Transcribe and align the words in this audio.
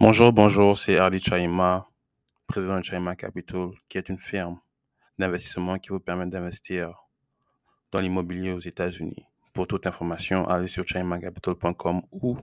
Bonjour, 0.00 0.32
bonjour, 0.32 0.78
c'est 0.78 0.96
Ardi 0.96 1.18
Chaima, 1.18 1.88
président 2.46 2.78
de 2.78 2.84
Chaima 2.84 3.16
Capital, 3.16 3.70
qui 3.88 3.98
est 3.98 4.08
une 4.08 4.20
firme 4.20 4.60
d'investissement 5.18 5.76
qui 5.80 5.88
vous 5.88 5.98
permet 5.98 6.26
d'investir 6.26 6.94
dans 7.90 7.98
l'immobilier 7.98 8.52
aux 8.52 8.60
États-Unis. 8.60 9.26
Pour 9.52 9.66
toute 9.66 9.88
information, 9.88 10.46
allez 10.46 10.68
sur 10.68 10.86
chaimacapital.com 10.86 12.02
ou 12.12 12.36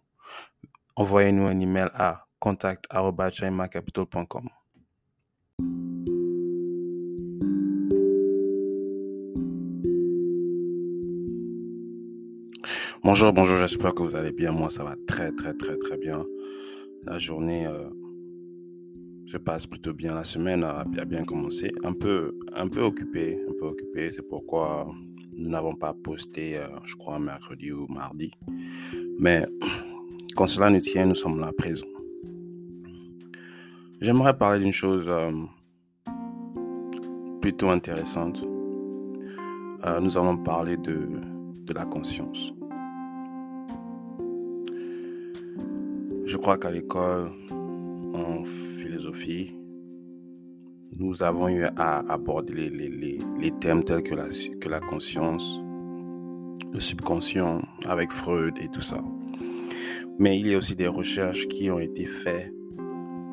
envoyez-nous 0.98 1.48
un 1.48 1.58
email 1.58 1.88
à 1.94 2.28
contact.chaimacapital.com. 2.40 4.50
Bonjour, 13.02 13.32
bonjour, 13.32 13.58
j'espère 13.60 13.96
que 13.96 14.02
vous 14.02 14.18
allez 14.18 14.34
bien. 14.34 14.52
Moi, 14.52 14.70
ça 14.70 14.84
va 14.84 14.98
très, 15.08 15.32
très, 15.32 15.54
très, 15.54 15.78
très 15.78 15.96
bien. 15.96 16.26
La 17.06 17.20
journée 17.20 17.68
euh, 17.68 17.88
se 19.28 19.38
passe 19.38 19.68
plutôt 19.68 19.94
bien. 19.94 20.16
La 20.16 20.24
semaine 20.24 20.64
a, 20.64 20.84
bien 21.06 21.24
commencé. 21.24 21.72
Un 21.84 21.94
peu, 21.94 22.36
un 22.54 22.68
peu 22.68 22.82
occupé, 22.82 23.40
un 23.48 23.54
peu 23.60 23.68
occupé. 23.68 24.12
C'est 24.12 24.28
pourquoi 24.28 24.88
nous 25.38 25.50
n'avons 25.50 25.76
pas 25.76 25.94
posté, 25.94 26.58
euh, 26.58 26.68
je 26.86 26.96
crois, 26.96 27.20
mercredi 27.20 27.72
ou 27.72 27.86
mardi. 27.88 28.32
Mais 29.20 29.46
quand 30.36 30.48
cela 30.48 30.72
nous 30.72 30.80
tient, 30.80 31.06
nous 31.06 31.16
sommes 31.16 31.40
là 31.40 31.52
présents. 31.56 31.86
J'aimerais 34.02 34.36
parler 34.36 34.60
d'une 34.60 34.74
chose 34.74 35.06
euh, 35.08 35.32
plutôt 37.40 37.70
intéressante. 37.70 38.44
nous 40.02 40.18
allons 40.18 40.38
parler 40.38 40.76
de, 40.78 41.08
de 41.66 41.74
la 41.74 41.86
conscience. 41.86 42.52
Je 46.36 46.40
crois 46.42 46.58
qu'à 46.58 46.70
l'école, 46.70 47.32
en 48.14 48.44
philosophie, 48.44 49.56
nous 50.98 51.24
avons 51.24 51.48
eu 51.48 51.64
à 51.78 52.00
aborder 52.12 52.70
les, 52.70 53.54
thèmes 53.62 53.86
tels 53.86 54.04
que 54.04 54.14
la, 54.68 54.82
conscience, 54.82 55.62
le 56.74 56.80
subconscient 56.82 57.62
avec 57.86 58.12
Freud 58.12 58.54
et 58.60 58.68
tout 58.68 58.82
ça. 58.82 59.02
Mais 60.20 60.38
il 60.38 60.48
y 60.48 60.54
a 60.54 60.58
aussi 60.58 60.76
des 60.76 60.90
recherches 60.90 61.48
qui 61.48 61.72
ont 61.72 61.80
été 61.80 62.06
faites 62.06 62.52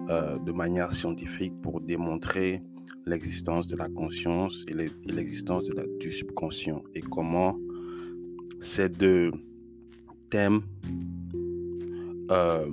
euh, 0.09 0.39
de 0.39 0.53
manière 0.53 0.93
scientifique 0.93 1.61
pour 1.61 1.81
démontrer 1.81 2.63
l'existence 3.05 3.67
de 3.67 3.77
la 3.77 3.89
conscience 3.89 4.65
et 4.69 4.75
l'existence 5.07 5.69
du 5.99 6.13
subconscient 6.13 6.85
et 6.95 7.01
comment 7.01 7.59
ces 8.61 8.89
deux 8.89 9.33
thèmes 10.31 10.63
euh, 12.31 12.67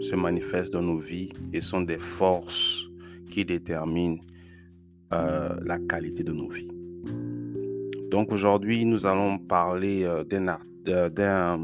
se 0.00 0.14
manifestent 0.14 0.72
dans 0.72 0.82
nos 0.82 0.98
vies 0.98 1.30
et 1.52 1.60
sont 1.60 1.80
des 1.80 1.98
forces 1.98 2.88
qui 3.30 3.44
déterminent 3.44 4.18
euh, 5.12 5.56
la 5.64 5.78
qualité 5.78 6.22
de 6.22 6.32
nos 6.32 6.48
vies. 6.48 6.70
Donc 8.10 8.30
aujourd'hui, 8.32 8.84
nous 8.84 9.06
allons 9.06 9.38
parler 9.38 10.04
euh, 10.04 10.24
d'un 10.24 11.58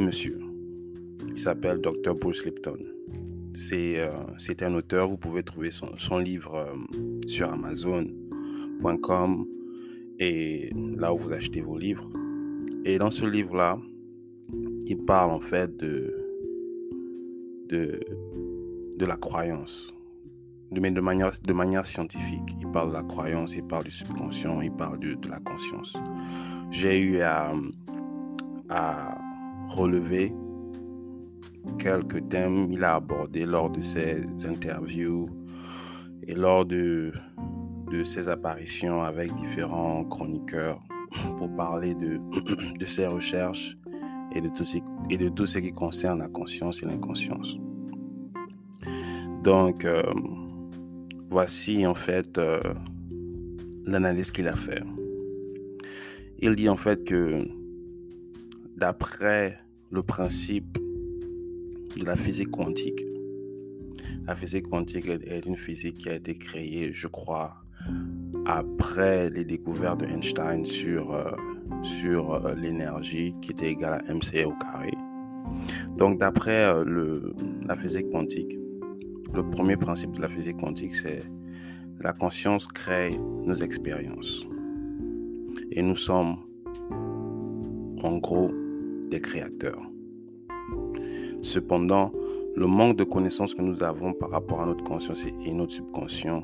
monsieur. 0.00 0.40
Il 1.28 1.38
s'appelle 1.38 1.80
Dr. 1.80 2.14
Bruce 2.14 2.44
Lipton. 2.44 2.78
C'est 3.54 4.62
un 4.62 4.74
auteur, 4.74 5.08
vous 5.08 5.18
pouvez 5.18 5.42
trouver 5.44 5.70
son, 5.70 5.94
son 5.96 6.18
livre 6.18 6.66
sur 7.26 7.52
amazon.com 7.52 9.46
et 10.18 10.70
là 10.96 11.14
où 11.14 11.18
vous 11.18 11.32
achetez 11.32 11.60
vos 11.60 11.78
livres. 11.78 12.10
Et 12.84 12.98
dans 12.98 13.10
ce 13.10 13.26
livre-là, 13.26 13.78
il 14.86 14.98
parle 14.98 15.30
en 15.30 15.40
fait 15.40 15.76
de, 15.76 16.14
de, 17.68 18.00
de 18.98 19.06
la 19.06 19.16
croyance, 19.16 19.92
mais 20.70 20.90
de 20.90 21.00
manière, 21.00 21.30
de 21.42 21.52
manière 21.52 21.86
scientifique. 21.86 22.56
Il 22.60 22.70
parle 22.70 22.88
de 22.88 22.94
la 22.94 23.02
croyance, 23.02 23.54
il 23.54 23.64
parle 23.64 23.84
du 23.84 23.90
subconscient, 23.90 24.60
il 24.60 24.72
parle 24.72 24.98
de, 24.98 25.14
de 25.14 25.28
la 25.28 25.38
conscience. 25.38 25.96
J'ai 26.70 26.98
eu 26.98 27.20
à, 27.20 27.52
à 28.68 29.18
relever 29.68 30.32
quelques 31.78 32.28
thèmes 32.28 32.68
qu'il 32.68 32.84
a 32.84 32.96
abordés 32.96 33.46
lors 33.46 33.70
de 33.70 33.80
ses 33.80 34.22
interviews 34.46 35.28
et 36.26 36.34
lors 36.34 36.64
de, 36.64 37.12
de 37.90 38.04
ses 38.04 38.28
apparitions 38.28 39.02
avec 39.02 39.32
différents 39.34 40.04
chroniqueurs 40.04 40.80
pour 41.38 41.54
parler 41.56 41.94
de, 41.94 42.18
de 42.78 42.84
ses 42.84 43.06
recherches 43.06 43.76
et 44.34 44.40
de 44.40 44.48
tout 44.48 44.64
ce, 44.64 44.78
de 44.78 45.60
qui 45.60 45.72
concerne 45.72 46.18
la 46.18 46.28
conscience 46.28 46.82
et 46.82 46.86
l'inconscience. 46.86 47.58
Donc, 49.42 49.84
euh, 49.84 50.02
voici 51.30 51.86
en 51.86 51.94
fait 51.94 52.38
euh, 52.38 52.60
l'analyse 53.84 54.30
qu'il 54.30 54.48
a 54.48 54.52
fait. 54.52 54.82
Il 56.38 56.54
dit 56.56 56.68
en 56.68 56.76
fait 56.76 57.04
que 57.04 57.38
d'après 58.76 59.58
le 59.90 60.02
principe 60.02 60.78
de 61.98 62.04
la 62.04 62.16
physique 62.16 62.50
quantique, 62.50 63.04
la 64.26 64.34
physique 64.34 64.68
quantique 64.68 65.06
est 65.08 65.46
une 65.46 65.56
physique 65.56 65.98
qui 65.98 66.08
a 66.08 66.14
été 66.14 66.34
créée, 66.36 66.92
je 66.92 67.06
crois, 67.06 67.56
après 68.46 69.30
les 69.30 69.44
découvertes 69.44 70.00
d'Einstein 70.00 70.64
sur 70.64 71.12
euh, 71.12 71.30
sur 71.84 72.34
euh, 72.34 72.54
l'énergie 72.54 73.34
qui 73.40 73.52
était 73.52 73.70
égale 73.70 74.02
à 74.06 74.12
mc 74.12 74.44
au 74.44 74.52
carré. 74.52 74.92
Donc 75.96 76.18
d'après 76.18 76.64
euh, 76.64 77.20
la 77.66 77.76
physique 77.76 78.10
quantique, 78.10 78.58
le 79.32 79.48
premier 79.48 79.76
principe 79.76 80.12
de 80.12 80.22
la 80.22 80.28
physique 80.28 80.56
quantique, 80.56 80.94
c'est 80.94 81.22
la 82.00 82.12
conscience 82.12 82.66
crée 82.66 83.10
nos 83.44 83.54
expériences. 83.54 84.46
Et 85.70 85.82
nous 85.82 85.96
sommes 85.96 86.36
en 88.02 88.18
gros 88.18 88.50
des 89.10 89.20
créateurs. 89.20 89.82
Cependant, 91.42 92.12
le 92.56 92.66
manque 92.66 92.96
de 92.96 93.04
connaissances 93.04 93.54
que 93.54 93.62
nous 93.62 93.82
avons 93.82 94.12
par 94.12 94.30
rapport 94.30 94.62
à 94.62 94.66
notre 94.66 94.84
conscience 94.84 95.26
et 95.26 95.52
notre 95.52 95.72
subconscient 95.72 96.42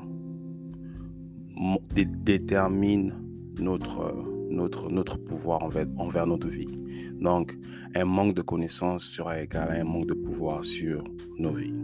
détermine 1.95 3.13
notre 3.59 4.30
notre, 4.51 4.89
notre 4.89 5.17
pouvoir 5.17 5.63
envers, 5.63 5.87
envers 5.97 6.27
notre 6.27 6.47
vie. 6.47 6.67
Donc, 7.19 7.57
un 7.95 8.05
manque 8.05 8.33
de 8.33 8.41
connaissances 8.41 9.03
sera 9.03 9.41
égal 9.41 9.69
à 9.69 9.81
un 9.81 9.83
manque 9.83 10.07
de 10.07 10.13
pouvoir 10.13 10.63
sur 10.65 11.03
nos 11.37 11.53
vies. 11.53 11.75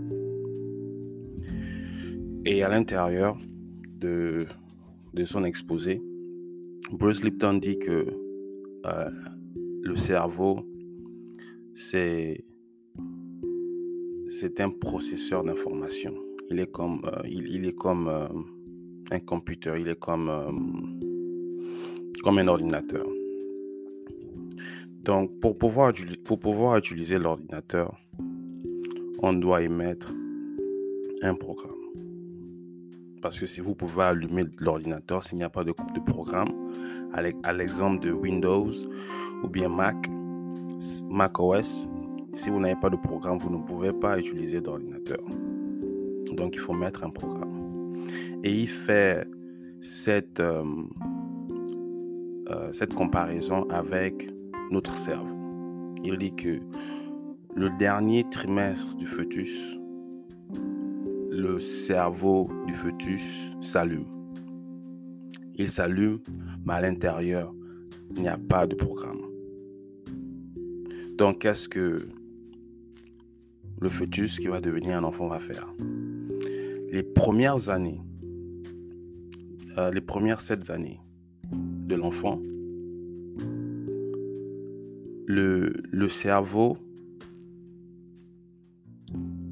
Et 2.46 2.64
à 2.64 2.70
l'intérieur 2.70 3.38
de, 4.00 4.46
de 5.14 5.26
son 5.26 5.44
exposé, 5.44 6.02
Bruce 6.92 7.24
Lipton 7.24 7.56
dit 7.56 7.78
que 7.78 8.08
euh, 8.86 9.10
le 9.84 9.96
cerveau, 9.98 10.66
c'est 11.74 12.46
c'est 14.30 14.60
un 14.60 14.70
processeur 14.70 15.44
d'information. 15.44 16.14
Il 16.50 16.60
est 16.60 16.72
comme, 16.72 17.02
euh, 17.06 17.22
il, 17.26 17.48
il, 17.48 17.66
est 17.66 17.76
comme 17.76 18.08
euh, 18.08 18.28
un 19.12 19.20
computer, 19.20 19.74
il 19.80 19.88
est 19.88 20.00
comme 20.00 20.30
comme 22.24 22.40
un 22.40 22.48
ordinateur. 22.48 23.06
Donc, 25.04 25.40
pour 25.40 25.58
pouvoir, 25.58 25.94
utiliser 26.78 27.18
l'ordinateur, 27.18 27.98
on 29.22 29.34
doit 29.34 29.62
y 29.62 29.70
mettre 29.70 30.14
un 31.22 31.34
programme. 31.34 31.74
Parce 33.22 33.40
que 33.40 33.48
si 33.48 33.62
vous 33.62 33.74
pouvez 33.74 34.04
allumer 34.04 34.46
l'ordinateur, 34.60 35.24
s'il 35.24 35.38
n'y 35.38 35.44
a 35.44 35.50
pas 35.50 35.64
de, 35.64 35.74
de 35.96 36.00
programme, 36.02 36.52
à 37.14 37.54
l'exemple 37.54 38.06
de 38.06 38.12
Windows 38.12 38.70
ou 39.44 39.48
bien 39.48 39.70
Mac, 39.70 39.96
Mac 41.10 41.40
OS, 41.40 41.88
si 42.34 42.50
vous 42.50 42.60
n'avez 42.60 42.80
pas 42.80 42.90
de 42.90 42.98
programme, 42.98 43.38
vous 43.38 43.50
ne 43.50 43.64
pouvez 43.64 43.94
pas 43.94 44.20
utiliser 44.20 44.62
d'ordinateur. 44.62 45.24
Donc, 46.34 46.56
il 46.56 46.60
faut 46.60 46.74
mettre 46.74 47.04
un 47.04 47.10
programme. 47.10 48.04
Et 48.44 48.54
il 48.54 48.68
fait 48.68 49.26
cette, 49.82 50.40
euh, 50.40 50.64
euh, 52.50 52.72
cette 52.72 52.94
comparaison 52.94 53.70
avec 53.70 54.30
notre 54.72 54.96
cerveau. 54.96 55.38
Il 56.04 56.18
dit 56.18 56.34
que 56.36 56.60
le 57.56 57.70
dernier 57.78 58.24
trimestre 58.30 58.96
du 58.96 59.06
fœtus, 59.06 59.78
le 61.30 61.60
cerveau 61.60 62.50
du 62.66 62.74
fœtus 62.74 63.56
s'allume. 63.62 64.06
Il 65.56 65.70
s'allume, 65.70 66.20
mais 66.66 66.74
à 66.74 66.82
l'intérieur, 66.82 67.54
il 68.16 68.22
n'y 68.22 68.28
a 68.28 68.38
pas 68.38 68.68
de 68.68 68.76
programme. 68.76 69.22
Donc, 71.18 71.40
qu'est-ce 71.40 71.68
que 71.68 71.98
le 73.80 73.90
fœtus 73.90 74.40
qui 74.40 74.48
va 74.48 74.62
devenir 74.62 74.98
un 74.98 75.04
enfant 75.04 75.28
va 75.28 75.40
faire? 75.40 75.68
Les 76.92 77.04
premières 77.04 77.70
années, 77.70 78.00
euh, 79.78 79.92
les 79.92 80.02
premières 80.02 80.42
sept 80.42 80.70
années, 80.70 81.00
de 81.88 81.96
l'enfant, 81.96 82.40
le, 85.26 85.74
le 85.92 86.10
cerveau 86.10 86.78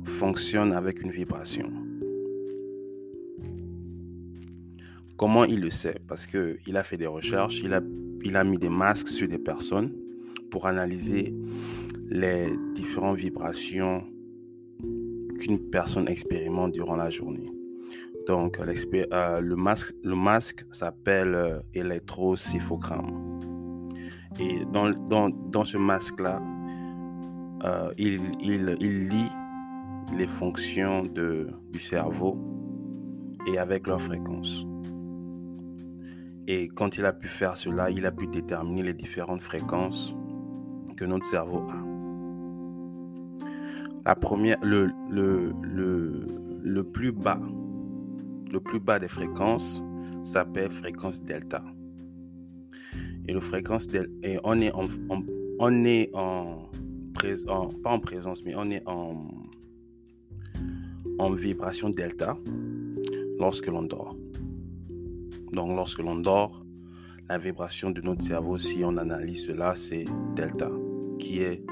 fonctionne 0.03 0.71
avec 0.73 1.01
une 1.01 1.11
vibration. 1.11 1.71
Comment 5.17 5.45
il 5.45 5.61
le 5.61 5.69
sait? 5.69 5.99
Parce 6.07 6.27
qu'il 6.27 6.75
a 6.75 6.83
fait 6.83 6.97
des 6.97 7.07
recherches, 7.07 7.61
il 7.63 7.73
a, 7.73 7.81
il 8.23 8.35
a 8.35 8.43
mis 8.43 8.57
des 8.57 8.69
masques 8.69 9.07
sur 9.07 9.27
des 9.27 9.37
personnes 9.37 9.93
pour 10.51 10.67
analyser 10.67 11.33
les 12.09 12.49
différentes 12.73 13.17
vibrations 13.17 14.03
qu'une 15.39 15.59
personne 15.69 16.07
expérimente 16.07 16.73
durant 16.73 16.97
la 16.97 17.09
journée. 17.09 17.49
Donc, 18.27 18.59
euh, 18.59 19.39
le 19.39 19.55
masque, 19.55 19.95
le 20.03 20.15
masque 20.15 20.65
s'appelle 20.71 21.35
euh, 21.35 21.59
électrocéphogramme. 21.73 23.39
Et 24.39 24.65
dans, 24.71 25.63
ce 25.63 25.77
masque-là, 25.77 26.41
euh, 27.63 27.93
il, 27.97 28.19
lit 28.39 29.29
les 30.17 30.27
fonctions 30.27 31.03
du 31.03 31.79
cerveau 31.79 32.37
et 33.47 33.57
avec 33.57 33.87
leur 33.87 34.01
fréquence. 34.01 34.65
Et 36.47 36.67
quand 36.67 36.97
il 36.97 37.05
a 37.05 37.13
pu 37.13 37.27
faire 37.27 37.55
cela, 37.55 37.89
il 37.89 38.05
a 38.05 38.11
pu 38.11 38.27
déterminer 38.27 38.83
les 38.83 38.93
différentes 38.93 39.41
fréquences 39.41 40.15
que 40.97 41.05
notre 41.05 41.25
cerveau 41.25 41.63
a. 41.69 41.81
La 44.05 44.15
première, 44.15 44.57
le 44.63 44.91
plus 46.83 47.11
bas, 47.11 47.39
le 48.51 48.59
plus 48.59 48.79
bas 48.79 48.99
des 48.99 49.07
fréquences 49.07 49.81
s'appelle 50.23 50.71
fréquence 50.71 51.23
delta. 51.23 51.63
Et 53.27 53.33
le 53.33 53.39
fréquence 53.39 53.87
delta, 53.87 54.09
et 54.23 54.39
on 54.43 54.59
est 54.59 54.71
en, 54.71 54.83
on 55.59 55.85
est 55.85 56.11
en 56.13 56.69
pas 57.83 57.91
en 57.91 57.99
présence, 57.99 58.43
mais 58.43 58.55
on 58.55 58.65
est 58.65 58.83
en, 58.85 59.27
en 61.17 61.31
vibration 61.31 61.89
delta 61.89 62.37
lorsque 63.39 63.67
l'on 63.67 63.83
dort. 63.83 64.15
Donc 65.53 65.75
lorsque 65.75 65.99
l'on 65.99 66.15
dort, 66.15 66.65
la 67.27 67.37
vibration 67.37 67.89
de 67.89 68.01
notre 68.01 68.23
cerveau, 68.23 68.57
si 68.57 68.83
on 68.83 68.97
analyse 68.97 69.45
cela, 69.45 69.75
c'est 69.75 70.05
delta, 70.35 70.69
qui 71.17 71.39
est 71.39 71.63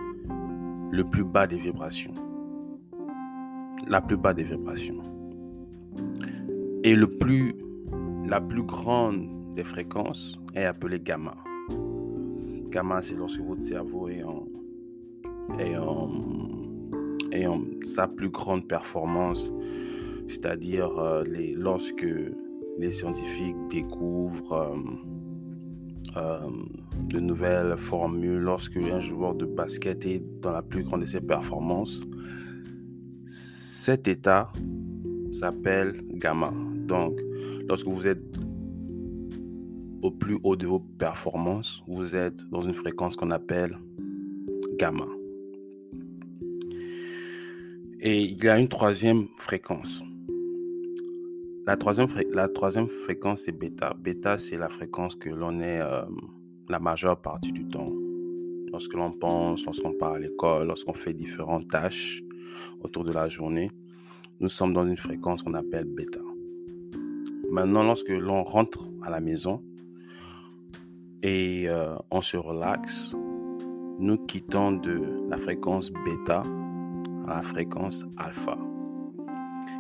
le 0.92 1.04
plus 1.04 1.24
bas 1.24 1.48
des 1.48 1.58
vibrations. 1.58 2.14
La 3.88 4.02
plus 4.02 4.18
bas 4.18 4.34
des 4.34 4.44
vibrations. 4.44 5.02
Et 6.85 6.95
le 6.95 7.07
plus, 7.07 7.56
la 8.27 8.41
plus 8.41 8.63
grande 8.63 9.56
des 9.56 9.63
fréquences 9.63 10.38
est 10.53 10.65
appelée 10.65 11.00
gamma. 11.00 11.35
Gamma, 12.69 13.01
c'est 13.01 13.15
lorsque 13.15 13.39
votre 13.39 13.62
cerveau 13.62 14.09
est 14.09 14.24
en, 14.24 14.47
est 17.31 17.45
sa 17.85 18.07
plus 18.07 18.30
grande 18.30 18.68
performance, 18.68 19.50
c'est-à-dire 20.27 20.97
euh, 21.00 21.24
lorsque 21.56 22.06
les 22.77 22.91
scientifiques 22.91 23.56
découvrent 23.69 24.53
euh, 24.53 26.18
euh, 26.18 26.50
de 27.13 27.19
nouvelles 27.21 27.77
formules, 27.77 28.39
lorsque 28.39 28.75
un 28.77 29.00
joueur 29.00 29.36
de 29.36 29.45
basket 29.45 30.06
est 30.06 30.21
dans 30.41 30.51
la 30.51 30.62
plus 30.62 30.83
grande 30.83 31.01
de 31.01 31.06
ses 31.06 31.21
performances, 31.21 32.03
cet 33.25 34.07
état 34.09 34.51
s'appelle 35.31 36.03
gamma. 36.13 36.51
Donc, 36.88 37.19
lorsque 37.68 37.88
vous 37.88 38.07
êtes 38.07 38.38
au 40.01 40.12
plus 40.12 40.38
haut 40.44 40.56
de 40.56 40.68
vos 40.68 40.80
performances, 40.80 41.83
vous 41.88 42.15
êtes 42.15 42.47
dans 42.50 42.62
une 42.62 42.74
fréquence 42.74 43.15
qu'on 43.15 43.31
appelle 43.31 43.77
gamma. 44.77 45.07
Et 48.00 48.21
il 48.21 48.44
y 48.44 48.50
a 48.50 48.59
une 48.59 48.68
troisième 48.68 49.27
fréquence. 49.38 50.03
La 51.65 51.77
troisième, 51.77 52.09
fréquence, 52.89 53.44
c'est 53.44 53.53
bêta. 53.53 53.95
Bêta, 53.97 54.38
c'est 54.38 54.57
la 54.57 54.68
fréquence 54.68 55.15
que 55.15 55.29
l'on 55.29 55.62
est 55.62 55.79
euh, 55.79 56.01
la 56.68 56.79
majeure 56.79 57.21
partie 57.21 57.53
du 57.53 57.65
temps. 57.69 57.94
Lorsque 58.74 58.94
l'on 58.94 59.13
pense, 59.13 59.63
lorsqu'on 59.63 59.94
part 59.94 60.13
à 60.13 60.19
l'école, 60.19 60.68
lorsqu'on 60.68 60.94
fait 60.94 61.13
différentes 61.13 61.69
tâches 61.69 62.21
autour 62.81 63.06
de 63.06 63.13
la 63.13 63.29
journée, 63.29 63.71
nous 64.41 64.50
sommes 64.50 64.74
dans 64.74 64.86
une 64.86 64.97
fréquence 64.97 65.41
qu'on 65.41 65.53
appelle 65.53 65.86
bêta. 65.86 66.19
Maintenant, 67.53 67.83
lorsque 67.83 68.09
l'on 68.09 68.44
rentre 68.44 68.89
à 69.03 69.11
la 69.11 69.19
maison 69.19 69.61
et 71.21 71.67
euh, 71.69 71.95
on 72.09 72.19
se 72.19 72.35
relaxe, 72.35 73.15
nous 74.00 74.17
quittons 74.17 74.71
de 74.71 75.00
la 75.29 75.38
fréquence 75.38 75.91
bêta 76.03 76.41
à 77.27 77.35
la 77.35 77.41
fréquence 77.44 78.07
alpha. 78.17 78.57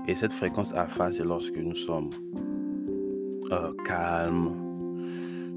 Et 0.07 0.13
cette 0.13 0.33
fréquence 0.33 0.71
alpha, 0.75 1.11
c'est 1.11 1.23
lorsque 1.23 1.57
nous 1.57 1.73
sommes 1.73 2.11
euh, 3.51 3.73
calmes, 3.85 4.51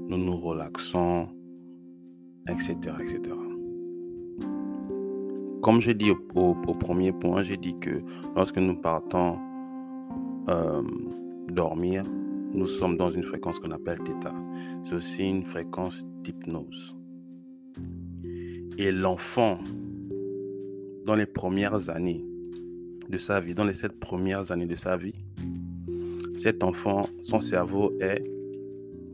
nous 0.07 0.17
nous 0.17 0.37
relaxons, 0.37 1.27
etc. 2.49 2.95
etc. 2.99 3.21
Comme 5.61 5.81
j'ai 5.81 5.93
dit 5.93 6.09
au, 6.09 6.55
premier 6.55 7.11
point, 7.11 7.43
j'ai 7.43 7.57
dit 7.57 7.77
que 7.77 8.01
lorsque 8.35 8.57
nous 8.57 8.75
partons 8.75 9.37
euh, 10.49 10.81
dormir, 11.47 12.03
nous 12.53 12.65
sommes 12.65 12.97
dans 12.97 13.09
une 13.09 13.23
fréquence 13.23 13.59
qu'on 13.59 13.71
appelle 13.71 13.97
θ. 13.97 14.31
C'est 14.83 14.95
aussi 14.95 15.23
une 15.23 15.43
fréquence 15.43 16.05
d'hypnose. 16.23 16.95
Et 18.77 18.91
l'enfant, 18.91 19.59
dans 21.05 21.15
les 21.15 21.25
premières 21.25 21.89
années, 21.89 22.25
de 23.09 23.17
sa 23.17 23.39
vie, 23.39 23.53
dans 23.53 23.63
les 23.63 23.73
sept 23.73 23.99
premières 23.99 24.51
années 24.51 24.65
de 24.65 24.75
sa 24.75 24.97
vie, 24.97 25.15
cet 26.35 26.63
enfant, 26.63 27.01
son 27.21 27.39
cerveau 27.39 27.93
est 27.99 28.23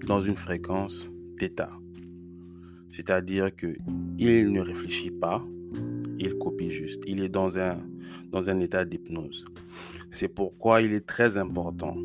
dans 0.05 0.21
une 0.21 0.35
fréquence 0.35 1.09
d'état. 1.39 1.71
C'est-à-dire 2.91 3.55
que 3.55 3.75
il 4.17 4.51
ne 4.51 4.61
réfléchit 4.61 5.11
pas, 5.11 5.43
il 6.19 6.37
copie 6.37 6.69
juste. 6.69 7.03
Il 7.07 7.23
est 7.23 7.29
dans 7.29 7.57
un, 7.57 7.77
dans 8.31 8.49
un 8.49 8.59
état 8.59 8.85
d'hypnose. 8.85 9.45
C'est 10.11 10.27
pourquoi 10.27 10.81
il 10.81 10.93
est 10.93 11.05
très 11.05 11.37
important 11.37 11.95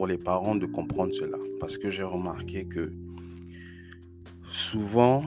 pour 0.00 0.06
les 0.06 0.16
parents 0.16 0.54
de 0.54 0.64
comprendre 0.64 1.12
cela. 1.12 1.36
Parce 1.60 1.76
que 1.76 1.90
j'ai 1.90 2.02
remarqué 2.02 2.64
que 2.64 2.90
souvent, 4.48 5.20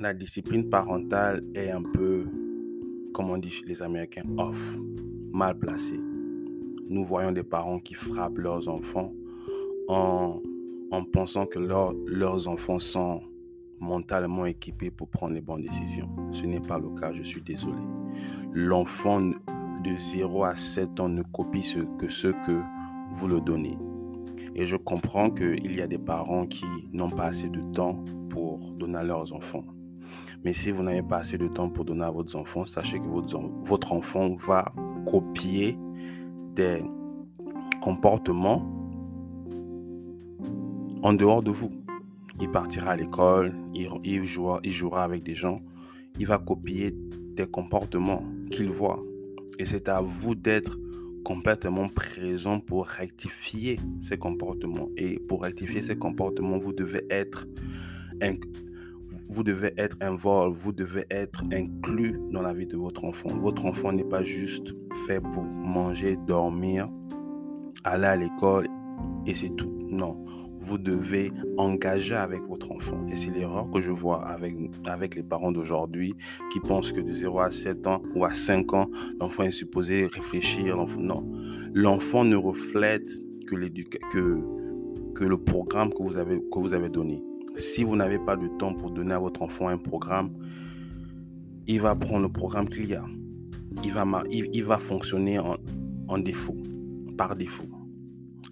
la 0.00 0.12
discipline 0.12 0.68
parentale 0.68 1.42
est 1.54 1.70
un 1.70 1.82
peu, 1.82 2.26
comme 3.14 3.30
on 3.30 3.38
dit 3.38 3.48
chez 3.48 3.64
les 3.64 3.80
Américains, 3.80 4.24
off 4.36 4.76
mal 5.32 5.58
placés. 5.58 5.98
Nous 6.90 7.04
voyons 7.04 7.32
des 7.32 7.42
parents 7.42 7.80
qui 7.80 7.94
frappent 7.94 8.36
leurs 8.36 8.68
enfants 8.68 9.14
en, 9.88 10.42
en 10.90 11.04
pensant 11.04 11.46
que 11.46 11.58
leurs 11.58 12.48
enfants 12.48 12.80
sont 12.80 13.22
mentalement 13.80 14.44
équipés 14.44 14.90
pour 14.90 15.08
prendre 15.08 15.32
les 15.32 15.40
bonnes 15.40 15.62
décisions. 15.62 16.10
Ce 16.32 16.44
n'est 16.44 16.60
pas 16.60 16.78
le 16.78 16.90
cas, 17.00 17.14
je 17.14 17.22
suis 17.22 17.40
désolé. 17.40 17.80
L'enfant 18.52 19.22
de 19.22 19.96
0 19.96 20.44
à 20.44 20.54
7 20.54 21.00
ans 21.00 21.08
ne 21.08 21.22
copie 21.22 21.64
que 21.98 22.08
ce 22.08 22.28
que 22.28 22.60
vous 23.10 23.26
le 23.26 23.40
donnez. 23.40 23.78
Et 24.58 24.66
je 24.66 24.76
comprends 24.76 25.30
qu'il 25.30 25.72
y 25.72 25.80
a 25.80 25.86
des 25.86 25.98
parents 25.98 26.44
qui 26.44 26.66
n'ont 26.92 27.08
pas 27.08 27.26
assez 27.26 27.48
de 27.48 27.60
temps 27.72 28.02
pour 28.28 28.72
donner 28.72 28.98
à 28.98 29.04
leurs 29.04 29.32
enfants. 29.32 29.64
Mais 30.44 30.52
si 30.52 30.72
vous 30.72 30.82
n'avez 30.82 31.04
pas 31.04 31.18
assez 31.18 31.38
de 31.38 31.46
temps 31.46 31.68
pour 31.68 31.84
donner 31.84 32.02
à 32.02 32.10
votre 32.10 32.34
enfant, 32.34 32.64
sachez 32.64 32.98
que 32.98 33.06
votre, 33.06 33.92
enfant 33.92 34.34
va 34.34 34.72
copier 35.06 35.78
des 36.56 36.82
comportements 37.80 38.68
en 41.04 41.12
dehors 41.12 41.44
de 41.44 41.52
vous. 41.52 41.70
Il 42.40 42.50
partira 42.50 42.90
à 42.90 42.96
l'école, 42.96 43.54
jouera, 44.24 44.58
il 44.64 44.72
jouera 44.72 45.04
avec 45.04 45.22
des 45.22 45.36
gens, 45.36 45.60
il 46.18 46.26
va 46.26 46.38
copier 46.38 46.92
des 47.36 47.46
comportements 47.46 48.24
qu'il 48.50 48.70
voit. 48.70 49.00
Et 49.60 49.64
c'est 49.64 49.88
à 49.88 50.00
vous 50.00 50.34
d'être 50.34 50.76
complètement 51.28 51.88
présent 51.88 52.58
pour 52.58 52.86
rectifier 52.86 53.76
ces 54.00 54.16
comportements. 54.16 54.88
Et 54.96 55.18
pour 55.18 55.42
rectifier 55.42 55.82
ces 55.82 55.98
comportements, 55.98 56.56
vous 56.56 56.72
devez 56.72 57.04
être 57.10 57.46
vous 59.28 59.42
devez 59.42 59.74
être 59.76 59.98
involve, 60.00 60.56
vous 60.56 60.72
devez 60.72 61.04
être 61.10 61.44
inclus 61.52 62.18
dans 62.30 62.40
la 62.40 62.54
vie 62.54 62.66
de 62.66 62.78
votre 62.78 63.04
enfant. 63.04 63.28
Votre 63.36 63.66
enfant 63.66 63.92
n'est 63.92 64.08
pas 64.08 64.22
juste 64.22 64.74
fait 65.06 65.20
pour 65.20 65.44
manger, 65.44 66.16
dormir, 66.26 66.88
aller 67.84 68.06
à 68.06 68.16
l'école 68.16 68.66
et 69.26 69.34
c'est 69.34 69.54
tout. 69.54 69.70
Non, 69.86 70.24
vous 70.58 70.78
devez 70.78 71.32
engager 71.56 72.14
avec 72.14 72.42
votre 72.42 72.72
enfant. 72.72 73.06
Et 73.10 73.16
c'est 73.16 73.30
l'erreur 73.30 73.70
que 73.70 73.80
je 73.80 73.90
vois 73.90 74.26
avec, 74.26 74.54
avec 74.86 75.14
les 75.14 75.22
parents 75.22 75.52
d'aujourd'hui 75.52 76.14
qui 76.52 76.60
pensent 76.60 76.92
que 76.92 77.00
de 77.00 77.12
0 77.12 77.40
à 77.40 77.50
7 77.50 77.86
ans 77.86 78.02
ou 78.14 78.24
à 78.24 78.34
5 78.34 78.72
ans, 78.74 78.90
l'enfant 79.20 79.44
est 79.44 79.50
supposé 79.50 80.06
réfléchir. 80.06 80.76
Non, 80.98 81.24
l'enfant 81.74 82.24
ne 82.24 82.36
reflète 82.36 83.10
que, 83.46 83.54
que, 84.12 84.38
que 85.14 85.24
le 85.24 85.38
programme 85.38 85.92
que 85.92 86.02
vous 86.02 86.18
avez, 86.18 86.38
que 86.38 86.58
vous 86.58 86.74
avez 86.74 86.88
donné. 86.88 87.22
Si 87.56 87.82
vous 87.82 87.96
n'avez 87.96 88.18
pas 88.18 88.36
de 88.36 88.46
temps 88.58 88.74
pour 88.74 88.90
donner 88.90 89.14
à 89.14 89.18
votre 89.18 89.42
enfant 89.42 89.68
un 89.68 89.78
programme, 89.78 90.30
il 91.66 91.80
va 91.80 91.94
prendre 91.94 92.22
le 92.22 92.32
programme 92.32 92.68
qu'il 92.68 92.86
y 92.86 92.94
a. 92.94 93.04
il 93.84 93.92
va, 93.92 94.04
il, 94.30 94.64
va 94.64 94.78
fonctionner 94.78 95.38
en, 95.38 95.56
en, 96.08 96.18
défaut, 96.18 96.56
par 97.16 97.36
défaut. 97.36 97.68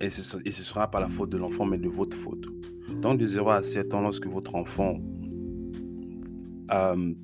Et 0.00 0.10
ce, 0.10 0.36
et 0.44 0.50
sera 0.50 0.90
pas 0.90 1.00
la 1.00 1.08
faute 1.08 1.30
de 1.30 1.38
l'enfant, 1.38 1.64
mais 1.64 1.78
de 1.78 1.88
votre 1.88 2.16
faute. 2.16 2.46
Donc 3.00 3.18
de 3.18 3.26
0 3.26 3.50
à 3.50 3.62
7 3.62 3.94
ans, 3.94 4.02
lorsque 4.02 4.26
votre 4.26 4.54
enfant 4.54 5.00
euh, 6.70 7.14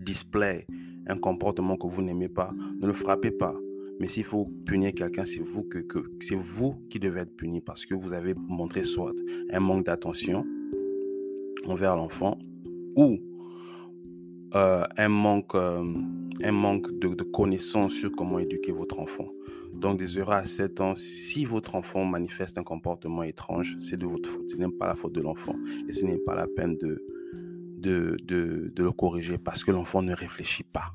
display 0.00 0.66
un 1.08 1.18
comportement 1.18 1.76
que 1.76 1.86
vous 1.86 2.02
n'aimez 2.02 2.28
pas, 2.28 2.52
ne 2.80 2.86
le 2.86 2.92
frappez 2.92 3.30
pas. 3.30 3.54
Mais 3.98 4.08
s'il 4.08 4.24
faut 4.24 4.50
punir 4.66 4.92
quelqu'un, 4.92 5.24
c'est 5.24 5.40
vous, 5.40 5.62
que, 5.64 6.34
vous 6.34 6.76
qui 6.90 6.98
devez 6.98 7.20
être 7.20 7.34
puni 7.34 7.60
parce 7.60 7.86
que 7.86 7.94
vous 7.94 8.12
avez 8.12 8.34
montré 8.34 8.84
soit 8.84 9.14
un 9.50 9.60
manque 9.60 9.86
d'attention 9.86 10.44
envers 11.66 11.96
l'enfant 11.96 12.38
ou 12.94 13.18
euh, 14.54 14.84
un 14.96 15.08
manque, 15.08 15.54
euh, 15.54 15.94
un 16.42 16.52
manque 16.52 16.92
de, 16.98 17.08
de 17.08 17.22
connaissance 17.24 17.94
sur 17.94 18.12
comment 18.12 18.38
éduquer 18.38 18.72
votre 18.72 18.98
enfant. 19.00 19.28
Donc, 19.72 19.98
des 19.98 20.06
0 20.06 20.32
à 20.32 20.44
7 20.44 20.80
ans, 20.80 20.94
si 20.94 21.44
votre 21.44 21.74
enfant 21.74 22.04
manifeste 22.04 22.58
un 22.58 22.62
comportement 22.62 23.22
étrange, 23.22 23.76
c'est 23.78 23.96
de 23.96 24.06
votre 24.06 24.28
faute. 24.28 24.48
Ce 24.48 24.56
n'est 24.56 24.68
pas 24.68 24.86
la 24.86 24.94
faute 24.94 25.12
de 25.12 25.20
l'enfant. 25.20 25.54
Et 25.88 25.92
ce 25.92 26.04
n'est 26.04 26.18
pas 26.18 26.34
la 26.34 26.46
peine 26.46 26.76
de, 26.78 27.02
de, 27.78 28.16
de, 28.24 28.82
le 28.82 28.92
corriger 28.92 29.38
parce 29.38 29.64
que 29.64 29.70
l'enfant 29.70 30.02
ne 30.02 30.14
réfléchit 30.14 30.64
pas. 30.64 30.94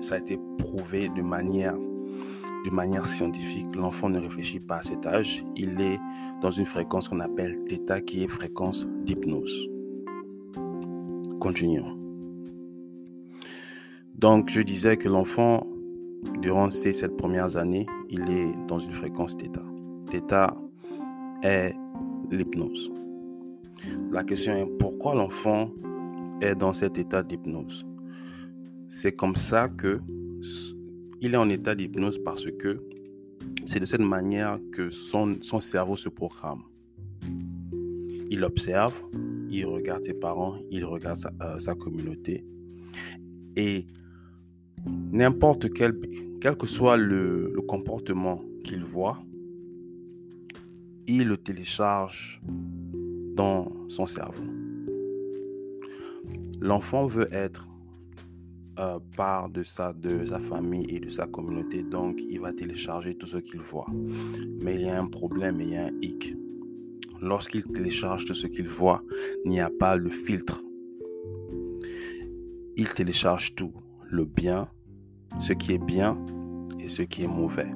Ça 0.00 0.16
a 0.16 0.18
été 0.18 0.38
prouvé 0.58 1.08
de 1.08 1.22
manière, 1.22 1.76
de 1.76 2.70
manière 2.70 3.06
scientifique. 3.06 3.74
L'enfant 3.74 4.08
ne 4.08 4.18
réfléchit 4.18 4.60
pas 4.60 4.78
à 4.78 4.82
cet 4.82 5.06
âge. 5.06 5.44
Il 5.56 5.80
est 5.80 5.98
dans 6.40 6.50
une 6.50 6.66
fréquence 6.66 7.08
qu'on 7.08 7.20
appelle 7.20 7.54
θ 7.68 8.04
qui 8.04 8.24
est 8.24 8.28
fréquence 8.28 8.86
d'hypnose. 9.04 9.68
Continuons. 11.40 11.98
Donc, 14.14 14.50
je 14.50 14.60
disais 14.60 14.96
que 14.96 15.08
l'enfant, 15.08 15.66
durant 16.40 16.70
ces 16.70 16.92
sept 16.92 17.16
premières 17.16 17.56
années, 17.56 17.86
il 18.08 18.30
est 18.30 18.66
dans 18.68 18.78
une 18.78 18.92
fréquence 18.92 19.36
θ. 19.36 19.48
θ 20.06 20.54
est 21.42 21.74
l'hypnose. 22.30 22.92
La 24.10 24.22
question 24.24 24.56
est 24.56 24.66
pourquoi 24.78 25.14
l'enfant 25.14 25.70
est 26.40 26.54
dans 26.54 26.72
cet 26.72 26.98
état 26.98 27.22
d'hypnose? 27.22 27.84
C'est 28.86 29.12
comme 29.12 29.36
ça 29.36 29.68
que 29.68 30.00
il 31.20 31.34
est 31.34 31.36
en 31.36 31.48
état 31.48 31.74
d'hypnose 31.74 32.18
parce 32.24 32.46
que 32.58 32.82
c'est 33.64 33.80
de 33.80 33.86
cette 33.86 34.00
manière 34.00 34.58
que 34.72 34.90
son, 34.90 35.38
cerveau 35.60 35.96
se 35.96 36.08
programme. 36.08 36.62
Il 38.30 38.44
observe, 38.44 38.94
il 39.50 39.66
regarde 39.66 40.02
ses 40.04 40.14
parents, 40.14 40.56
il 40.70 40.84
regarde 40.84 41.16
sa, 41.16 41.30
euh, 41.42 41.58
sa 41.58 41.74
communauté. 41.74 42.44
Et 43.56 43.86
n'importe 44.86 45.72
quel, 45.72 45.98
quel 46.40 46.56
que 46.56 46.66
soit 46.66 46.96
le, 46.96 47.54
comportement 47.68 48.42
qu'il 48.64 48.82
voit, 48.82 49.18
il 51.06 51.28
le 51.28 51.36
télécharge 51.36 52.40
dans 53.34 53.72
son 53.88 54.06
cerveau. 54.06 54.44
L'enfant 56.60 57.06
veut 57.06 57.28
être 57.32 57.66
euh, 58.78 58.98
part 59.16 59.50
de 59.50 59.62
sa, 59.62 59.92
de 59.92 60.24
sa 60.26 60.38
famille 60.38 60.86
et 60.88 61.00
de 61.00 61.08
sa 61.08 61.26
communauté, 61.26 61.82
donc 61.82 62.20
il 62.28 62.40
va 62.40 62.52
télécharger 62.52 63.14
tout 63.16 63.26
ce 63.26 63.38
qu'il 63.38 63.60
voit. 63.60 63.86
Mais 64.62 64.76
il 64.76 64.82
y 64.82 64.88
a 64.88 64.98
un 64.98 65.06
problème, 65.06 65.60
il 65.60 65.70
y 65.70 65.76
a 65.76 65.86
un 65.86 65.92
hic. 66.00 66.34
Lorsqu'il 67.20 67.64
télécharge 67.64 68.24
tout 68.24 68.34
ce 68.34 68.46
qu'il 68.46 68.66
voit, 68.66 69.02
il 69.44 69.50
n'y 69.50 69.60
a 69.60 69.70
pas 69.70 69.96
le 69.96 70.10
filtre. 70.10 70.62
Il 72.76 72.88
télécharge 72.94 73.54
tout, 73.54 73.72
le 74.12 74.26
bien, 74.26 74.68
ce 75.38 75.54
qui 75.54 75.72
est 75.72 75.78
bien 75.78 76.18
et 76.78 76.86
ce 76.86 77.02
qui 77.02 77.24
est 77.24 77.28
mauvais. 77.28 77.72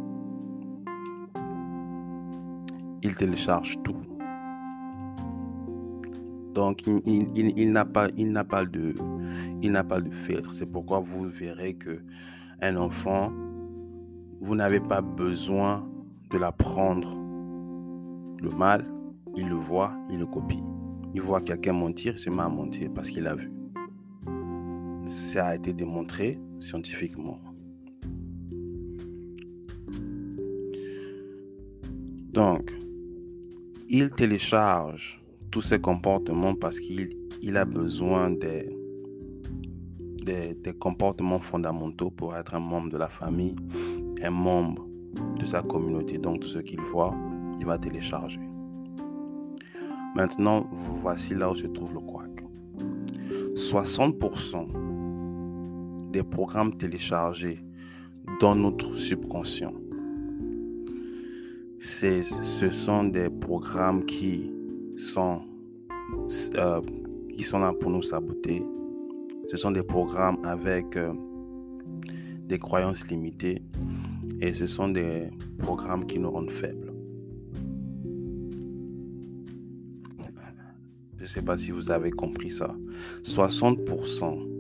Il 3.03 3.17
télécharge 3.17 3.83
tout. 3.83 3.97
Donc, 6.53 6.87
il, 6.87 7.73
n'a 7.73 7.87
pas, 7.87 8.09
il 8.17 8.33
n'a 8.33 8.45
pas 8.45 8.67
de, 8.67 8.95
il 9.63 9.73
n'a 9.73 9.83
pas 9.83 10.01
de 10.01 10.11
filtre. 10.11 10.53
C'est 10.53 10.67
pourquoi 10.67 11.01
vous 11.01 11.27
verrez 11.27 11.75
que 11.75 12.01
un 12.61 12.77
enfant, 12.77 13.33
vous 14.41 14.55
n'avez 14.55 14.81
pas 14.81 15.01
besoin 15.01 15.89
de 16.31 16.39
l'apprendre 16.39 17.17
le 18.43 18.51
mal. 18.51 18.85
Il 19.37 19.49
le 19.49 19.55
voit, 19.55 19.93
il 20.11 20.19
le 20.19 20.27
copie. 20.27 20.63
Il 21.15 21.23
voit 21.23 21.41
quelqu'un 21.41 21.73
mentir, 21.73 22.15
il 22.15 22.19
se 22.19 22.29
met 22.29 22.43
à 22.43 22.49
mentir 22.49 22.91
parce 22.95 23.11
qu'il 23.11 23.27
a 23.27 23.35
vu. 23.35 23.56
Ça 25.07 25.47
a 25.47 25.55
été 25.55 25.73
démontré 25.73 26.39
scientifiquement. 26.61 27.41
Donc, 32.33 32.71
il 33.89 34.11
télécharge 34.11 35.23
tous 35.51 35.63
ces 35.63 35.81
comportements 35.81 36.55
parce 36.55 36.81
qu'il 36.81 37.57
a 37.57 37.65
besoin 37.65 38.31
des, 38.31 38.69
des, 40.27 40.75
comportements 40.79 41.39
fondamentaux 41.39 42.11
pour 42.11 42.37
être 42.37 42.55
un 42.55 42.61
membre 42.61 42.91
de 42.91 42.99
la 42.99 43.09
famille, 43.09 43.57
un 44.23 44.31
membre 44.31 44.87
de 45.39 45.45
sa 45.47 45.63
communauté. 45.63 46.19
Donc 46.19 46.41
tout 46.41 46.49
ce 46.49 46.59
qu'il 46.59 46.81
voit, 46.81 47.15
il 47.59 47.65
va 47.65 47.79
télécharger. 47.79 48.41
Maintenant, 50.15 50.69
voici 50.73 51.35
là 51.35 51.51
où 51.51 51.55
se 51.55 51.67
trouve 51.67 51.95
le 51.95 52.01
quack. 52.01 52.43
60% 53.55 54.96
des 56.17 56.23
programmes 56.23 56.75
téléchargés 56.79 57.59
dans 58.41 58.55
notre 58.55 58.95
subconscient, 58.97 59.75
ce 61.79 62.71
sont 62.71 63.05
des 63.05 63.29
programmes 63.29 64.03
qui 64.07 64.51
sont, 64.97 65.43
euh, 66.55 66.81
qui 67.37 67.43
sont 67.43 67.59
là 67.59 67.75
pour 67.79 67.91
nous 67.91 68.01
saboter. 68.01 68.63
Ce 69.51 69.59
sont 69.59 69.73
des 69.73 69.83
programmes 69.83 70.39
avec 70.43 70.97
euh, 70.97 71.13
des 72.47 72.59
croyances 72.59 73.07
limitées 73.09 73.61
et 74.41 74.55
ce 74.55 74.67
sont 74.67 74.89
des 74.89 75.29
programmes 75.59 76.07
qui 76.07 76.19
nous 76.19 76.31
rendent 76.31 76.51
faibles. 76.51 76.95
Je 81.19 81.23
ne 81.25 81.29
sais 81.29 81.43
pas 81.43 81.59
si 81.59 81.73
vous 81.73 81.91
avez 81.91 82.11
compris 82.11 82.51
ça. 82.51 82.75
60% 83.23 84.56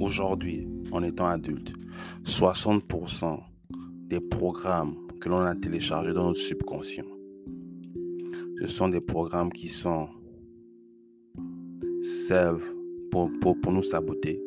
aujourd'hui, 0.00 0.68
en 0.92 1.02
étant 1.02 1.26
adulte, 1.26 1.72
60% 2.24 3.40
des 4.08 4.20
programmes 4.20 4.94
que 5.20 5.28
l'on 5.28 5.40
a 5.40 5.54
téléchargés 5.54 6.12
dans 6.12 6.26
notre 6.26 6.40
subconscient 6.40 7.04
ce 8.60 8.66
sont 8.66 8.88
des 8.88 9.00
programmes 9.00 9.52
qui 9.52 9.68
sont 9.68 10.08
servent 12.02 12.74
pour, 13.10 13.30
pour, 13.40 13.72
nous 13.72 13.82
saboter. 13.82 14.42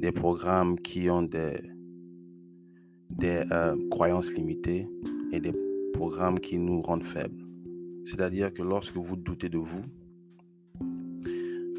Des 0.00 0.12
programmes 0.12 0.78
qui 0.78 1.10
ont 1.10 1.22
des, 1.22 1.60
des 3.10 3.42
euh, 3.52 3.76
croyances 3.90 4.32
limitées 4.32 4.88
et 5.32 5.40
des 5.40 5.52
programmes 5.92 6.40
qui 6.40 6.58
nous 6.58 6.80
rendent 6.80 7.04
faibles. 7.04 7.44
C'est-à-dire 8.06 8.52
que 8.52 8.62
lorsque 8.62 8.96
vous 8.96 9.16
doutez 9.16 9.50
de 9.50 9.58
vous, 9.58 9.84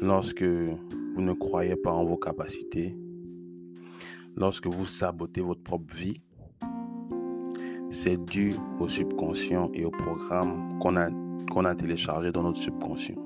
lorsque 0.00 0.44
vous 1.14 1.22
ne 1.22 1.32
croyez 1.32 1.76
pas 1.76 1.92
en 1.92 2.04
vos 2.04 2.16
capacités, 2.16 2.96
lorsque 4.36 4.66
vous 4.66 4.86
sabotez 4.86 5.40
votre 5.40 5.62
propre 5.62 5.94
vie, 5.94 6.22
c'est 7.90 8.16
dû 8.16 8.52
au 8.80 8.88
subconscient 8.88 9.70
et 9.74 9.84
au 9.84 9.90
programme 9.90 10.78
qu'on 10.80 10.96
a, 10.96 11.10
qu'on 11.50 11.64
a 11.66 11.74
téléchargé 11.74 12.32
dans 12.32 12.42
notre 12.42 12.58
subconscient. 12.58 13.22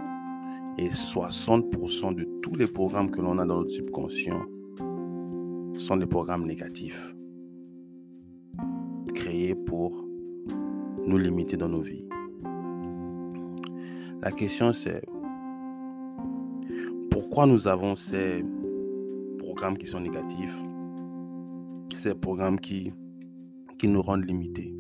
Et 0.78 0.88
60% 0.88 2.14
de 2.14 2.28
tous 2.43 2.57
les 2.57 2.66
programmes 2.66 3.11
que 3.11 3.21
l'on 3.21 3.38
a 3.38 3.47
dans 3.47 3.59
notre 3.59 3.71
subconscient 3.71 4.43
sont 5.75 5.97
des 5.97 6.07
programmes 6.07 6.47
négatifs, 6.47 7.14
créés 9.14 9.55
pour 9.55 10.05
nous 11.07 11.19
limiter 11.19 11.57
dans 11.57 11.69
nos 11.69 11.81
vies. 11.81 12.05
La 14.21 14.33
question 14.33 14.73
c'est 14.73 15.02
pourquoi 17.37 17.52
nous 17.52 17.69
avons 17.69 17.97
ces 17.97 18.43
programmes 19.37 19.76
qui 19.76 19.85
sont 19.85 20.00
négatifs, 20.00 20.57
ces 21.95 22.14
programmes 22.14 22.59
qui 22.59 22.95
qui 23.78 23.88
nous 23.88 24.00
rendent 24.00 24.25
limités. 24.25 24.75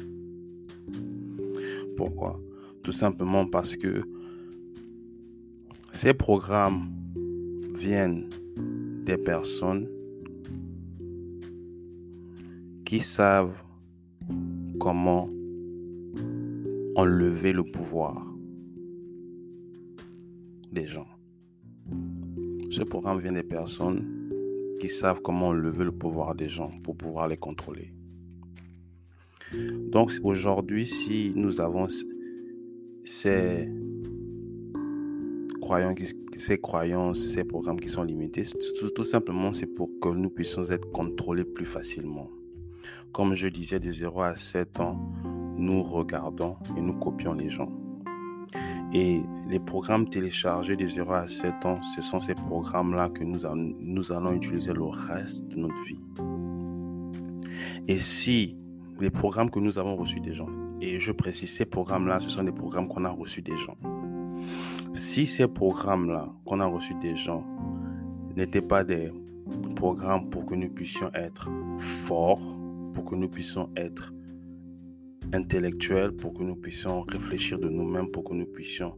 Pourquoi? 1.98 2.40
Tout 2.82 2.92
simplement 2.92 3.44
parce 3.44 3.76
que 3.76 4.00
ces 5.92 6.14
programmes 6.14 6.88
viennent 7.74 8.26
des 9.04 9.18
personnes 9.18 9.86
qui 12.86 13.00
savent 13.00 13.62
comment 14.80 15.28
enlever 16.94 17.52
le 17.52 17.64
pouvoir 17.64 18.34
des 20.72 20.86
gens. 20.86 21.15
Ce 22.76 22.82
programme 22.82 23.20
vient 23.20 23.32
des 23.32 23.42
personnes 23.42 24.04
qui 24.78 24.90
savent 24.90 25.22
comment 25.22 25.50
lever 25.50 25.82
le 25.82 25.92
pouvoir 25.92 26.34
des 26.34 26.50
gens 26.50 26.70
pour 26.82 26.94
pouvoir 26.94 27.26
les 27.26 27.38
contrôler. 27.38 27.94
Donc 29.54 30.12
aujourd'hui, 30.22 30.86
si 30.86 31.32
nous 31.34 31.62
avons 31.62 31.86
ces 33.02 33.70
croyances, 35.62 37.18
ces 37.18 37.44
programmes 37.44 37.80
qui 37.80 37.88
sont 37.88 38.02
limités, 38.02 38.42
tout, 38.94 39.04
simplement 39.04 39.54
c'est 39.54 39.74
pour 39.74 39.88
que 39.98 40.10
nous 40.10 40.28
puissions 40.28 40.64
être 40.64 40.92
contrôlés 40.92 41.46
plus 41.46 41.64
facilement. 41.64 42.30
Comme 43.10 43.32
je 43.32 43.48
disais, 43.48 43.80
de 43.80 43.90
0 43.90 44.20
à 44.20 44.36
7 44.36 44.80
ans, 44.80 45.00
nous 45.56 45.82
regardons 45.82 46.56
et 46.76 46.82
nous 46.82 46.98
copions 46.98 47.32
les 47.32 47.48
gens. 47.48 47.72
Et 48.92 49.20
les 49.48 49.58
programmes 49.58 50.08
téléchargés 50.08 50.76
de 50.76 50.86
0 50.86 51.12
à 51.12 51.28
7 51.28 51.66
ans, 51.66 51.82
ce 51.82 52.02
sont 52.02 52.20
ces 52.20 52.34
programmes-là 52.34 53.08
que 53.08 53.24
nous, 53.24 53.40
nous 53.80 54.12
allons 54.12 54.32
utiliser 54.32 54.72
le 54.72 54.84
reste 54.84 55.46
de 55.48 55.56
notre 55.56 55.82
vie. 55.84 56.00
Et 57.88 57.98
si 57.98 58.56
les 59.00 59.10
programmes 59.10 59.50
que 59.50 59.58
nous 59.58 59.78
avons 59.78 59.96
reçus 59.96 60.20
des 60.20 60.32
gens, 60.32 60.48
et 60.80 61.00
je 61.00 61.12
précise, 61.12 61.50
ces 61.50 61.64
programmes-là, 61.64 62.20
ce 62.20 62.28
sont 62.28 62.44
des 62.44 62.52
programmes 62.52 62.88
qu'on 62.88 63.04
a 63.04 63.10
reçus 63.10 63.42
des 63.42 63.56
gens. 63.56 63.76
Si 64.92 65.26
ces 65.26 65.48
programmes-là 65.48 66.28
qu'on 66.44 66.60
a 66.60 66.66
reçus 66.66 66.94
des 67.00 67.14
gens 67.14 67.44
n'étaient 68.36 68.60
pas 68.60 68.84
des 68.84 69.12
programmes 69.74 70.30
pour 70.30 70.46
que 70.46 70.54
nous 70.54 70.68
puissions 70.68 71.10
être 71.14 71.48
forts, 71.78 72.56
pour 72.92 73.04
que 73.04 73.14
nous 73.14 73.28
puissions 73.28 73.68
être 73.76 74.12
intellectuels, 75.32 76.12
pour 76.12 76.34
que 76.34 76.42
nous 76.42 76.56
puissions 76.56 77.02
réfléchir 77.02 77.58
de 77.58 77.68
nous-mêmes, 77.68 78.10
pour 78.10 78.24
que 78.24 78.34
nous 78.34 78.46
puissions 78.46 78.94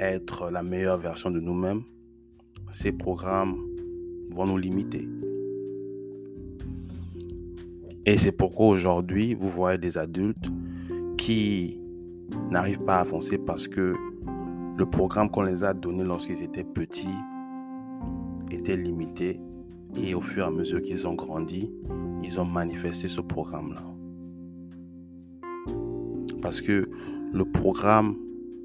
être 0.00 0.50
la 0.50 0.62
meilleure 0.62 0.98
version 0.98 1.30
de 1.30 1.40
nous-mêmes, 1.40 1.82
ces 2.70 2.92
programmes 2.92 3.56
vont 4.30 4.46
nous 4.46 4.58
limiter. 4.58 5.08
Et 8.04 8.18
c'est 8.18 8.32
pourquoi 8.32 8.66
aujourd'hui, 8.66 9.34
vous 9.34 9.48
voyez 9.48 9.78
des 9.78 9.96
adultes 9.96 10.50
qui 11.16 11.78
n'arrivent 12.50 12.84
pas 12.84 12.96
à 12.96 13.00
avancer 13.00 13.38
parce 13.38 13.68
que 13.68 13.94
le 14.76 14.86
programme 14.86 15.30
qu'on 15.30 15.42
les 15.42 15.62
a 15.62 15.74
donné 15.74 16.02
lorsqu'ils 16.02 16.42
étaient 16.42 16.64
petits 16.64 17.08
était 18.50 18.76
limité 18.76 19.40
et 19.96 20.14
au 20.14 20.20
fur 20.20 20.44
et 20.44 20.46
à 20.46 20.50
mesure 20.50 20.80
qu'ils 20.80 21.06
ont 21.06 21.14
grandi, 21.14 21.70
ils 22.22 22.40
ont 22.40 22.44
manifesté 22.44 23.06
ce 23.06 23.20
programme-là. 23.20 23.91
Parce 26.42 26.60
que 26.60 26.90
le 27.32 27.44
programme 27.44 28.16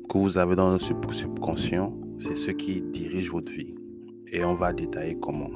que 0.10 0.18
vous 0.18 0.40
avez 0.40 0.56
dans 0.56 0.72
le 0.72 0.80
subconscient, 0.80 1.96
c'est 2.18 2.36
ce 2.36 2.50
qui 2.50 2.82
dirige 2.82 3.30
votre 3.30 3.52
vie. 3.52 3.76
Et 4.32 4.44
on 4.44 4.56
va 4.56 4.74
détailler 4.74 5.18
comment. 5.22 5.52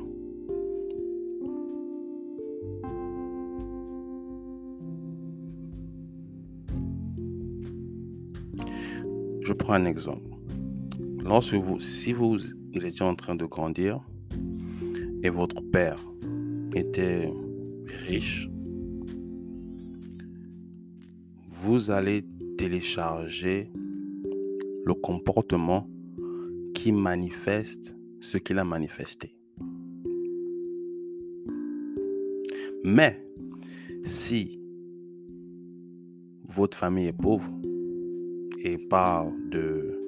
Je 9.42 9.54
prends 9.54 9.74
un 9.74 9.86
exemple. 9.86 10.30
Lorsque 11.26 11.56
vous, 11.56 11.82
si 11.82 12.14
vous 12.14 12.38
étiez 12.76 13.04
en 13.04 13.16
train 13.16 13.36
de 13.36 13.46
grandir 13.46 14.00
et 15.24 15.30
votre 15.30 15.62
père 15.72 15.98
était 16.76 17.34
riche, 18.08 18.51
vous 21.64 21.92
allez 21.92 22.24
télécharger 22.58 23.72
le 24.84 24.94
comportement 24.96 25.88
qui 26.74 26.92
manifeste 26.92 27.96
ce 28.20 28.40
qu'il 28.40 28.58
a 28.58 28.64
manifesté. 28.64 29.36
Mais 32.84 33.24
si 34.02 34.60
votre 36.50 36.76
famille 36.76 37.06
est 37.06 37.22
pauvre 37.22 37.52
et 38.64 38.80
parle 38.80 39.32
de 39.52 40.00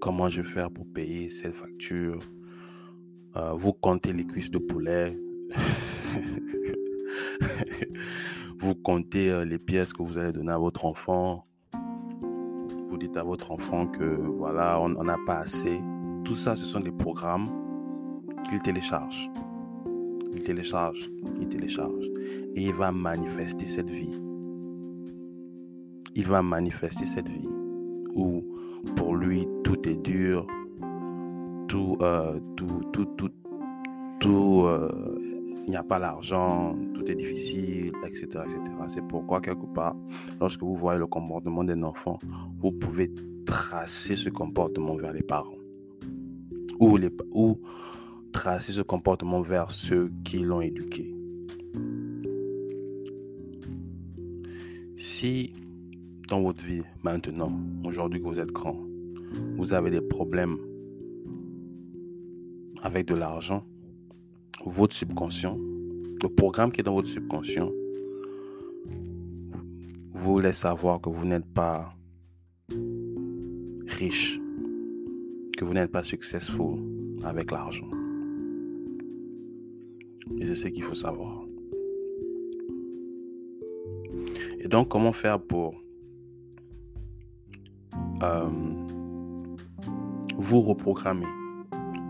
comment 0.00 0.28
je 0.28 0.42
vais 0.42 0.48
faire 0.48 0.70
pour 0.70 0.86
payer 0.86 1.28
cette 1.28 1.54
facture, 1.54 2.20
euh, 3.34 3.52
vous 3.54 3.72
comptez 3.72 4.12
les 4.12 4.24
cuisses 4.24 4.52
de 4.52 4.58
poulet, 4.58 5.18
vous 8.64 8.74
comptez 8.74 9.30
euh, 9.30 9.44
les 9.44 9.58
pièces 9.58 9.92
que 9.92 10.02
vous 10.02 10.16
allez 10.16 10.32
donner 10.32 10.52
à 10.52 10.56
votre 10.56 10.86
enfant, 10.86 11.44
vous 12.88 12.96
dites 12.96 13.14
à 13.18 13.22
votre 13.22 13.52
enfant 13.52 13.86
que 13.86 14.04
voilà, 14.04 14.80
on 14.80 14.88
n'en 14.88 15.06
a 15.06 15.18
pas 15.26 15.40
assez. 15.40 15.78
Tout 16.24 16.34
ça, 16.34 16.56
ce 16.56 16.64
sont 16.64 16.80
des 16.80 16.90
programmes 16.90 17.44
qu'il 18.48 18.62
télécharge. 18.62 19.28
Il 20.32 20.42
télécharge, 20.42 21.10
il 21.42 21.48
télécharge. 21.48 22.06
Et 22.54 22.62
il 22.62 22.72
va 22.72 22.90
manifester 22.90 23.66
cette 23.66 23.90
vie. 23.90 24.18
Il 26.14 26.26
va 26.26 26.40
manifester 26.40 27.04
cette 27.04 27.28
vie 27.28 27.48
où 28.14 28.42
pour 28.96 29.14
lui 29.14 29.46
tout 29.62 29.86
est 29.86 30.00
dur, 30.02 30.46
tout, 31.68 31.98
euh, 32.00 32.40
tout, 32.56 32.80
tout, 32.94 33.04
tout, 33.04 33.30
tout 34.20 34.62
euh, 34.64 35.33
il 35.66 35.70
n'y 35.70 35.76
a 35.76 35.82
pas 35.82 35.98
l'argent, 35.98 36.76
tout 36.94 37.10
est 37.10 37.14
difficile, 37.14 37.92
etc. 38.06 38.26
etc. 38.44 38.60
C'est 38.88 39.06
pourquoi, 39.06 39.40
quelque 39.40 39.66
part, 39.66 39.96
lorsque 40.40 40.62
vous 40.62 40.74
voyez 40.74 40.98
le 40.98 41.06
comportement 41.06 41.64
d'un 41.64 41.82
enfant, 41.82 42.18
vous 42.58 42.72
pouvez 42.72 43.10
tracer 43.46 44.16
ce 44.16 44.28
comportement 44.28 44.94
vers 44.96 45.12
les 45.12 45.22
parents. 45.22 45.56
Ou, 46.80 46.96
les, 46.96 47.10
ou 47.32 47.58
tracer 48.32 48.72
ce 48.72 48.82
comportement 48.82 49.40
vers 49.40 49.70
ceux 49.70 50.10
qui 50.24 50.38
l'ont 50.38 50.60
éduqué. 50.60 51.14
Si 54.96 55.52
dans 56.28 56.40
votre 56.40 56.64
vie 56.64 56.82
maintenant, 57.02 57.52
aujourd'hui 57.84 58.20
que 58.20 58.26
vous 58.26 58.40
êtes 58.40 58.52
grand, 58.52 58.80
vous 59.56 59.72
avez 59.72 59.90
des 59.90 60.00
problèmes 60.00 60.58
avec 62.82 63.06
de 63.06 63.14
l'argent, 63.14 63.64
votre 64.64 64.94
subconscient, 64.94 65.56
le 66.22 66.28
programme 66.28 66.72
qui 66.72 66.80
est 66.80 66.84
dans 66.84 66.94
votre 66.94 67.08
subconscient, 67.08 67.70
vous 70.12 70.40
laisse 70.40 70.58
savoir 70.58 71.00
que 71.00 71.10
vous 71.10 71.26
n'êtes 71.26 71.46
pas 71.52 71.90
riche, 73.86 74.40
que 75.56 75.64
vous 75.64 75.74
n'êtes 75.74 75.92
pas 75.92 76.02
successful 76.02 76.78
avec 77.24 77.50
l'argent. 77.50 77.90
Et 80.38 80.46
c'est 80.46 80.54
ce 80.54 80.68
qu'il 80.68 80.82
faut 80.82 80.94
savoir. 80.94 81.44
Et 84.60 84.68
donc, 84.68 84.88
comment 84.88 85.12
faire 85.12 85.40
pour 85.40 85.74
euh, 88.22 88.48
vous 90.38 90.60
reprogrammer, 90.62 91.26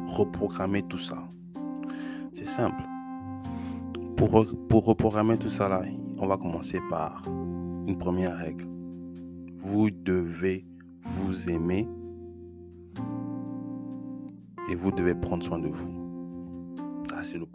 reprogrammer 0.07 0.85
tout 0.85 0.99
ça? 0.99 1.29
Simple. 2.46 2.83
Pour, 4.16 4.46
pour 4.68 4.85
reprogrammer 4.85 5.37
tout 5.38 5.50
ça 5.50 5.68
là, 5.68 5.83
on 6.18 6.26
va 6.26 6.37
commencer 6.37 6.80
par 6.90 7.22
une 7.26 7.96
première 7.98 8.37
règle. 8.37 8.66
Vous 9.59 9.90
devez 9.90 10.66
vous 11.02 11.50
aimer 11.50 11.88
et 14.70 14.74
vous 14.74 14.90
devez 14.90 15.14
prendre 15.14 15.42
soin 15.42 15.59
de 15.59 15.68
vous. 15.68 16.74
Ça, 17.11 17.22
c'est 17.22 17.38
le, 17.38 17.46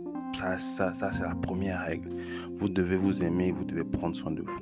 ça, 0.58 0.94
ça, 0.94 1.12
c'est 1.12 1.24
la 1.24 1.36
première 1.36 1.82
règle. 1.82 2.10
Vous 2.58 2.70
devez 2.70 2.96
vous 2.96 3.24
aimer 3.24 3.52
vous 3.52 3.66
devez 3.66 3.84
prendre 3.84 4.16
soin 4.16 4.32
de 4.32 4.42
vous. 4.42 4.60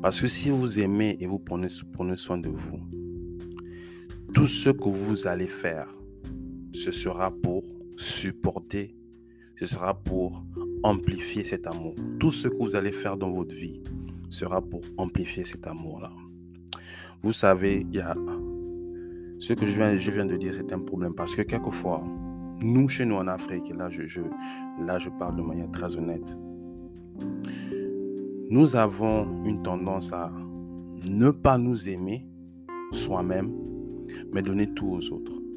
Parce 0.00 0.20
que 0.20 0.28
si 0.28 0.50
vous 0.50 0.78
aimez 0.78 1.16
et 1.20 1.26
vous 1.26 1.40
prenez, 1.40 1.66
prenez 1.92 2.16
soin 2.16 2.38
de 2.38 2.48
vous, 2.48 2.78
tout 4.32 4.46
ce 4.46 4.70
que 4.70 4.88
vous 4.88 5.26
allez 5.26 5.48
faire, 5.48 5.88
ce 6.72 6.92
sera 6.92 7.32
pour 7.32 7.64
supporter, 7.98 8.94
ce 9.56 9.66
sera 9.66 9.92
pour 9.92 10.44
amplifier 10.84 11.42
cet 11.42 11.66
amour. 11.66 11.96
Tout 12.20 12.30
ce 12.30 12.46
que 12.46 12.56
vous 12.56 12.76
allez 12.76 12.92
faire 12.92 13.16
dans 13.16 13.30
votre 13.30 13.54
vie 13.54 13.82
sera 14.30 14.62
pour 14.62 14.80
amplifier 14.96 15.44
cet 15.44 15.66
amour-là. 15.66 16.12
Vous 17.20 17.32
savez, 17.32 17.80
il 17.80 17.96
y 17.96 18.00
a 18.00 18.14
ce 19.40 19.52
que 19.52 19.66
je 19.66 20.10
viens, 20.10 20.26
de 20.26 20.36
dire, 20.36 20.54
c'est 20.54 20.72
un 20.72 20.78
problème 20.78 21.14
parce 21.14 21.34
que 21.34 21.42
quelquefois, 21.42 22.04
nous, 22.62 22.88
chez 22.88 23.04
nous 23.04 23.16
en 23.16 23.26
Afrique, 23.26 23.68
et 23.70 23.74
là 23.74 23.88
je 23.90 25.10
parle 25.18 25.36
de 25.36 25.42
manière 25.42 25.70
très 25.72 25.96
honnête, 25.96 26.36
nous 28.48 28.76
avons 28.76 29.44
une 29.44 29.62
tendance 29.62 30.12
à 30.12 30.32
ne 31.10 31.30
pas 31.30 31.58
nous 31.58 31.88
aimer 31.88 32.26
soi-même, 32.92 33.52
mais 34.32 34.42
donner 34.42 34.72
tout 34.72 34.88
aux 34.88 35.12
autres. 35.12 35.47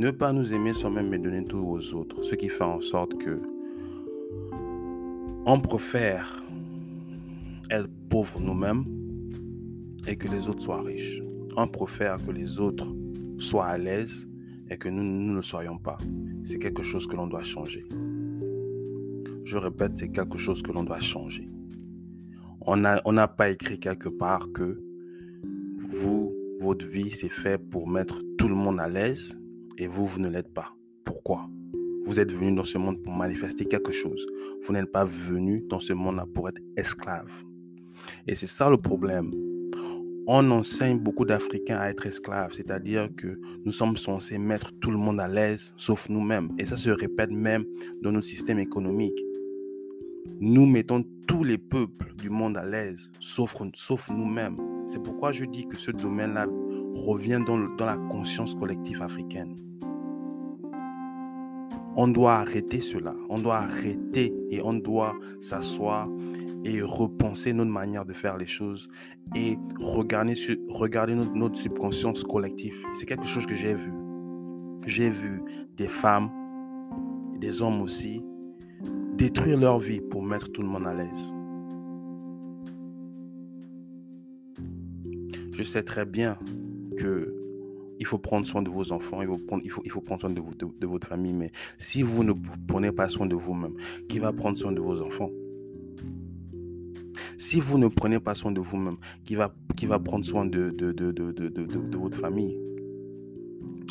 Ne 0.00 0.10
pas 0.10 0.32
nous 0.32 0.54
aimer 0.54 0.72
soi-même 0.72 1.10
mais 1.10 1.18
donner 1.18 1.44
tout 1.44 1.58
aux 1.58 1.92
autres. 1.92 2.22
Ce 2.22 2.34
qui 2.34 2.48
fait 2.48 2.64
en 2.64 2.80
sorte 2.80 3.18
que 3.18 3.38
on 5.44 5.60
préfère 5.60 6.42
être 7.70 7.90
pauvre 8.08 8.40
nous-mêmes 8.40 8.86
et 10.08 10.16
que 10.16 10.26
les 10.28 10.48
autres 10.48 10.62
soient 10.62 10.80
riches. 10.80 11.20
On 11.54 11.68
préfère 11.68 12.16
que 12.24 12.30
les 12.30 12.60
autres 12.60 12.90
soit 13.36 13.66
à 13.66 13.76
l'aise 13.76 14.26
et 14.70 14.78
que 14.78 14.88
nous, 14.88 15.02
ne 15.02 15.42
soyons 15.42 15.76
pas. 15.76 15.98
C'est 16.44 16.58
quelque 16.58 16.82
chose 16.82 17.06
que 17.06 17.16
l'on 17.16 17.26
doit 17.26 17.42
changer. 17.42 17.86
Je 19.44 19.58
répète, 19.58 19.98
c'est 19.98 20.08
quelque 20.08 20.38
chose 20.38 20.62
que 20.62 20.72
l'on 20.72 20.84
doit 20.84 21.00
changer. 21.00 21.46
On 22.62 22.78
n'a 22.78 23.28
pas 23.28 23.50
écrit 23.50 23.78
quelque 23.78 24.08
part 24.08 24.50
que 24.54 24.80
vous, 25.90 26.32
votre 26.58 26.86
vie, 26.86 27.10
c'est 27.10 27.28
fait 27.28 27.58
pour 27.58 27.86
mettre 27.86 28.22
tout 28.38 28.48
le 28.48 28.54
monde 28.54 28.80
à 28.80 28.88
l'aise 28.88 29.36
et 29.80 29.86
vous, 29.86 30.06
vous 30.06 30.20
ne 30.20 30.28
l'êtes 30.28 30.52
pas. 30.52 30.74
Pourquoi? 31.04 31.48
Vous 32.04 32.20
êtes 32.20 32.30
venu 32.30 32.52
dans 32.52 32.64
ce 32.64 32.76
monde 32.76 33.02
pour 33.02 33.12
manifester 33.12 33.64
quelque 33.64 33.92
chose. 33.92 34.24
Vous 34.62 34.72
n'êtes 34.72 34.92
pas 34.92 35.04
venu 35.04 35.64
dans 35.68 35.80
ce 35.80 35.94
monde-là 35.94 36.26
pour 36.34 36.48
être 36.48 36.60
esclave. 36.76 37.30
Et 38.26 38.34
c'est 38.34 38.46
ça 38.46 38.68
le 38.68 38.76
problème. 38.76 39.32
On 40.26 40.50
enseigne 40.50 40.98
beaucoup 40.98 41.24
d'Africains 41.24 41.78
à 41.78 41.88
être 41.88 42.06
esclaves, 42.06 42.52
c'est-à-dire 42.52 43.08
que 43.16 43.40
nous 43.64 43.72
sommes 43.72 43.96
censés 43.96 44.38
mettre 44.38 44.70
tout 44.80 44.90
le 44.90 44.98
monde 44.98 45.18
à 45.18 45.28
l'aise, 45.28 45.72
sauf 45.76 46.08
nous-mêmes. 46.10 46.50
Et 46.58 46.66
ça 46.66 46.76
se 46.76 46.90
répète 46.90 47.30
même 47.30 47.64
dans 48.02 48.12
nos 48.12 48.20
systèmes 48.20 48.58
économiques. 48.58 49.20
Nous 50.40 50.66
mettons 50.66 51.04
tous 51.26 51.42
les 51.42 51.58
peuples 51.58 52.14
du 52.16 52.28
monde 52.28 52.58
à 52.58 52.66
l'aise, 52.66 53.10
sauf, 53.18 53.54
nous-mêmes. 54.10 54.56
C'est 54.86 55.02
pourquoi 55.02 55.32
je 55.32 55.46
dis 55.46 55.66
que 55.66 55.76
ce 55.76 55.90
domaine-là 55.90 56.46
revient 56.94 57.40
dans 57.46 57.56
la 57.56 57.96
conscience 58.10 58.54
collective 58.54 59.02
africaine. 59.02 59.69
On 61.96 62.08
doit 62.08 62.34
arrêter 62.34 62.80
cela. 62.80 63.14
On 63.28 63.38
doit 63.38 63.56
arrêter 63.56 64.34
et 64.50 64.62
on 64.62 64.74
doit 64.74 65.16
s'asseoir 65.40 66.08
et 66.64 66.82
repenser 66.82 67.52
notre 67.52 67.70
manière 67.70 68.04
de 68.04 68.12
faire 68.12 68.36
les 68.36 68.46
choses 68.46 68.88
et 69.34 69.58
regarder, 69.80 71.14
notre, 71.14 71.34
notre 71.34 71.56
subconscience 71.56 72.22
collective. 72.22 72.76
C'est 72.94 73.06
quelque 73.06 73.26
chose 73.26 73.46
que 73.46 73.54
j'ai 73.54 73.74
vu. 73.74 73.92
J'ai 74.86 75.10
vu 75.10 75.42
des 75.76 75.88
femmes, 75.88 76.30
des 77.38 77.62
hommes 77.62 77.82
aussi, 77.82 78.22
détruire 79.14 79.58
leur 79.58 79.78
vie 79.78 80.00
pour 80.00 80.22
mettre 80.22 80.50
tout 80.52 80.62
le 80.62 80.68
monde 80.68 80.86
à 80.86 80.94
l'aise. 80.94 81.34
Je 85.52 85.62
sais 85.62 85.82
très 85.82 86.06
bien 86.06 86.38
que 86.96 87.39
il 88.00 88.06
faut 88.06 88.18
prendre 88.18 88.46
soin 88.46 88.62
de 88.62 88.70
vos 88.70 88.92
enfants, 88.92 89.20
il 89.20 89.28
faut 89.28 89.36
prendre, 89.36 89.62
il 89.62 89.70
faut, 89.90 90.00
prendre 90.00 90.22
soin 90.22 90.30
de, 90.30 90.86
votre 90.86 91.06
famille, 91.06 91.34
mais 91.34 91.52
si 91.78 92.02
vous 92.02 92.24
ne 92.24 92.32
prenez 92.66 92.92
pas 92.92 93.08
soin 93.08 93.26
de 93.26 93.34
vous-même, 93.34 93.74
qui 94.08 94.18
va 94.18 94.32
prendre 94.32 94.56
soin 94.56 94.72
de 94.72 94.80
vos 94.80 95.02
enfants? 95.02 95.30
Si 97.36 97.60
vous 97.60 97.78
ne 97.78 97.88
prenez 97.88 98.18
pas 98.18 98.34
soin 98.34 98.52
de 98.52 98.60
vous-même, 98.60 98.96
qui 99.24 99.34
va, 99.34 99.52
qui 99.76 99.84
va 99.84 99.98
prendre 99.98 100.24
soin 100.24 100.46
de, 100.46 100.70
de, 100.70 100.92
de 100.92 101.96
votre 101.98 102.18
famille? 102.18 102.58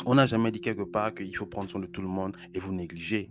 On 0.06 0.16
n'a 0.16 0.26
jamais 0.26 0.50
dit 0.50 0.60
quelque 0.60 0.82
part 0.82 1.14
qu'il 1.14 1.34
faut 1.36 1.46
prendre 1.46 1.70
soin 1.70 1.80
de 1.80 1.86
tout 1.86 2.02
le 2.02 2.08
monde 2.08 2.36
et 2.52 2.58
vous 2.58 2.72
négligez. 2.72 3.30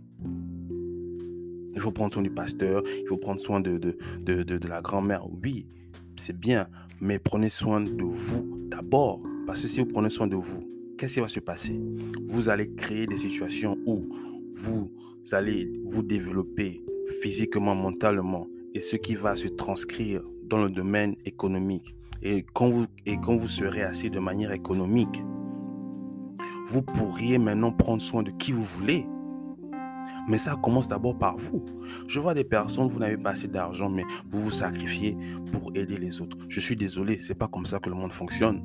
Il 1.74 1.80
faut 1.80 1.92
prendre 1.92 2.12
soin 2.12 2.22
du 2.22 2.30
pasteur, 2.30 2.82
il 2.86 3.06
faut 3.06 3.18
prendre 3.18 3.40
soin 3.40 3.60
de, 3.60 3.76
de, 3.76 3.96
de, 4.24 4.42
de 4.42 4.68
la 4.68 4.80
grand-mère. 4.80 5.26
Oui, 5.42 5.66
c'est 6.16 6.38
bien, 6.38 6.68
mais 7.00 7.18
prenez 7.18 7.50
soin 7.50 7.80
de 7.80 8.02
vous 8.02 8.66
d'abord. 8.70 9.20
Parce 9.50 9.62
que 9.62 9.66
si 9.66 9.80
vous 9.80 9.86
prenez 9.86 10.10
soin 10.10 10.28
de 10.28 10.36
vous, 10.36 10.62
qu'est-ce 10.96 11.14
qui 11.14 11.20
va 11.20 11.26
se 11.26 11.40
passer? 11.40 11.76
Vous 12.28 12.48
allez 12.50 12.72
créer 12.72 13.08
des 13.08 13.16
situations 13.16 13.76
où 13.84 14.08
vous 14.54 14.92
allez 15.32 15.68
vous 15.86 16.04
développer 16.04 16.84
physiquement, 17.20 17.74
mentalement, 17.74 18.46
et 18.74 18.80
ce 18.80 18.94
qui 18.94 19.16
va 19.16 19.34
se 19.34 19.48
transcrire 19.48 20.22
dans 20.44 20.62
le 20.62 20.70
domaine 20.70 21.16
économique. 21.24 21.96
Et 22.22 22.46
quand 22.54 22.68
vous, 22.68 23.48
serez 23.48 23.82
assis 23.82 24.08
de 24.08 24.20
manière 24.20 24.52
économique, 24.52 25.20
vous 26.68 26.82
pourriez 26.82 27.36
maintenant 27.38 27.72
prendre 27.72 28.00
soin 28.00 28.22
de 28.22 28.30
qui 28.30 28.52
vous 28.52 28.62
voulez. 28.62 29.04
Mais 30.28 30.38
ça 30.38 30.56
commence 30.62 30.86
d'abord 30.86 31.18
par 31.18 31.36
vous. 31.36 31.64
Je 32.06 32.20
vois 32.20 32.34
des 32.34 32.44
personnes, 32.44 32.86
vous 32.86 33.00
n'avez 33.00 33.16
pas 33.16 33.30
assez 33.30 33.48
d'argent, 33.48 33.90
mais 33.90 34.04
vous 34.30 34.42
vous 34.42 34.52
sacrifiez 34.52 35.16
pour 35.50 35.72
aider 35.74 35.96
les 35.96 36.22
autres. 36.22 36.36
Je 36.48 36.60
suis 36.60 36.76
désolé, 36.76 37.18
c'est 37.18 37.34
pas 37.34 37.48
comme 37.48 37.66
ça 37.66 37.80
que 37.80 37.90
le 37.90 37.96
monde 37.96 38.12
fonctionne. 38.12 38.62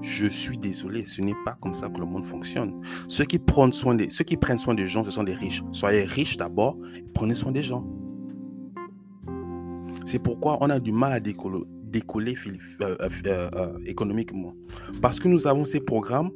Je 0.00 0.26
suis 0.26 0.58
désolé, 0.58 1.04
ce 1.04 1.22
n'est 1.22 1.34
pas 1.44 1.56
comme 1.60 1.74
ça 1.74 1.88
que 1.88 1.98
le 1.98 2.06
monde 2.06 2.24
fonctionne. 2.24 2.80
Ceux 3.08 3.24
qui 3.24 3.38
prennent 3.38 3.72
soin 3.72 3.94
des, 3.94 4.10
ceux 4.10 4.24
qui 4.24 4.36
prennent 4.36 4.58
soin 4.58 4.74
des 4.74 4.86
gens, 4.86 5.04
ce 5.04 5.10
sont 5.10 5.24
des 5.24 5.34
riches. 5.34 5.62
Soyez 5.72 6.04
riches 6.04 6.36
d'abord 6.36 6.76
prenez 7.14 7.34
soin 7.34 7.52
des 7.52 7.62
gens. 7.62 7.84
C'est 10.04 10.22
pourquoi 10.22 10.58
on 10.60 10.70
a 10.70 10.78
du 10.78 10.92
mal 10.92 11.12
à 11.12 11.20
décoller, 11.20 12.36
euh, 12.80 12.96
euh, 13.00 13.50
euh, 13.54 13.78
économiquement. 13.84 14.54
Parce 15.02 15.20
que 15.20 15.28
nous 15.28 15.46
avons 15.46 15.64
ces 15.64 15.80
programmes 15.80 16.30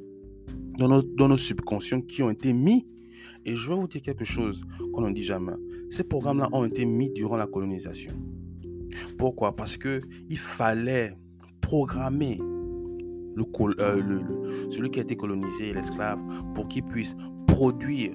dans 0.79 0.89
nos, 0.89 1.03
dans 1.03 1.37
subconscients 1.37 2.03
qui 2.03 2.23
ont 2.23 2.31
été 2.31 2.53
mis 2.53 2.87
et 3.45 3.57
je 3.57 3.69
vais 3.69 3.75
vous 3.75 3.89
dire 3.89 4.03
quelque 4.03 4.25
chose 4.25 4.65
qu'on 4.93 5.09
ne 5.09 5.13
dit 5.13 5.25
jamais. 5.25 5.53
Ces 5.91 6.05
programmes-là 6.05 6.49
ont 6.53 6.65
été 6.65 6.85
mis 6.85 7.11
durant 7.11 7.37
la 7.37 7.47
colonisation. 7.47 8.13
Pourquoi? 9.19 9.57
Parce 9.57 9.77
que 9.77 10.01
il 10.29 10.39
fallait 10.39 11.17
programmer 11.61 12.39
euh, 13.39 14.21
celui 14.71 14.91
qui 14.91 14.99
a 14.99 15.03
été 15.03 15.17
colonisé, 15.17 15.73
l'esclave, 15.73 16.21
pour 16.55 16.69
qu'il 16.69 16.85
puisse 16.85 17.17
produire, 17.47 18.13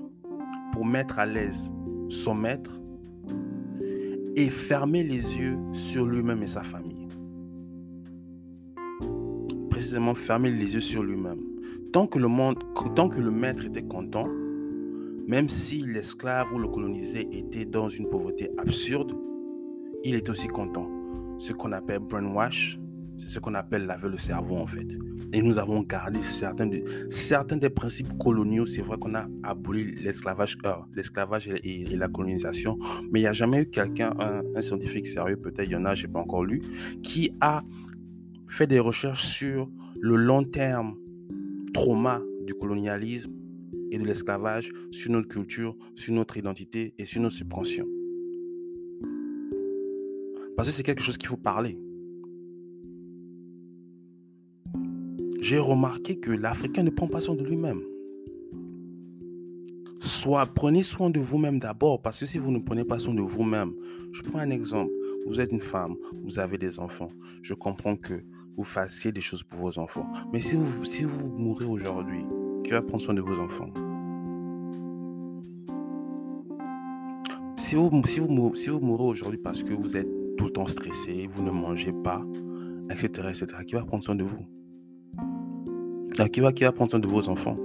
pour 0.73 0.85
mettre 0.85 1.19
à 1.19 1.25
l'aise 1.25 1.71
son 2.09 2.35
maître 2.35 2.81
et 4.35 4.49
fermer 4.49 5.03
les 5.03 5.37
yeux 5.39 5.57
sur 5.73 6.05
lui-même 6.05 6.43
et 6.43 6.47
sa 6.47 6.61
famille. 6.61 7.07
Précisément 9.69 10.13
fermer 10.13 10.51
les 10.51 10.75
yeux 10.75 10.81
sur 10.81 11.03
lui-même. 11.03 11.41
Tant 11.91 12.07
que 12.07 12.19
le 12.19 12.27
monde, 12.27 12.57
tant 12.95 13.09
que 13.09 13.19
le 13.19 13.31
maître 13.31 13.65
était 13.65 13.83
content, 13.83 14.27
même 15.27 15.49
si 15.49 15.79
l'esclave 15.79 16.53
ou 16.53 16.59
le 16.59 16.67
colonisé 16.67 17.27
était 17.31 17.65
dans 17.65 17.89
une 17.89 18.07
pauvreté 18.09 18.49
absurde, 18.57 19.13
il 20.03 20.15
est 20.15 20.29
aussi 20.29 20.47
content. 20.47 20.87
Ce 21.37 21.53
qu'on 21.53 21.71
appelle 21.71 21.99
brainwash, 21.99 22.79
c'est 23.17 23.27
ce 23.27 23.39
qu'on 23.39 23.55
appelle 23.55 23.85
laver 23.85 24.09
le 24.09 24.17
cerveau 24.17 24.57
en 24.57 24.67
fait. 24.67 24.87
Et 25.33 25.41
nous 25.41 25.57
avons 25.57 25.81
gardé 25.81 26.19
certains, 26.23 26.67
des 26.67 27.69
principes 27.69 28.17
coloniaux. 28.17 28.65
C'est 28.65 28.81
vrai 28.81 28.97
qu'on 28.97 29.15
a 29.15 29.27
aboli 29.43 29.95
l'esclavage, 29.95 30.57
euh, 30.65 30.73
l'esclavage 30.95 31.49
et, 31.49 31.83
la 31.95 32.07
colonisation, 32.07 32.77
mais 33.11 33.19
il 33.19 33.23
n'y 33.23 33.27
a 33.27 33.33
jamais 33.33 33.63
eu 33.63 33.65
quelqu'un, 33.69 34.13
un, 34.19 34.61
scientifique 34.61 35.07
sérieux, 35.07 35.37
peut-être 35.37 35.67
il 35.67 35.71
y 35.71 35.75
en 35.75 35.85
a, 35.85 35.95
je 35.95 36.05
n'ai 36.05 36.13
pas 36.13 36.19
encore 36.19 36.45
lu, 36.45 36.61
qui 37.01 37.31
a 37.41 37.63
fait 38.47 38.67
des 38.67 38.79
recherches 38.79 39.25
sur 39.25 39.69
le 39.99 40.15
long 40.15 40.43
terme 40.43 40.95
trauma 41.73 42.21
du 42.45 42.53
colonialisme 42.53 43.31
et 43.91 43.97
de 43.97 44.05
l'esclavage 44.05 44.71
sur 44.91 45.11
notre 45.11 45.27
culture, 45.27 45.75
sur 45.95 46.13
notre 46.13 46.37
identité 46.37 46.93
et 46.97 47.05
sur 47.05 47.21
nos 47.21 47.29
subconscients. 47.29 47.87
Parce 50.55 50.69
que 50.69 50.73
c'est 50.73 50.83
quelque 50.83 51.03
chose 51.03 51.17
qu'il 51.17 51.29
faut 51.29 51.37
parler. 51.37 51.77
J'ai 55.47 55.59
remarqué 55.59 56.17
que 56.17 56.29
l'Africain 56.29 56.83
ne 56.83 56.89
prend 56.89 57.07
pas 57.07 57.21
soin 57.21 57.33
de 57.33 57.41
lui-même. 57.45 57.79
Soit 60.01 60.45
prenez 60.45 60.83
soin 60.83 61.09
de 61.09 61.21
vous-même 61.21 61.57
d'abord, 61.57 62.01
parce 62.01 62.19
que 62.19 62.25
si 62.25 62.37
vous 62.37 62.51
ne 62.51 62.59
prenez 62.59 62.83
pas 62.83 62.99
soin 62.99 63.13
de 63.13 63.21
vous-même, 63.21 63.71
je 64.11 64.23
prends 64.23 64.39
un 64.39 64.49
exemple. 64.49 64.91
Vous 65.25 65.39
êtes 65.39 65.53
une 65.53 65.61
femme, 65.61 65.95
vous 66.25 66.39
avez 66.39 66.57
des 66.57 66.81
enfants. 66.81 67.07
Je 67.43 67.53
comprends 67.53 67.95
que 67.95 68.25
vous 68.57 68.65
fassiez 68.65 69.13
des 69.13 69.21
choses 69.21 69.41
pour 69.43 69.61
vos 69.61 69.79
enfants. 69.79 70.05
Mais 70.33 70.41
si 70.41 70.57
vous, 70.57 70.83
si 70.83 71.05
vous 71.05 71.31
mourrez 71.31 71.63
aujourd'hui, 71.63 72.25
qui 72.65 72.71
va 72.71 72.81
prendre 72.81 73.01
soin 73.01 73.13
de 73.13 73.21
vos 73.21 73.39
enfants? 73.39 73.69
Si 77.55 77.75
vous, 77.75 78.03
si, 78.05 78.19
vous, 78.19 78.79
mourrez 78.81 79.05
aujourd'hui 79.05 79.39
parce 79.39 79.63
que 79.63 79.73
vous 79.73 79.95
êtes 79.95 80.09
tout 80.35 80.47
le 80.47 80.51
temps 80.51 80.67
stressé, 80.67 81.25
vous 81.25 81.41
ne 81.41 81.51
mangez 81.51 81.93
pas, 81.93 82.21
etc., 82.89 83.29
etc., 83.29 83.45
qui 83.65 83.75
va 83.75 83.85
prendre 83.85 84.03
soin 84.03 84.15
de 84.15 84.25
vous? 84.25 84.45
Qui 86.25 86.39
va, 86.39 86.51
qui 86.51 86.63
va 86.63 86.71
prendre 86.71 86.89
soin 86.89 86.99
de 86.99 87.07
vos 87.07 87.29
enfants 87.29 87.57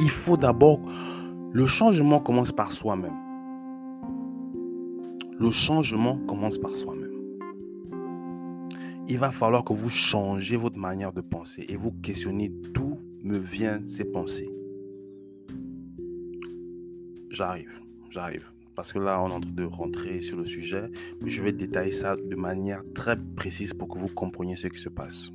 Il 0.00 0.10
faut 0.10 0.36
d'abord... 0.36 0.80
Le 1.54 1.66
changement 1.66 2.18
commence 2.18 2.50
par 2.50 2.72
soi-même. 2.72 3.12
Le 5.38 5.50
changement 5.50 6.16
commence 6.26 6.56
par 6.56 6.74
soi-même. 6.74 7.12
Il 9.06 9.18
va 9.18 9.30
falloir 9.30 9.62
que 9.62 9.74
vous 9.74 9.90
changez 9.90 10.56
votre 10.56 10.78
manière 10.78 11.12
de 11.12 11.20
penser 11.20 11.66
et 11.68 11.76
vous 11.76 11.92
questionnez 11.92 12.48
d'où 12.48 12.98
me 13.22 13.36
viennent 13.36 13.84
ces 13.84 14.04
pensées. 14.04 14.50
J'arrive, 17.28 17.82
j'arrive. 18.08 18.50
Parce 18.74 18.94
que 18.94 18.98
là, 18.98 19.22
on 19.22 19.28
est 19.28 19.34
en 19.34 19.40
train 19.40 19.50
de 19.50 19.64
rentrer 19.64 20.22
sur 20.22 20.38
le 20.38 20.46
sujet. 20.46 20.90
Je 21.26 21.42
vais 21.42 21.52
détailler 21.52 21.92
ça 21.92 22.16
de 22.16 22.36
manière 22.36 22.82
très 22.94 23.16
précise 23.36 23.74
pour 23.74 23.88
que 23.88 23.98
vous 23.98 24.08
compreniez 24.08 24.56
ce 24.56 24.68
qui 24.68 24.78
se 24.78 24.88
passe. 24.88 25.32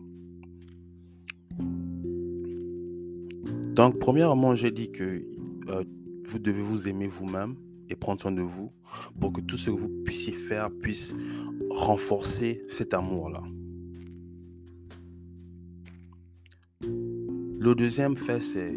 Donc, 3.78 4.00
premièrement, 4.00 4.56
j'ai 4.56 4.72
dit 4.72 4.92
que 4.92 5.24
euh, 5.70 5.84
vous 6.24 6.40
devez 6.40 6.64
vous 6.64 6.88
aimer 6.90 7.06
vous-même 7.06 7.56
et 7.92 7.96
prendre 7.96 8.20
soin 8.20 8.32
de 8.32 8.42
vous 8.42 8.72
pour 9.20 9.32
que 9.32 9.40
tout 9.40 9.56
ce 9.56 9.70
que 9.70 9.76
vous 9.76 9.90
puissiez 10.04 10.34
faire 10.34 10.72
puisse 10.82 11.14
renforcer 11.70 12.64
cet 12.70 12.96
amour-là. 12.96 13.44
Le 16.82 17.76
deuxième 17.76 18.18
fait, 18.18 18.42
c'est 18.42 18.74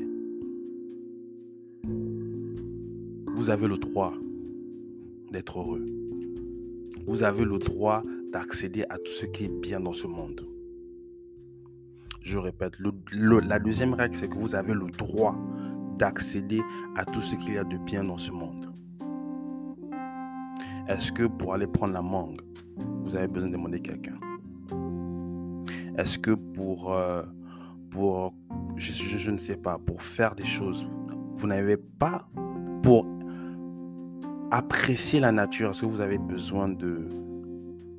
vous 3.35 3.49
avez 3.49 3.69
le 3.69 3.79
droit 3.79 4.13
d'être 5.33 5.61
heureux. 5.61 5.87
Vous 7.07 7.23
avez 7.23 7.47
le 7.47 7.57
droit 7.57 8.03
d'accéder 8.35 8.85
à 8.91 8.99
tout 8.99 9.13
ce 9.13 9.25
qui 9.25 9.47
est 9.47 9.61
bien 9.63 9.81
dans 9.81 9.95
ce 9.95 10.07
monde. 10.07 10.47
Je 12.22 12.38
répète, 12.38 12.74
la 13.12 13.59
deuxième 13.59 13.94
règle, 13.94 14.14
c'est 14.14 14.28
que 14.28 14.37
vous 14.37 14.54
avez 14.54 14.74
le 14.74 14.87
droit 14.90 15.37
d'accéder 15.98 16.61
à 16.96 17.04
tout 17.04 17.20
ce 17.20 17.37
qu'il 17.37 17.54
y 17.54 17.59
a 17.59 17.64
de 17.64 17.78
bien 17.78 18.04
dans 18.04 18.18
ce 18.18 18.30
monde. 18.30 18.66
Est-ce 20.88 21.12
que 21.12 21.24
pour 21.24 21.54
aller 21.54 21.66
prendre 21.66 21.92
la 21.92 22.02
mangue, 22.02 22.40
vous 23.04 23.14
avez 23.14 23.28
besoin 23.28 23.48
de 23.48 23.52
demander 23.52 23.80
quelqu'un? 23.80 24.18
Est-ce 25.96 26.18
que 26.18 26.33
pour, 26.33 26.92
euh, 26.92 27.22
pour 27.90 28.35
je, 28.76 29.30
ne 29.30 29.38
sais 29.38 29.56
pas, 29.56 29.78
pour 29.78 30.02
faire 30.02 30.35
des 30.35 30.44
choses, 30.44 30.88
vous 31.37 31.46
n'avez 31.46 31.76
pas, 31.76 32.28
pour 32.83 33.06
apprécier 34.50 35.20
la 35.20 35.33
nature, 35.33 35.70
est-ce 35.70 35.83
que 35.83 35.87
vous 35.87 36.00
avez 36.00 36.18
besoin 36.18 36.68
de 36.68 37.09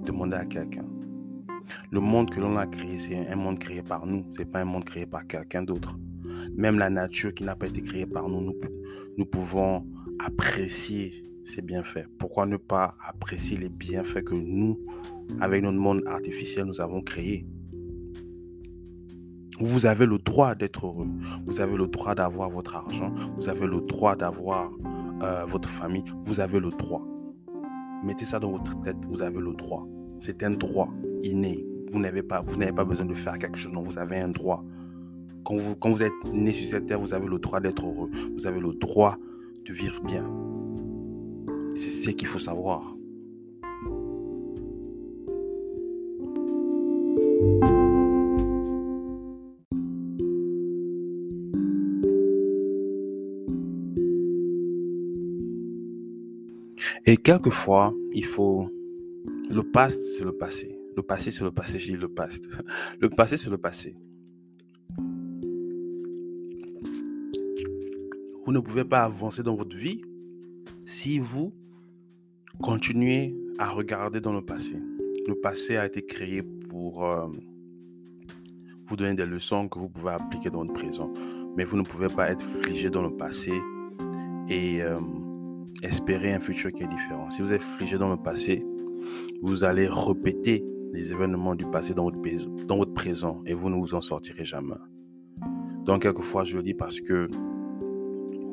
demander 0.04 0.36
à 0.36 0.46
quelqu'un? 0.46 0.86
Le 1.92 2.00
monde 2.00 2.30
que 2.30 2.40
l'on 2.40 2.58
a 2.58 2.68
créé, 2.68 2.98
c'est 2.98 3.28
un 3.28 3.36
monde 3.36 3.60
créé 3.60 3.82
par 3.82 4.06
nous, 4.06 4.26
c'est 4.32 4.50
pas 4.50 4.60
un 4.62 4.66
monde 4.66 4.86
créé 4.86 5.06
par 5.06 5.26
quelqu'un 5.28 5.64
d'autre. 5.64 5.98
Même 6.56 6.80
la 6.80 6.90
nature 6.90 7.34
qui 7.34 7.44
n'a 7.44 7.56
pas 7.56 7.68
été 7.68 7.82
créée 7.82 8.06
par 8.06 8.28
nous, 8.30 8.54
nous, 9.18 9.26
pouvons 9.26 9.86
apprécier 10.20 11.24
ses 11.44 11.62
bienfaits. 11.62 12.08
Pourquoi 12.18 12.46
ne 12.46 12.58
pas 12.58 12.96
apprécier 13.08 13.58
les 13.58 13.70
bienfaits 13.70 14.24
que 14.24 14.36
nous, 14.36 14.80
avec 15.40 15.64
notre 15.64 15.78
monde 15.78 16.04
artificiel, 16.08 16.66
nous 16.66 16.82
avons 16.82 17.02
créé? 17.02 17.46
Vous 19.60 19.86
avez 19.86 20.08
le 20.08 20.18
droit 20.18 20.56
d'être 20.56 20.88
heureux. 20.88 21.08
Vous 21.46 21.62
avez 21.62 21.78
le 21.78 21.88
droit 21.88 22.16
d'avoir 22.16 22.50
votre 22.50 22.76
argent. 22.76 23.14
Vous 23.38 23.48
avez 23.48 23.68
le 23.68 23.82
droit 23.82 24.16
d'avoir 24.16 24.72
euh, 25.22 25.46
votre 25.46 25.70
famille. 25.70 26.04
Vous 26.24 26.40
avez 26.40 26.60
le 26.60 26.70
droit. 26.70 27.06
Mettez 28.04 28.26
ça 28.26 28.40
dans 28.40 28.52
votre 28.52 28.82
tête. 28.82 28.98
Vous 29.08 29.22
avez 29.22 29.40
le 29.40 29.54
droit. 29.54 29.86
C'est 30.22 30.44
un 30.44 30.52
droit 30.52 30.88
inné. 31.24 31.66
Vous 31.92 32.00
n'avez 32.00 32.22
pas, 32.22 32.44
pas 32.44 32.86
besoin 32.86 33.08
de 33.08 33.16
faire 33.16 33.40
quelque 33.40 33.58
chose. 33.58 33.74
Non, 33.74 33.82
vous 33.82 33.98
avez 33.98 34.18
un 34.18 34.30
droit. 34.30 34.64
Quand 35.44 35.56
vous, 35.56 35.76
quand 35.76 35.90
vous 35.90 36.04
êtes 36.04 36.14
né 36.32 36.54
sur 36.54 36.70
cette 36.70 36.86
terre, 36.86 37.00
vous 37.00 37.16
avez 37.16 37.28
le 37.28 37.40
droit 37.40 37.60
d'être 37.60 37.88
heureux. 37.88 38.12
Vous 38.38 38.46
avez 38.46 38.60
le 38.60 38.72
droit 38.74 39.18
de 39.66 39.74
vivre 39.74 40.04
bien. 40.04 40.24
C'est 41.76 41.90
ce 41.90 42.12
qu'il 42.12 42.28
faut 42.28 42.38
savoir. 42.38 42.96
Et 57.08 57.18
quelquefois, 57.18 57.96
il 58.14 58.24
faut... 58.24 58.70
Le 59.52 59.64
passé, 59.64 59.98
c'est 60.18 60.24
le 60.24 60.32
passé. 60.32 60.78
Le 60.96 61.04
passé, 61.04 61.30
c'est 61.32 61.44
le 61.44 61.52
passé. 61.52 61.78
Je 61.78 61.92
dis 61.92 61.98
le 61.98 62.08
passé. 62.08 62.42
Le 63.00 63.10
passé, 63.10 63.36
c'est 63.36 63.50
le 63.50 63.58
passé. 63.58 63.96
Vous 68.46 68.52
ne 68.54 68.60
pouvez 68.60 68.86
pas 68.86 69.04
avancer 69.04 69.44
dans 69.44 69.56
votre 69.56 69.76
vie 69.76 70.02
si 70.86 71.20
vous 71.20 71.54
continuez 72.62 73.36
à 73.58 73.70
regarder 73.70 74.22
dans 74.22 74.34
le 74.34 74.42
passé. 74.42 74.80
Le 75.28 75.36
passé 75.36 75.76
a 75.76 75.86
été 75.86 76.06
créé 76.06 76.44
pour 76.44 77.06
euh, 77.06 77.28
vous 78.86 78.96
donner 78.96 79.16
des 79.16 79.26
leçons 79.26 79.68
que 79.68 79.80
vous 79.80 79.90
pouvez 79.90 80.12
appliquer 80.12 80.50
dans 80.50 80.60
votre 80.60 80.74
présent. 80.74 81.12
Mais 81.58 81.66
vous 81.66 81.78
ne 81.78 81.84
pouvez 81.84 82.08
pas 82.08 82.32
être 82.32 82.44
figé 82.44 82.90
dans 82.90 83.02
le 83.02 83.16
passé 83.18 83.52
et 84.48 84.82
euh, 84.82 84.98
espérer 85.84 86.34
un 86.34 86.40
futur 86.40 86.72
qui 86.72 86.84
est 86.84 86.88
différent. 86.88 87.30
Si 87.30 87.42
vous 87.42 87.52
êtes 87.52 87.62
figé 87.62 87.98
dans 87.98 88.10
le 88.10 88.18
passé, 88.18 88.64
vous 89.42 89.64
allez 89.64 89.88
répéter 89.90 90.64
les 90.94 91.12
événements 91.12 91.56
du 91.56 91.66
passé 91.66 91.94
dans 91.94 92.04
votre, 92.04 92.94
présent 92.94 93.42
et 93.46 93.54
vous 93.54 93.70
ne 93.70 93.76
vous 93.76 93.96
en 93.96 94.02
sortirez 94.02 94.46
jamais. 94.46 94.76
Donc, 95.86 96.04
quelquefois, 96.04 96.44
je 96.44 96.58
le 96.58 96.64
dis 96.64 96.74
parce 96.74 97.02
que 97.02 97.28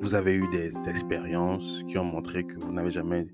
vous 0.01 0.15
avez 0.15 0.35
eu 0.35 0.49
des 0.49 0.89
expériences 0.89 1.83
qui 1.89 1.99
ont 1.99 2.05
montré 2.05 2.45
que 2.45 2.59
vous 2.59 2.73
n'avez 2.73 2.91
jamais 2.91 3.27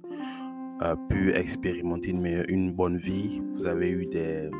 euh, 0.82 0.96
pu 1.08 1.32
expérimenter 1.32 2.10
une, 2.10 2.44
une, 2.48 2.72
bonne 2.72 2.96
vie. 2.96 3.40
Vous 3.52 3.66
avez 3.66 3.90
eu 3.90 4.06
des, 4.06 4.50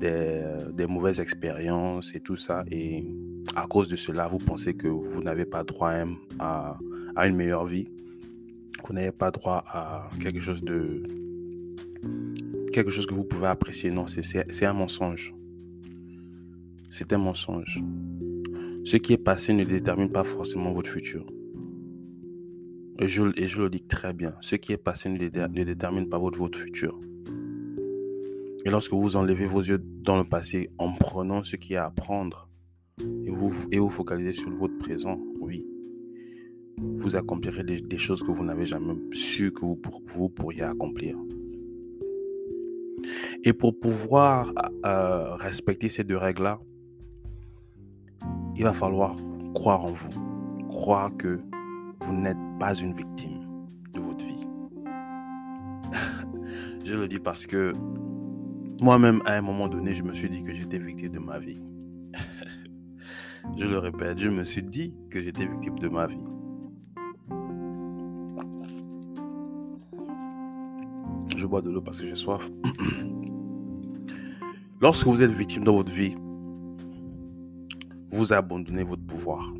des, 0.00 0.42
des, 0.72 0.86
mauvaises 0.86 1.20
expériences 1.20 2.14
et 2.14 2.20
tout 2.20 2.36
ça. 2.36 2.64
Et 2.70 3.06
à 3.56 3.66
cause 3.66 3.88
de 3.88 3.96
cela, 3.96 4.26
vous 4.26 4.38
pensez 4.38 4.74
que 4.74 4.88
vous 4.88 5.22
n'avez 5.22 5.46
pas 5.46 5.64
droit 5.64 5.92
à, 6.38 6.76
à 7.16 7.26
une 7.26 7.36
meilleure 7.36 7.64
vie. 7.64 7.88
Vous 8.86 8.92
n'avez 8.92 9.12
pas 9.12 9.30
droit 9.30 9.64
à 9.66 10.10
quelque 10.20 10.40
chose 10.40 10.62
de 10.62 11.02
quelque 12.72 12.90
chose 12.90 13.06
que 13.06 13.14
vous 13.14 13.24
pouvez 13.24 13.46
apprécier. 13.46 13.90
Non, 13.90 14.06
c'est 14.06 14.66
un 14.66 14.72
mensonge. 14.72 15.34
C'est 16.90 17.12
un 17.12 17.18
mensonge. 17.18 17.82
Ce 18.84 18.96
qui 18.98 19.14
est 19.14 19.18
passé 19.18 19.54
ne 19.54 19.64
détermine 19.64 20.10
pas 20.10 20.24
forcément 20.24 20.72
votre 20.72 20.90
futur. 20.90 21.24
Et 22.98 23.08
je, 23.08 23.22
et 23.36 23.46
je 23.46 23.62
le 23.62 23.70
dis 23.70 23.82
très 23.82 24.12
bien. 24.12 24.34
Ce 24.40 24.56
qui 24.56 24.72
est 24.72 24.76
passé 24.76 25.08
ne, 25.08 25.18
ne 25.18 25.64
détermine 25.64 26.08
pas 26.08 26.18
votre, 26.18 26.38
votre 26.38 26.58
futur. 26.58 26.98
Et 28.66 28.70
lorsque 28.70 28.92
vous 28.92 29.16
enlevez 29.16 29.46
vos 29.46 29.62
yeux 29.62 29.78
dans 29.78 30.16
le 30.16 30.24
passé 30.24 30.70
en 30.78 30.92
prenant 30.92 31.42
ce 31.42 31.56
qui 31.56 31.74
est 31.74 31.78
à 31.78 31.86
apprendre 31.86 32.48
et 33.00 33.30
vous, 33.30 33.54
et 33.72 33.78
vous 33.78 33.90
focalisez 33.90 34.32
sur 34.32 34.50
votre 34.50 34.76
présent, 34.78 35.18
oui, 35.40 35.66
vous 36.78 37.16
accomplirez 37.16 37.64
des, 37.64 37.98
choses 37.98 38.22
que 38.22 38.30
vous 38.30 38.44
n'avez 38.44 38.66
jamais 38.66 38.94
su 39.12 39.52
que 39.52 39.64
vous, 39.64 40.28
pourriez 40.28 40.62
accomplir. 40.62 41.16
Et 43.44 43.52
pour 43.52 43.78
pouvoir 43.78 44.52
euh, 44.84 45.34
respecter 45.34 45.88
ces 45.88 46.04
deux 46.04 46.16
règles-là, 46.16 46.60
il 48.56 48.64
va 48.64 48.72
falloir 48.72 49.14
croire 49.54 49.82
en 49.82 49.92
vous, 49.92 50.68
croire 50.68 51.14
que 51.16 51.40
vous 52.00 52.12
n'êtes 52.12 52.38
pas 52.58 52.74
une 52.74 52.92
victime 52.92 53.40
de 53.92 54.00
votre 54.00 54.24
vie. 54.24 54.46
je 56.84 56.94
le 56.94 57.08
dis 57.08 57.18
parce 57.18 57.46
que 57.46 57.72
moi-même, 58.80 59.22
à 59.24 59.34
un 59.34 59.42
moment 59.42 59.68
donné, 59.68 59.92
je 59.92 60.02
me 60.02 60.12
suis 60.14 60.30
dit 60.30 60.42
que 60.42 60.52
j'étais 60.52 60.78
victime 60.78 61.12
de 61.12 61.18
ma 61.18 61.38
vie. 61.38 61.62
je 63.58 63.64
le 63.64 63.78
répète, 63.78 64.18
je 64.18 64.28
me 64.28 64.44
suis 64.44 64.62
dit 64.62 64.94
que 65.10 65.22
j'étais 65.22 65.46
victime 65.46 65.78
de 65.78 65.88
ma 65.88 66.06
vie. 66.06 66.20
Je 71.44 71.46
bois 71.46 71.60
de 71.60 71.68
l'eau 71.68 71.82
parce 71.82 72.00
que 72.00 72.06
j'ai 72.06 72.16
soif. 72.16 72.50
Lorsque 74.80 75.06
vous 75.06 75.20
êtes 75.20 75.30
victime 75.30 75.62
dans 75.62 75.74
votre 75.74 75.92
vie, 75.92 76.16
vous 78.10 78.32
abandonnez 78.32 78.82
votre 78.82 79.04
pouvoir. 79.04 79.52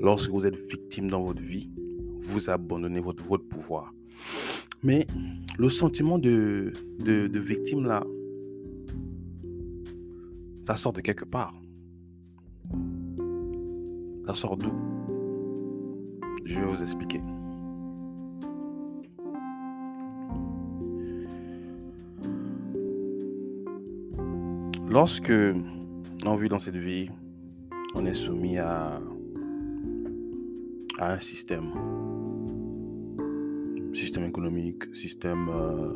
Lorsque 0.00 0.30
vous 0.30 0.46
êtes 0.46 0.54
victime 0.54 1.10
dans 1.10 1.24
votre 1.24 1.42
vie, 1.42 1.72
vous 2.20 2.50
abandonnez 2.50 3.00
votre, 3.00 3.24
votre 3.24 3.48
pouvoir. 3.48 3.92
Mais 4.84 5.08
le 5.58 5.68
sentiment 5.68 6.20
de, 6.20 6.72
de, 7.00 7.26
de 7.26 7.40
victime 7.40 7.84
là, 7.84 8.06
ça 10.62 10.76
sort 10.76 10.92
de 10.92 11.00
quelque 11.00 11.24
part. 11.24 11.52
Ça 14.28 14.34
sort 14.34 14.56
d'où? 14.56 14.70
Je 16.44 16.60
vais 16.60 16.66
vous 16.66 16.80
expliquer. 16.80 17.20
Lorsque 24.92 25.32
on 26.26 26.34
vit 26.34 26.50
dans 26.50 26.58
cette 26.58 26.76
vie, 26.76 27.08
on 27.94 28.04
est 28.04 28.12
soumis 28.12 28.58
à, 28.58 29.00
un 30.98 31.18
système. 31.18 31.72
Système 33.94 34.26
économique, 34.26 34.94
système 34.94 35.48
euh, 35.48 35.94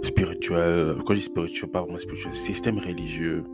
spirituel. 0.00 0.96
Quand 1.04 1.12
je 1.12 1.20
spirituel, 1.20 1.70
pas 1.70 1.82
vraiment 1.82 1.98
spirituel, 1.98 2.32
système 2.32 2.78
religieux, 2.78 3.44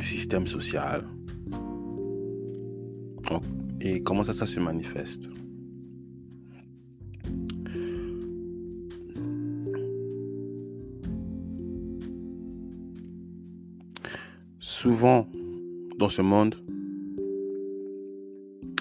système 0.00 0.46
social. 0.46 1.06
Et 3.82 4.02
comment 4.02 4.24
ça, 4.24 4.32
ça 4.32 4.46
se 4.46 4.58
manifeste? 4.58 5.28
Souvent 14.86 15.26
dans 15.98 16.08
ce 16.08 16.22
monde, 16.22 16.54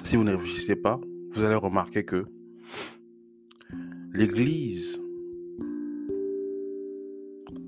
si 0.03 0.15
vous 0.15 0.23
ne 0.23 0.33
réfléchissez 0.33 0.75
pas, 0.75 1.01
vous 1.31 1.43
allez 1.43 1.55
remarquer 1.55 2.05
que 2.05 2.25
l'Église 4.13 5.01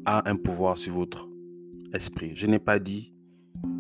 a 0.06 0.30
un 0.30 0.36
pouvoir 0.36 0.78
sur 0.78 0.93
votre 0.93 1.28
esprit. 1.95 2.34
Je 2.36 2.45
n'ai 2.45 2.60
pas 2.60 2.78
dit 2.78 3.12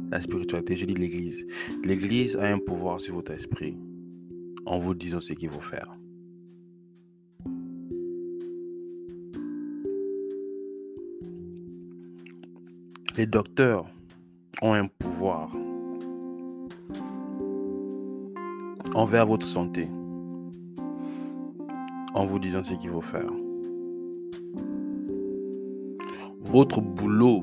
la 0.09 0.19
spiritualité, 0.21 0.75
j'ai 0.75 0.87
dit 0.87 0.95
l'Église. 0.95 1.45
L'Église 1.83 2.35
a 2.35 2.51
un 2.51 2.57
pouvoir 2.57 2.99
sur 2.99 3.13
votre 3.13 3.33
esprit 3.33 3.77
en 4.65 4.79
vous 4.79 4.95
disant 4.95 5.19
ce 5.19 5.33
qu'il 5.33 5.49
faut 5.49 5.59
faire. 5.59 5.95
Les 13.17 13.27
docteurs 13.27 13.93
ont 14.61 14.73
un 14.73 14.87
pouvoir 14.87 15.49
envers 18.95 19.25
votre 19.25 19.45
santé 19.45 19.87
en 22.13 22.25
vous 22.25 22.39
disant 22.39 22.63
ce 22.63 22.73
qu'il 22.73 22.89
faut 22.89 23.01
faire. 23.01 23.29
Votre 26.39 26.81
boulot 26.81 27.41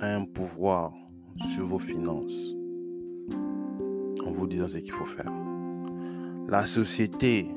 a 0.00 0.14
un 0.14 0.24
pouvoir 0.24 0.92
sur 1.54 1.66
vos 1.66 1.78
finances 1.78 2.54
en 4.26 4.30
vous 4.30 4.46
disant 4.46 4.68
ce 4.68 4.78
qu'il 4.78 4.92
faut 4.92 5.04
faire. 5.04 5.32
La 6.48 6.66
société 6.66 7.48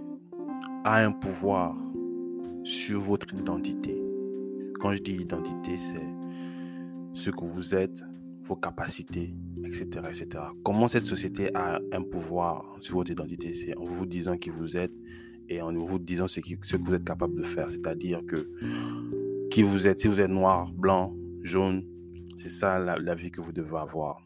a 0.84 1.04
un 1.04 1.12
pouvoir 1.12 1.76
sur 2.64 3.00
votre 3.00 3.34
identité. 3.34 4.00
Quand 4.80 4.92
je 4.94 5.02
dis 5.02 5.14
identité, 5.14 5.78
c'est 5.78 6.06
ce 7.14 7.30
que 7.30 7.46
vous 7.46 7.76
êtes, 7.76 8.04
vos 8.44 8.56
capacités, 8.56 9.34
etc., 9.64 9.86
etc. 10.10 10.44
Comment 10.64 10.88
cette 10.88 11.06
société 11.06 11.50
a 11.56 11.80
un 11.92 12.02
pouvoir 12.02 12.76
sur 12.80 12.98
votre 12.98 13.12
identité? 13.12 13.54
C'est 13.54 13.76
en 13.78 13.84
vous 13.84 14.06
disant 14.06 14.38
qui 14.38 14.50
vous 14.50 14.78
êtes 14.78 14.94
et 15.50 15.62
en 15.62 15.74
vous 15.74 16.00
disant 16.00 16.28
ce, 16.28 16.40
que 16.40 16.78
vous 16.78 16.94
êtes 16.94 17.06
capable 17.06 17.36
de 17.36 17.44
faire. 17.44 17.70
C'est-à-dire 17.70 18.22
que 18.26 18.48
qui 19.50 19.62
vous 19.62 19.88
êtes, 19.88 20.00
si 20.00 20.08
vous 20.08 20.20
êtes 20.20 20.30
noir, 20.30 20.72
blanc, 20.74 21.16
jaune, 21.42 21.84
c'est 22.38 22.50
ça 22.50 22.80
la, 22.80 23.16
vie 23.16 23.32
que 23.32 23.42
vous 23.42 23.54
devez 23.54 23.78
avoir. 23.78 24.24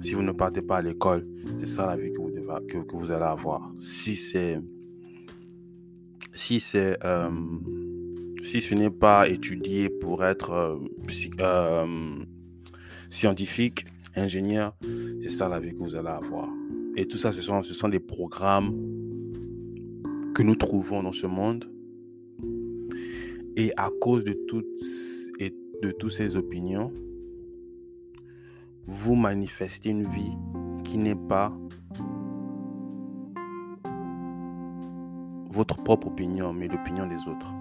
Si 0.00 0.14
vous 0.14 0.22
ne 0.22 0.32
partez 0.32 0.62
pas 0.62 0.78
à 0.78 0.82
l'école, 0.82 1.26
c'est 1.56 1.66
ça 1.66 1.86
la 1.86 1.96
vie 1.96 2.12
que 2.12 2.20
vous, 2.20 2.30
devez, 2.30 3.12
allez 3.12 3.24
avoir. 3.24 3.70
Si 3.76 4.16
c'est 4.16 4.58
si 6.32 6.60
c'est 6.60 6.96
euh, 7.04 7.30
si 8.40 8.60
ce 8.60 8.74
n'est 8.74 8.90
pas 8.90 9.28
étudié 9.28 9.88
pour 9.88 10.24
être 10.24 10.52
euh, 10.52 10.78
euh, 11.40 12.24
scientifique, 13.10 13.86
ingénieur, 14.14 14.76
c'est 15.20 15.30
ça 15.30 15.48
la 15.48 15.60
vie 15.60 15.72
que 15.72 15.78
vous 15.78 15.94
allez 15.94 16.08
avoir. 16.08 16.48
Et 16.96 17.06
tout 17.06 17.18
ça, 17.18 17.32
ce 17.32 17.40
sont, 17.40 17.62
ce 17.62 17.74
sont 17.74 17.88
des 17.88 18.00
programmes 18.00 18.74
que 20.34 20.42
nous 20.42 20.56
trouvons 20.56 21.02
dans 21.02 21.12
ce 21.12 21.26
monde. 21.26 21.70
Et 23.56 23.72
à 23.76 23.90
cause 24.00 24.24
de 24.24 24.34
toutes 24.46 24.66
et 25.40 25.52
de 25.82 25.90
toutes 25.90 26.12
ces 26.12 26.36
opinions, 26.36 26.92
vous 28.86 29.14
manifestez 29.16 29.90
une 29.90 30.06
vie 30.06 30.36
qui 30.84 30.96
n'est 30.96 31.14
pas 31.14 31.52
votre 35.50 35.82
propre 35.82 36.06
opinion, 36.06 36.52
mais 36.52 36.68
l'opinion 36.68 37.06
des 37.06 37.28
autres. 37.28 37.52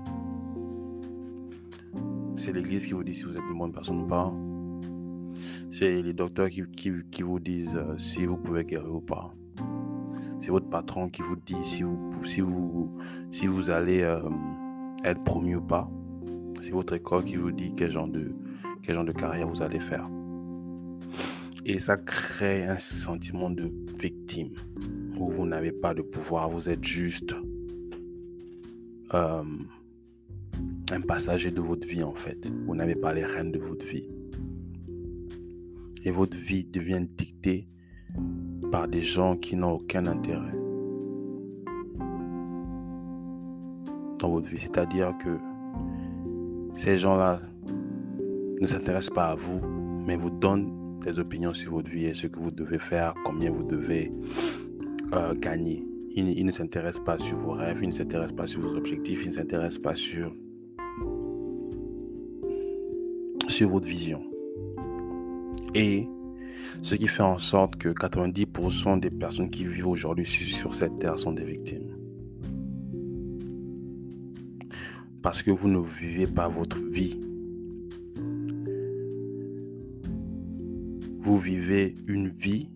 C'est 2.38 2.54
l'Église 2.54 2.86
qui 2.86 2.94
vous 2.94 3.04
dit 3.04 3.16
si 3.16 3.24
vous 3.24 3.32
êtes 3.32 3.42
une 3.52 3.58
bonne 3.58 3.74
personne 3.74 4.02
ou 4.02 4.08
pas. 4.08 4.32
C'est 5.72 6.04
les 6.04 6.14
docteurs 6.14 6.50
qui, 6.50 6.64
qui, 7.12 7.24
vous 7.24 7.40
disent 7.40 7.76
euh, 7.76 7.98
si 7.98 8.26
vous 8.26 8.38
pouvez 8.38 8.64
guérir 8.64 8.94
ou 8.94 9.02
pas. 9.02 9.34
C'est 10.38 10.52
votre 10.52 10.70
patron 10.70 11.10
qui 11.10 11.24
vous 11.24 11.36
dit 11.36 11.58
si 11.64 11.82
vous, 11.82 12.12
si 12.26 12.42
vous, 12.42 12.96
si 13.32 13.48
vous 13.48 13.72
allez 13.72 14.02
euh, 14.02 14.22
être 15.04 15.24
promu 15.24 15.56
ou 15.56 15.62
pas. 15.62 15.90
C'est 16.62 16.72
votre 16.72 16.94
école 16.94 17.24
qui 17.24 17.38
vous 17.38 17.52
dit 17.52 17.74
quel 17.76 17.92
genre, 17.92 18.08
de, 18.08 18.32
quel 18.84 18.96
genre 18.96 19.06
de 19.06 19.14
carrière 19.14 19.48
vous 19.48 19.64
allez 19.64 19.80
faire. 19.80 20.08
Et 21.66 21.80
ça 21.80 21.98
crée 21.98 22.66
un 22.66 22.78
sentiment 22.78 23.50
de 23.50 23.68
victime 24.00 24.52
où 25.20 25.32
vous 25.32 25.48
n'avez 25.48 25.72
pas 25.72 25.96
de 25.96 26.04
pouvoir, 26.04 26.50
vous 26.50 26.70
êtes 26.70 26.84
juste 26.84 27.34
euh, 29.16 29.44
un 30.92 31.02
passager 31.02 31.52
de 31.52 31.62
votre 31.62 31.88
vie 31.88 32.04
en 32.04 32.14
fait. 32.14 32.52
Vous 32.66 32.76
n'avez 32.76 32.96
pas 32.96 33.14
les 33.14 33.26
rênes 33.26 33.52
de 33.52 33.60
votre 33.60 33.86
vie. 33.86 34.10
Et 36.04 36.12
votre 36.12 36.38
vie 36.38 36.64
devient 36.64 37.06
dictée 37.18 37.68
par 38.72 38.88
des 38.88 39.02
gens 39.02 39.36
qui 39.36 39.56
n'ont 39.56 39.74
aucun 39.74 40.06
intérêt 40.06 40.56
dans 44.20 44.30
votre 44.30 44.48
vie. 44.48 44.60
C'est-à-dire 44.60 45.14
que 45.18 45.38
ces 46.76 46.98
gens-là 46.98 47.42
ne 48.62 48.66
s'intéressent 48.66 49.14
pas 49.14 49.28
à 49.30 49.36
vous, 49.36 49.60
mais 50.06 50.16
vous 50.16 50.30
donnent 50.30 51.00
des 51.00 51.20
opinions 51.20 51.54
sur 51.54 51.74
votre 51.74 51.90
vie 51.90 52.06
et 52.06 52.14
ce 52.14 52.28
que 52.28 52.40
vous 52.40 52.52
devez 52.52 52.80
faire, 52.80 53.14
combien 53.26 53.52
vous 53.52 53.64
devez 53.64 54.12
euh, 55.14 55.34
gagner. 55.36 55.86
Ils, 56.16 56.46
ne 56.46 56.52
s'intéressent 56.52 57.04
pas 57.04 57.20
sur 57.20 57.38
vos 57.38 57.52
rêves, 57.52 57.80
ils 57.84 57.88
ne 57.88 57.92
s'intéressent 57.92 58.36
pas 58.36 58.48
sur 58.48 58.62
vos 58.62 58.76
objectifs, 58.76 59.24
ils 59.24 59.30
ne 59.30 59.34
s'intéressent 59.34 59.82
pas 59.82 59.94
sur, 59.94 60.34
sur 63.48 63.70
votre 63.70 63.88
vision. 63.88 64.24
Et 65.74 66.08
ce 66.82 66.96
qui 66.96 67.08
fait 67.08 67.24
en 67.24 67.40
sorte 67.40 67.76
que 67.76 67.90
90% 67.90 69.00
des 69.00 69.10
personnes 69.10 69.50
qui 69.50 69.66
vivent 69.66 69.88
aujourd'hui 69.88 70.26
sur 70.26 70.74
cette 70.76 71.00
terre 71.00 71.18
sont 71.18 71.32
des 71.32 71.44
victimes. 71.44 71.96
Parce 75.22 75.44
que 75.44 75.52
vous 75.52 75.68
ne 75.68 75.80
vivez 75.80 76.28
pas 76.28 76.48
votre 76.48 76.78
vie 76.78 77.20
vous 81.28 81.38
vivez 81.38 81.94
une 82.08 82.30
vie, 82.30 82.70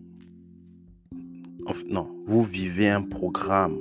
non, 1.88 2.14
vous 2.26 2.42
vivez 2.42 2.90
un 2.90 3.00
programme 3.00 3.78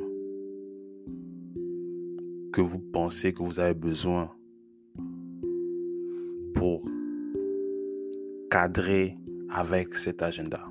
que 2.53 2.61
vous 2.61 2.79
pensez 2.79 3.33
que 3.33 3.43
vous 3.43 3.59
avez 3.59 3.73
besoin 3.73 4.31
pour 6.61 6.83
cadrer 8.51 9.17
avec 9.49 9.95
cet 9.95 10.21
agenda. 10.21 10.63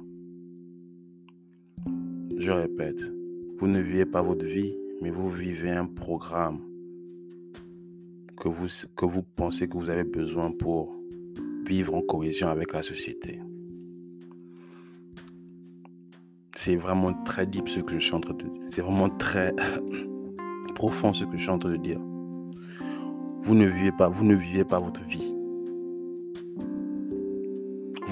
Je 2.37 2.53
répète, 2.53 3.03
vous 3.59 3.67
ne 3.67 3.81
vivez 3.81 4.07
pas 4.07 4.23
votre 4.23 4.45
vie, 4.45 4.73
mais 5.03 5.11
vous 5.11 5.29
vivez 5.29 5.73
un 5.73 5.87
programme 5.87 6.61
que 8.37 8.47
vous, 8.49 8.69
que 8.97 9.05
vous 9.05 9.25
pensez 9.25 9.69
que 9.69 9.77
vous 9.77 9.91
avez 9.91 10.05
besoin 10.05 10.53
pour 10.53 10.95
vivre 11.67 11.97
en 11.97 12.03
cohésion 12.03 12.47
avec 12.51 12.73
la 12.73 12.83
société. 12.83 13.41
c'est 16.55 16.77
vraiment 16.77 17.15
très 17.25 17.47
deep 17.47 17.69
ce 17.69 17.81
que 17.81 17.95
je 17.95 18.05
suis 18.05 18.15
en 18.15 18.21
train 18.21 18.35
de 18.35 18.45
dire. 18.45 18.53
C'est 18.69 18.83
vraiment 18.83 19.09
très 19.09 19.53
profond 20.77 21.13
ce 21.13 21.25
que 21.25 21.37
je 21.37 21.43
suis 21.43 21.51
en 21.51 21.59
train 21.59 21.71
de 21.71 21.79
dire. 21.79 21.99
Vous 23.41 23.57
ne 23.57 23.67
vivez 23.67 23.91
pas, 23.91 24.09
vous 24.09 24.25
ne 24.25 24.37
vivez 24.37 24.65
pas 24.65 24.79
votre 24.79 25.03
vie. 25.03 25.30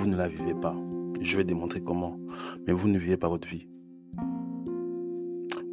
Vous 0.09 0.15
ne 0.15 0.21
la 0.21 0.29
vivez 0.29 0.55
pas. 0.55 0.75
Je 1.21 1.37
vais 1.37 1.45
démontrer 1.45 1.83
comment. 1.83 2.19
Mais 2.67 2.73
vous 2.73 2.89
ne 2.89 2.97
vivez 2.97 3.19
pas 3.19 3.29
votre 3.29 3.47
vie. 3.47 3.69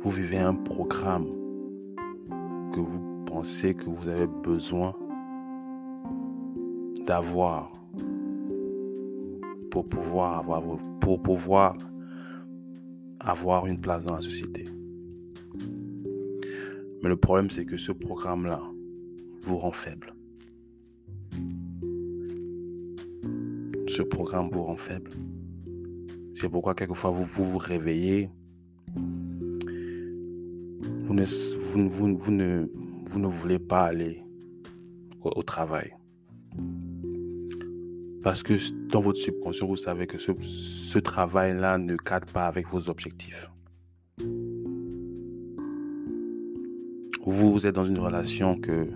Vous 0.02 0.12
vivez 0.12 0.40
un 0.40 0.56
programme 0.56 1.28
que 2.74 2.82
vous 2.82 3.24
pensez 3.26 3.74
que 3.74 3.86
vous 3.86 4.10
avez 4.10 4.28
besoin 4.28 4.94
d'avoir 7.06 7.72
pour 9.72 9.88
pouvoir 9.88 10.40
avoir 10.40 10.62
pour 11.00 11.22
pouvoir 11.22 11.78
avoir 13.22 13.68
une 13.68 13.80
place 13.80 14.04
dans 14.04 14.16
la 14.16 14.22
société. 14.22 14.66
Mais 17.02 17.08
le 17.08 17.16
problème, 17.16 17.50
c'est 17.50 17.64
que 17.64 17.78
ce 17.78 17.94
programme-là 17.94 18.62
vous 19.44 19.58
rend 19.58 19.72
faible. 19.72 20.14
Ce 23.96 24.02
programme 24.02 24.50
vous 24.52 24.64
rend 24.66 24.76
faible. 24.76 25.10
C'est 26.34 26.50
pourquoi 26.50 26.76
quelquefois 26.76 27.12
vous 27.12 27.24
vous, 27.24 27.58
réveillez, 27.58 28.30
vous 31.06 31.14
ne, 31.14 31.24
vous, 31.88 33.20
ne 33.20 33.28
voulez 33.28 33.58
pas 33.58 33.84
aller 33.84 34.22
au 35.22 35.44
travail. 35.44 35.96
Parce 38.22 38.44
que 38.44 38.56
dans 38.90 39.00
votre 39.00 39.18
subconscient, 39.18 39.66
vous 39.66 39.78
savez 39.78 40.08
que 40.08 40.18
ce, 40.18 41.00
travail-là 41.00 41.78
ne 41.78 41.96
cadre 41.96 42.28
pas 42.34 42.48
avec 42.48 42.68
vos 42.68 42.90
objectifs. 42.90 43.50
Vous, 47.26 47.66
êtes 47.66 47.76
dans 47.76 47.86
une 47.86 48.00
relation 48.00 48.60
que 48.60 48.90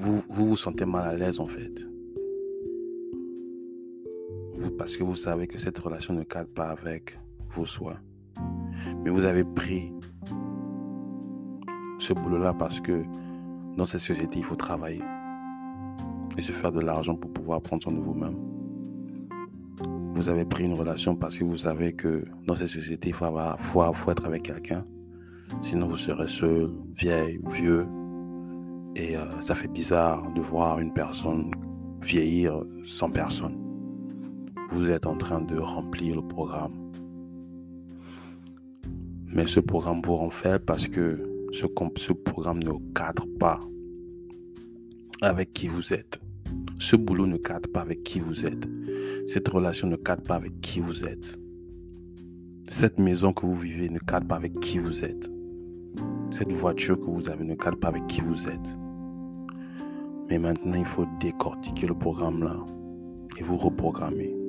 vous, 0.00 0.24
vous 0.28 0.56
sentez 0.56 0.86
mal 0.86 1.08
à 1.08 1.14
l'aise 1.14 1.38
en 1.38 1.46
fait. 1.46 1.89
Parce 4.80 4.96
que 4.96 5.04
vous 5.04 5.14
savez 5.14 5.46
que 5.46 5.58
cette 5.58 5.78
relation 5.78 6.14
ne 6.14 6.22
cadre 6.22 6.48
pas 6.48 6.70
avec 6.70 7.18
vos 7.48 7.66
soins. 7.66 7.98
Mais 9.04 9.10
vous 9.10 9.26
avez 9.26 9.44
pris 9.44 9.92
ce 11.98 12.14
boulot-là 12.14 12.54
parce 12.54 12.80
que 12.80 13.02
dans 13.76 13.84
cette 13.84 14.00
société, 14.00 14.38
il 14.38 14.44
faut 14.44 14.56
travailler. 14.56 15.02
et 16.38 16.40
se 16.40 16.52
faire 16.52 16.72
de 16.72 16.80
l'argent 16.80 17.14
pour 17.14 17.30
pouvoir 17.30 17.60
prendre 17.60 17.82
soin 17.82 17.92
de 17.92 18.00
vous-même. 18.00 18.38
Vous 20.14 20.30
avez 20.30 20.46
pris 20.46 20.64
une 20.64 20.72
relation 20.72 21.14
parce 21.14 21.36
que 21.36 21.44
vous 21.44 21.58
savez 21.58 21.92
que 21.92 22.24
dans 22.46 22.56
cette 22.56 22.68
société, 22.68 23.10
il 23.10 23.14
faut, 23.14 23.26
avoir, 23.26 23.60
faut, 23.60 24.10
être 24.10 24.24
avec 24.24 24.44
quelqu'un. 24.44 24.82
Sinon, 25.60 25.88
vous 25.88 25.98
serez 25.98 26.28
seul, 26.28 26.70
vieille, 26.88 27.38
vieux. 27.50 27.86
Et 28.96 29.14
euh, 29.14 29.28
ça 29.40 29.54
fait 29.54 29.68
bizarre 29.68 30.32
de 30.32 30.40
voir 30.40 30.80
une 30.80 30.94
personne 30.94 31.50
vieillir 32.00 32.62
sans 32.82 33.10
personne. 33.10 33.59
Vous 34.70 34.88
êtes 34.88 35.06
en 35.06 35.16
train 35.16 35.40
de 35.40 35.58
remplir 35.58 36.14
le 36.14 36.22
programme. 36.22 36.92
Mais 39.26 39.46
ce 39.46 39.58
programme 39.58 40.00
vous 40.04 40.14
rend 40.14 40.30
faible 40.30 40.64
parce 40.64 40.86
que 40.86 41.48
ce, 41.52 41.66
ce 41.96 42.12
programme 42.12 42.62
ne 42.62 42.72
cadre 42.94 43.26
pas 43.38 43.58
avec 45.20 45.52
qui 45.52 45.66
vous 45.66 45.92
êtes. 45.92 46.20
Ce 46.78 46.94
boulot 46.94 47.26
ne 47.26 47.36
cadre 47.36 47.68
pas 47.68 47.80
avec 47.80 48.04
qui 48.04 48.20
vous 48.20 48.46
êtes. 48.46 48.68
Cette 49.26 49.48
relation 49.48 49.88
ne 49.88 49.96
cadre 49.96 50.22
pas 50.22 50.36
avec 50.36 50.60
qui 50.60 50.78
vous 50.78 51.04
êtes. 51.04 51.36
Cette 52.68 52.98
maison 53.00 53.32
que 53.32 53.46
vous 53.46 53.56
vivez 53.56 53.88
ne 53.88 53.98
cadre 53.98 54.28
pas 54.28 54.36
avec 54.36 54.58
qui 54.60 54.78
vous 54.78 55.04
êtes. 55.04 55.30
Cette 56.30 56.52
voiture 56.52 56.98
que 56.98 57.06
vous 57.06 57.28
avez 57.28 57.44
ne 57.44 57.56
cadre 57.56 57.78
pas 57.78 57.88
avec 57.88 58.06
qui 58.06 58.20
vous 58.20 58.48
êtes. 58.48 58.76
Mais 60.28 60.38
maintenant, 60.38 60.78
il 60.78 60.84
faut 60.84 61.06
décortiquer 61.20 61.88
le 61.88 61.94
programme 61.94 62.44
là 62.44 62.56
et 63.36 63.42
vous 63.42 63.56
reprogrammer. 63.56 64.39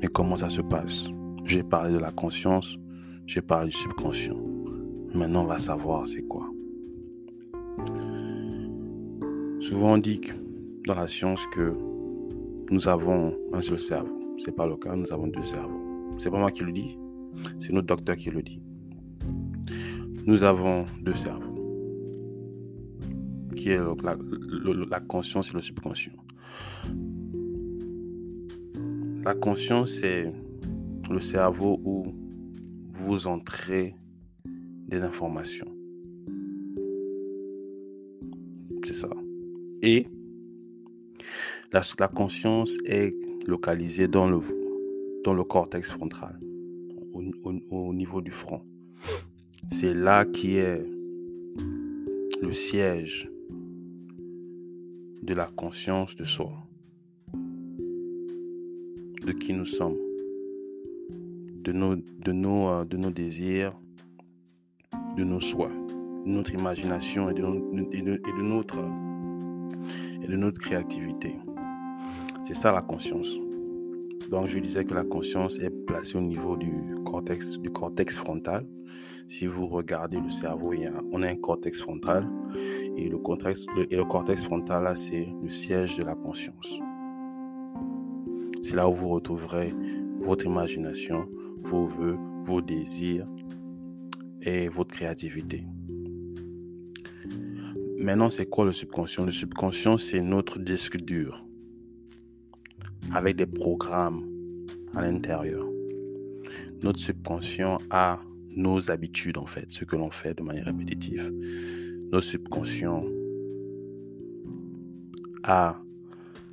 Mais 0.00 0.08
comment 0.08 0.36
ça 0.36 0.50
se 0.50 0.60
passe? 0.60 1.08
J'ai 1.44 1.62
parlé 1.62 1.92
de 1.92 1.98
la 1.98 2.10
conscience, 2.10 2.78
j'ai 3.26 3.40
parlé 3.42 3.68
du 3.68 3.76
subconscient. 3.76 4.36
Maintenant, 5.14 5.44
on 5.44 5.46
va 5.46 5.58
savoir 5.58 6.06
c'est 6.06 6.22
quoi. 6.22 6.46
Souvent, 9.60 9.94
on 9.94 9.98
dit 9.98 10.20
dans 10.86 10.94
la 10.94 11.08
science 11.08 11.46
que 11.48 11.72
nous 12.70 12.88
avons 12.88 13.34
un 13.52 13.60
seul 13.60 13.78
cerveau. 13.78 14.34
Ce 14.36 14.46
n'est 14.46 14.56
pas 14.56 14.66
le 14.66 14.76
cas, 14.76 14.94
nous 14.94 15.12
avons 15.12 15.28
deux 15.28 15.42
cerveaux. 15.42 15.80
C'est 16.18 16.30
pas 16.30 16.38
moi 16.38 16.50
qui 16.50 16.62
le 16.62 16.72
dis, 16.72 16.98
c'est 17.58 17.72
notre 17.72 17.86
docteur 17.86 18.16
qui 18.16 18.30
le 18.30 18.42
dit. 18.42 18.60
Nous 20.26 20.42
avons 20.42 20.84
deux 21.02 21.12
cerveaux, 21.12 21.54
qui 23.54 23.70
est 23.70 23.78
la, 23.78 24.16
la 24.90 25.00
conscience 25.00 25.50
et 25.50 25.54
le 25.54 25.62
subconscient. 25.62 26.12
La 29.26 29.34
conscience, 29.34 29.90
c'est 29.90 30.32
le 31.10 31.18
cerveau 31.18 31.80
où 31.84 32.14
vous 32.92 33.26
entrez 33.26 33.96
des 34.86 35.02
informations. 35.02 35.66
C'est 38.84 38.94
ça. 38.94 39.08
Et 39.82 40.06
la, 41.72 41.82
conscience 42.06 42.76
est 42.84 43.12
localisée 43.48 44.06
dans 44.06 44.30
le, 44.30 45.42
cortex 45.42 45.90
frontal, 45.90 46.38
au 47.12 47.92
niveau 47.92 48.20
du 48.20 48.30
front. 48.30 48.62
C'est 49.72 49.92
là 49.92 50.24
qui 50.24 50.58
est 50.58 50.86
le 52.40 52.52
siège 52.52 53.28
de 55.22 55.34
la 55.34 55.46
conscience 55.46 56.14
de 56.14 56.22
soi, 56.22 56.52
de 59.26 59.32
qui 59.32 59.52
nous 59.52 59.64
sommes, 59.64 59.96
de 61.10 61.72
nos, 61.72 61.96
de 61.96 62.32
nos, 62.32 62.68
euh, 62.68 62.84
désirs, 62.84 63.72
de 65.16 65.24
nos 65.24 65.40
choix, 65.40 65.72
de 66.24 66.30
notre 66.30 66.54
imagination 66.54 67.28
et 67.28 67.34
de, 67.34 67.42
notre, 70.36 70.60
créativité. 70.60 71.34
C'est 72.44 72.54
ça 72.54 72.70
la 72.70 72.82
conscience. 72.82 73.36
Donc 74.30 74.46
je 74.46 74.60
disais 74.60 74.84
que 74.84 74.94
la 74.94 75.02
conscience 75.02 75.58
est 75.58 75.70
placée 75.70 76.16
au 76.16 76.20
niveau 76.20 76.56
du 76.56 76.94
cortex, 77.04 77.58
du 77.58 77.70
cortex 77.70 78.16
frontal. 78.16 78.64
Si 79.26 79.48
vous 79.48 79.66
regardez 79.66 80.20
le 80.20 80.30
cerveau, 80.30 80.72
on 81.10 81.22
a 81.22 81.28
un 81.28 81.36
cortex 81.36 81.80
frontal 81.80 82.28
et 82.96 83.08
le 83.08 83.18
cortex, 83.18 83.66
et 83.90 83.96
le 83.96 84.04
cortex 84.04 84.44
frontal, 84.44 84.84
là, 84.84 84.94
c'est 84.94 85.26
le 85.42 85.48
siège 85.48 85.96
de 85.96 86.04
la 86.04 86.14
conscience. 86.14 86.80
C'est 88.66 88.74
là 88.74 88.88
où 88.88 88.92
vous 88.92 89.10
retrouverez 89.10 89.72
votre 90.18 90.44
imagination, 90.44 91.28
vos 91.62 91.86
voeux, 91.86 92.16
vos 92.42 92.60
désirs, 92.60 93.28
et 94.42 94.66
votre 94.66 94.92
créativité. 94.92 95.62
Maintenant, 97.96 98.28
c'est 98.28 98.46
quoi 98.46 98.64
le 98.64 98.72
subconscient? 98.72 99.24
Le 99.24 99.30
subconscient, 99.30 99.98
c'est 99.98 100.20
notre 100.20 100.58
disque 100.58 100.96
dur 100.96 101.46
avec 103.14 103.36
des 103.36 103.46
programmes 103.46 104.26
à 104.96 105.02
l'intérieur. 105.02 105.64
Notre 106.82 106.98
subconscient 106.98 107.76
a 107.90 108.18
nos 108.48 108.90
habitudes, 108.90 109.38
en 109.38 109.46
fait, 109.46 109.66
ce 109.68 109.84
que 109.84 109.94
l'on 109.94 110.10
fait 110.10 110.36
de 110.36 110.42
manière 110.42 110.66
répétitive. 110.66 111.32
Notre 112.10 112.26
subconscient 112.26 113.04
a 115.44 115.80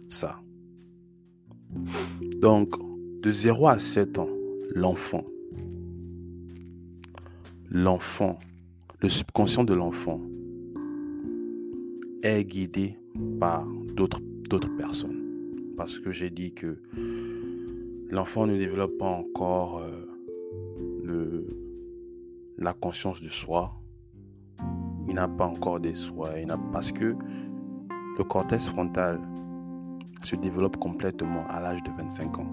ça. 0.09 0.43
Donc, 2.41 2.69
de 3.21 3.30
0 3.30 3.67
à 3.67 3.80
7 3.80 4.19
ans, 4.19 4.30
l'enfant 4.76 5.24
l'enfant, 7.74 8.38
le 9.01 9.09
subconscient 9.09 9.63
de 9.63 9.74
l'enfant 9.74 10.21
est 12.21 12.45
guidé 12.45 12.97
par 13.39 13.65
d'autres 13.95 14.21
personnes. 14.78 15.19
Parce 15.76 15.99
que 15.99 16.11
j'ai 16.11 16.30
dit 16.30 16.53
que 16.53 16.78
l'enfant 18.09 18.45
ne 18.45 18.55
développe 18.57 18.97
pas 18.99 19.07
encore 19.07 19.80
euh, 19.80 21.47
la 22.59 22.74
conscience 22.74 23.21
de 23.21 23.30
soi. 23.30 23.74
Il 25.07 25.15
n'a 25.15 25.28
pas 25.28 25.47
encore 25.47 25.80
des 25.80 25.95
soi. 25.95 26.30
parce 26.71 26.91
que 26.91 27.15
le 28.17 28.24
cortex 28.24 28.67
frontal 28.67 29.19
se 30.26 30.36
développe 30.36 30.78
complètement 30.78 31.45
à 31.49 31.59
l'âge 31.59 31.84
de 31.84 31.91
25 31.91 32.39
ans. 32.39 32.47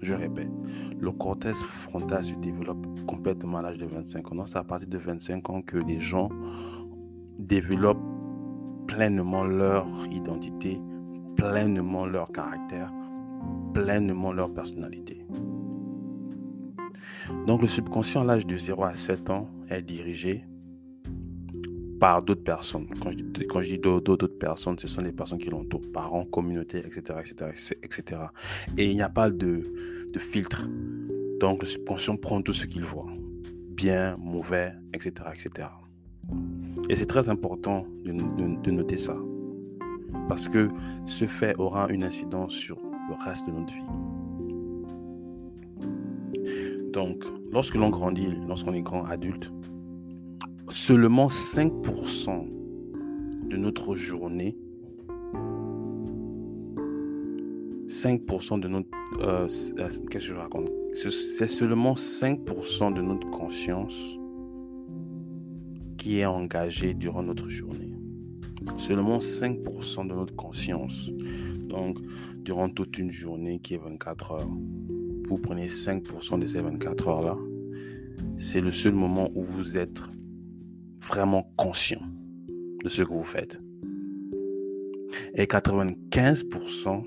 Je 0.00 0.14
répète, 0.14 0.50
le 0.98 1.12
cortex 1.12 1.62
frontal 1.62 2.24
se 2.24 2.34
développe 2.34 2.86
complètement 3.06 3.58
à 3.58 3.62
l'âge 3.62 3.78
de 3.78 3.86
25 3.86 4.32
ans. 4.32 4.46
C'est 4.46 4.58
à 4.58 4.64
partir 4.64 4.88
de 4.88 4.98
25 4.98 5.50
ans 5.50 5.62
que 5.62 5.76
les 5.76 6.00
gens 6.00 6.28
développent 7.38 8.02
pleinement 8.86 9.44
leur 9.44 9.86
identité, 10.10 10.80
pleinement 11.36 12.06
leur 12.06 12.32
caractère, 12.32 12.92
pleinement 13.74 14.32
leur 14.32 14.52
personnalité. 14.52 15.24
Donc 17.46 17.62
le 17.62 17.68
subconscient 17.68 18.22
à 18.22 18.24
l'âge 18.24 18.46
de 18.46 18.56
0 18.56 18.84
à 18.84 18.94
7 18.94 19.30
ans 19.30 19.48
est 19.68 19.82
dirigé 19.82 20.44
par 22.02 22.20
d'autres 22.20 22.42
personnes. 22.42 22.88
Quand 23.48 23.62
je, 23.62 23.74
dis 23.74 23.78
d'autres 23.78 24.26
personnes, 24.26 24.76
ce 24.76 24.88
sont 24.88 25.02
des 25.02 25.12
personnes 25.12 25.38
qui 25.38 25.50
l'entourent, 25.50 25.88
parents, 25.92 26.24
communauté, 26.24 26.78
etc., 26.78 27.20
etc., 27.20 27.76
etc. 27.80 28.22
Et 28.76 28.86
il 28.86 28.96
n'y 28.96 29.02
a 29.02 29.08
pas 29.08 29.30
de, 29.30 29.62
filtre. 30.18 30.66
Donc 31.38 31.62
le 31.62 31.68
subconscient 31.68 32.16
prend 32.16 32.42
tout 32.42 32.52
ce 32.52 32.66
qu'il 32.66 32.82
voit, 32.82 33.06
bien, 33.70 34.16
mauvais, 34.18 34.72
etc., 34.92 35.12
etc. 35.32 35.68
Et 36.88 36.96
c'est 36.96 37.06
très 37.06 37.28
important 37.28 37.86
de, 38.04 38.70
noter 38.72 38.96
ça, 38.96 39.16
parce 40.28 40.48
que 40.48 40.66
ce 41.04 41.26
fait 41.26 41.54
aura 41.58 41.88
une 41.88 42.02
incidence 42.02 42.52
sur 42.52 42.78
le 43.10 43.14
reste 43.24 43.46
de 43.46 43.52
notre 43.52 43.72
vie. 43.72 43.80
Donc, 46.92 47.22
lorsque 47.52 47.76
l'on 47.76 47.90
grandit, 47.90 48.34
lorsqu'on 48.48 48.74
est 48.74 48.82
grand 48.82 49.04
adulte, 49.04 49.52
seulement 50.68 51.26
5% 51.26 52.48
de 53.48 53.56
notre 53.56 53.96
journée, 53.96 54.56
5% 57.88 58.60
de 58.60 58.68
notre... 58.68 58.88
Euh, 59.20 59.46
euh, 59.78 59.88
qu'est-ce 59.88 60.00
que 60.00 60.18
je 60.20 60.34
raconte? 60.34 60.70
C'est 60.94 61.48
seulement 61.48 61.94
5% 61.94 62.94
de 62.94 63.02
notre 63.02 63.30
conscience 63.30 64.18
qui 65.98 66.18
est 66.18 66.26
engagée 66.26 66.94
durant 66.94 67.22
notre 67.22 67.48
journée. 67.48 67.90
Seulement 68.76 69.18
5% 69.18 70.08
de 70.08 70.14
notre 70.14 70.34
conscience. 70.34 71.10
Donc, 71.68 71.98
durant 72.44 72.68
toute 72.68 72.98
une 72.98 73.10
journée 73.10 73.60
qui 73.60 73.74
est 73.74 73.78
24 73.78 74.32
heures, 74.32 74.48
vous 75.28 75.38
prenez 75.38 75.68
5% 75.68 76.38
de 76.38 76.46
ces 76.46 76.60
24 76.60 77.08
heures-là. 77.08 77.36
C'est 78.36 78.60
le 78.60 78.70
seul 78.70 78.94
moment 78.94 79.30
où 79.34 79.42
vous 79.42 79.76
êtes 79.78 80.02
vraiment 81.02 81.52
conscient 81.56 82.02
de 82.82 82.88
ce 82.88 83.02
que 83.02 83.12
vous 83.12 83.24
faites. 83.24 83.60
Et 85.34 85.44
95% 85.44 87.04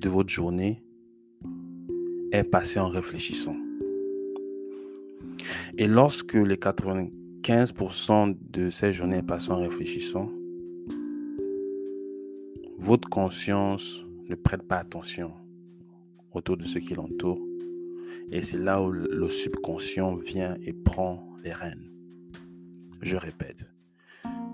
de 0.00 0.08
votre 0.08 0.30
journée 0.30 0.82
est 2.32 2.44
passé 2.44 2.78
en 2.78 2.88
réfléchissant. 2.88 3.56
Et 5.76 5.86
lorsque 5.86 6.34
les 6.34 6.56
95% 6.56 8.36
de 8.50 8.70
cette 8.70 8.92
journée 8.92 9.18
est 9.18 9.22
passée 9.22 9.50
en 9.50 9.58
réfléchissant, 9.58 10.30
votre 12.78 13.08
conscience 13.08 14.04
ne 14.28 14.34
prête 14.34 14.62
pas 14.62 14.76
attention 14.76 15.32
autour 16.32 16.56
de 16.56 16.64
ce 16.64 16.78
qui 16.78 16.94
l'entoure. 16.94 17.40
Et 18.30 18.42
c'est 18.42 18.58
là 18.58 18.82
où 18.82 18.90
le 18.90 19.28
subconscient 19.28 20.14
vient 20.16 20.56
et 20.62 20.72
prend 20.72 21.24
les 21.42 21.52
rênes. 21.52 21.97
Je 23.00 23.16
répète, 23.16 23.66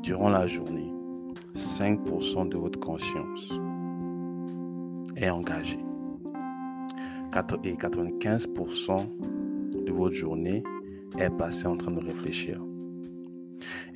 durant 0.03 0.28
la 0.28 0.47
journée, 0.47 0.92
5% 1.55 2.49
de 2.49 2.57
votre 2.57 2.78
conscience 2.78 3.51
est 5.16 5.30
engagée. 5.30 5.78
Et 7.64 7.74
95% 7.74 8.97
de 9.84 9.92
votre 9.92 10.14
journée 10.14 10.62
est 11.18 11.30
passée 11.30 11.66
en 11.66 11.76
train 11.76 11.90
de 11.90 12.01
réfléchir. 12.01 12.61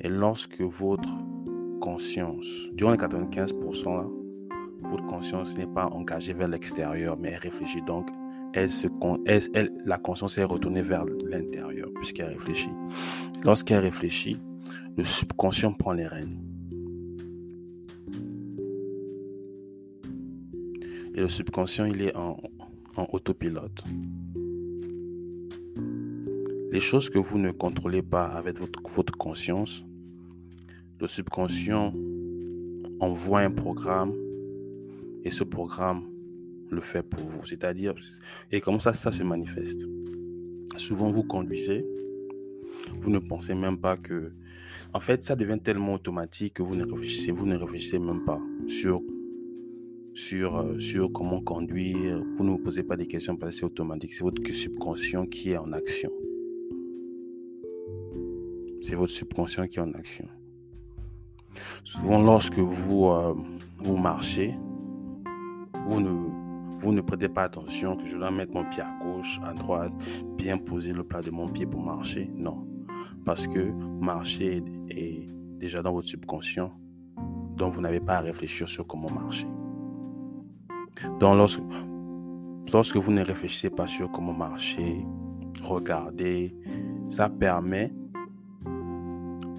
Et 0.01 0.09
lorsque 0.09 0.61
votre 0.61 1.09
conscience, 1.79 2.69
durant 2.73 2.91
les 2.91 2.97
95%, 2.97 3.95
là, 3.95 4.07
votre 4.81 5.05
conscience 5.05 5.57
n'est 5.57 5.67
pas 5.67 5.85
engagée 5.87 6.33
vers 6.33 6.47
l'extérieur, 6.47 7.17
mais 7.17 7.29
elle 7.29 7.39
réfléchit. 7.39 7.81
Donc, 7.81 8.09
la 8.55 9.97
conscience 9.97 10.37
est 10.37 10.43
retournée 10.43 10.81
vers 10.81 11.05
l'intérieur, 11.05 11.89
puisqu'elle 11.95 12.29
réfléchit. 12.29 12.71
Lorsqu'elle 13.43 13.79
réfléchit, 13.79 14.37
le 14.97 15.03
subconscient 15.03 15.73
prend 15.73 15.93
les 15.93 16.07
rênes. 16.07 16.41
Et 21.15 21.21
le 21.21 21.29
subconscient, 21.29 21.85
il 21.85 22.01
est 22.01 22.15
en, 22.15 22.37
autopilote. 23.11 23.83
Les 26.71 26.79
choses 26.79 27.09
que 27.09 27.17
vous 27.17 27.37
ne 27.37 27.51
contrôlez 27.51 28.01
pas 28.01 28.25
avec 28.25 28.57
votre 28.57 29.17
conscience, 29.17 29.83
le 30.99 31.07
subconscient 31.07 31.93
envoie 32.99 33.39
un 33.39 33.51
programme 33.51 34.13
et 35.23 35.29
ce 35.29 35.43
programme 35.43 36.03
le 36.71 36.81
fait 36.81 37.03
pour 37.03 37.25
vous. 37.27 37.45
C'est-à-dire, 37.45 37.93
et 38.51 38.61
comment 38.61 38.79
ça, 38.79 38.93
ça 38.93 39.11
se 39.11 39.23
manifeste? 39.23 39.85
Souvent, 40.77 41.09
vous 41.09 41.23
conduisez, 41.23 41.85
vous 43.01 43.09
ne 43.09 43.19
pensez 43.19 43.55
même 43.55 43.79
pas 43.79 43.97
que... 43.97 44.31
En 44.93 44.99
fait, 44.99 45.23
ça 45.23 45.35
devient 45.35 45.59
tellement 45.63 45.93
automatique 45.93 46.55
que 46.55 46.63
vous 46.63 46.75
ne 46.75 46.83
réfléchissez, 46.83 47.31
vous 47.31 47.45
ne 47.45 47.55
réfléchissez 47.55 47.99
même 47.99 48.23
pas 48.25 48.39
sur, 48.67 49.01
sur, 50.13 50.57
euh, 50.57 50.79
sur 50.79 51.11
comment 51.11 51.41
conduire. 51.41 52.23
Vous 52.35 52.43
ne 52.43 52.51
vous 52.51 52.57
posez 52.57 52.83
pas 52.83 52.95
des 52.95 53.05
questions 53.05 53.35
parce 53.35 53.53
que 53.53 53.59
c'est 53.59 53.65
automatique. 53.65 54.13
C'est 54.13 54.23
votre 54.23 54.43
subconscient 54.51 55.27
qui 55.27 55.51
est 55.51 55.57
en 55.57 55.71
action. 55.73 56.11
C'est 58.81 58.95
votre 58.95 59.11
subconscient 59.11 59.67
qui 59.67 59.77
est 59.77 59.81
en 59.81 59.93
action. 59.93 60.27
Souvent, 61.83 62.21
lorsque 62.21 62.57
vous, 62.57 63.07
euh, 63.07 63.35
vous 63.79 63.97
marchez, 63.97 64.55
vous 65.87 65.99
ne, 65.99 66.38
vous 66.79 66.91
ne 66.91 67.01
prêtez 67.01 67.29
pas 67.29 67.43
attention 67.43 67.97
que 67.97 68.05
je 68.05 68.17
dois 68.17 68.31
mettre 68.31 68.53
mon 68.53 68.63
pied 68.69 68.81
à 68.81 68.97
gauche, 69.03 69.39
à 69.43 69.53
droite, 69.53 69.91
bien 70.37 70.57
poser 70.57 70.93
le 70.93 71.03
plat 71.03 71.21
de 71.21 71.31
mon 71.31 71.47
pied 71.47 71.65
pour 71.65 71.81
marcher. 71.81 72.29
Non. 72.35 72.67
Parce 73.25 73.47
que 73.47 73.71
marcher 74.01 74.63
est 74.89 75.25
déjà 75.57 75.81
dans 75.81 75.91
votre 75.91 76.07
subconscient, 76.07 76.71
donc 77.55 77.73
vous 77.73 77.81
n'avez 77.81 77.99
pas 77.99 78.17
à 78.17 78.21
réfléchir 78.21 78.67
sur 78.69 78.87
comment 78.87 79.09
marcher. 79.11 79.47
Donc 81.19 81.35
lorsque, 81.37 81.61
lorsque 82.73 82.97
vous 82.97 83.11
ne 83.11 83.23
réfléchissez 83.23 83.69
pas 83.69 83.87
sur 83.87 84.09
comment 84.11 84.33
marcher, 84.33 85.05
regardez, 85.61 86.55
ça 87.09 87.29
permet 87.29 87.93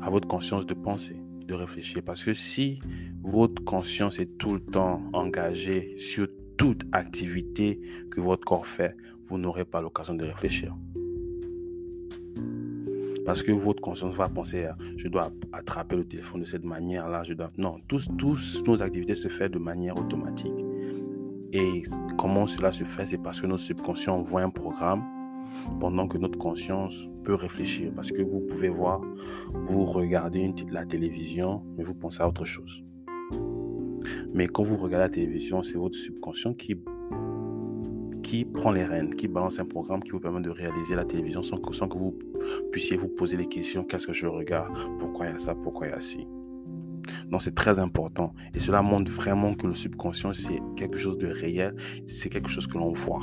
à 0.02 0.08
votre 0.08 0.26
conscience 0.26 0.66
de 0.66 0.74
penser 0.74 1.20
réfléchir. 1.54 2.02
Parce 2.04 2.24
que 2.24 2.32
si 2.32 2.80
votre 3.22 3.62
conscience 3.64 4.18
est 4.18 4.38
tout 4.38 4.54
le 4.54 4.60
temps 4.60 5.02
engagée 5.12 5.94
sur 5.98 6.26
toute 6.60 6.84
activité 6.92 7.80
que 8.10 8.20
votre 8.20 8.44
corps 8.44 8.66
fait, 8.66 8.94
vous 9.24 9.38
n'aurez 9.38 9.64
pas 9.64 9.80
l'occasion 9.80 10.12
de 10.12 10.26
réfléchir. 10.26 10.76
Parce 13.24 13.42
que 13.42 13.50
votre 13.50 13.80
conscience 13.80 14.14
va 14.14 14.28
penser, 14.28 14.68
je 14.98 15.08
dois 15.08 15.30
attraper 15.54 15.96
le 15.96 16.04
téléphone 16.04 16.42
de 16.42 16.44
cette 16.44 16.66
manière-là, 16.66 17.22
je 17.22 17.32
dois... 17.32 17.48
Non, 17.56 17.78
tous, 17.88 18.10
tous 18.18 18.62
nos 18.66 18.82
activités 18.82 19.14
se 19.14 19.28
font 19.28 19.48
de 19.48 19.58
manière 19.58 19.98
automatique. 19.98 20.62
Et 21.54 21.82
comment 22.18 22.46
cela 22.46 22.72
se 22.72 22.84
fait, 22.84 23.06
c'est 23.06 23.22
parce 23.22 23.40
que 23.40 23.46
notre 23.46 23.62
subconscient 23.62 24.16
envoie 24.16 24.42
un 24.42 24.50
programme 24.50 25.02
pendant 25.80 26.06
que 26.08 26.18
notre 26.18 26.36
conscience 26.36 27.08
peut 27.24 27.36
réfléchir. 27.36 27.90
Parce 27.96 28.12
que 28.12 28.20
vous 28.20 28.40
pouvez 28.40 28.68
voir, 28.68 29.00
vous 29.64 29.86
regardez 29.86 30.52
la 30.70 30.84
télévision, 30.84 31.62
mais 31.78 31.84
vous 31.84 31.94
pensez 31.94 32.20
à 32.20 32.28
autre 32.28 32.44
chose. 32.44 32.84
Mais 34.32 34.46
quand 34.46 34.62
vous 34.62 34.76
regardez 34.76 35.04
la 35.04 35.08
télévision, 35.10 35.62
c'est 35.62 35.78
votre 35.78 35.96
subconscient 35.96 36.54
qui, 36.54 36.76
qui 38.22 38.44
prend 38.44 38.72
les 38.72 38.84
rênes, 38.84 39.14
qui 39.14 39.28
balance 39.28 39.58
un 39.58 39.64
programme 39.64 40.02
qui 40.02 40.12
vous 40.12 40.20
permet 40.20 40.40
de 40.40 40.50
réaliser 40.50 40.94
la 40.94 41.04
télévision 41.04 41.42
sans 41.42 41.58
que, 41.58 41.74
sans 41.74 41.88
que 41.88 41.98
vous 41.98 42.18
puissiez 42.72 42.96
vous 42.96 43.08
poser 43.08 43.36
les 43.36 43.46
questions, 43.46 43.84
qu'est-ce 43.84 44.06
que 44.06 44.12
je 44.12 44.26
regarde, 44.26 44.76
pourquoi 44.98 45.26
il 45.26 45.32
y 45.32 45.34
a 45.34 45.38
ça, 45.38 45.54
pourquoi 45.54 45.88
il 45.88 45.90
y 45.90 45.94
a 45.94 46.00
ci? 46.00 46.26
Donc 47.28 47.42
c'est 47.42 47.54
très 47.54 47.78
important. 47.78 48.34
Et 48.54 48.58
cela 48.58 48.82
montre 48.82 49.10
vraiment 49.10 49.54
que 49.54 49.66
le 49.66 49.74
subconscient, 49.74 50.32
c'est 50.32 50.60
quelque 50.76 50.98
chose 50.98 51.18
de 51.18 51.28
réel, 51.28 51.74
c'est 52.06 52.28
quelque 52.28 52.48
chose 52.48 52.66
que 52.66 52.78
l'on 52.78 52.92
voit 52.92 53.20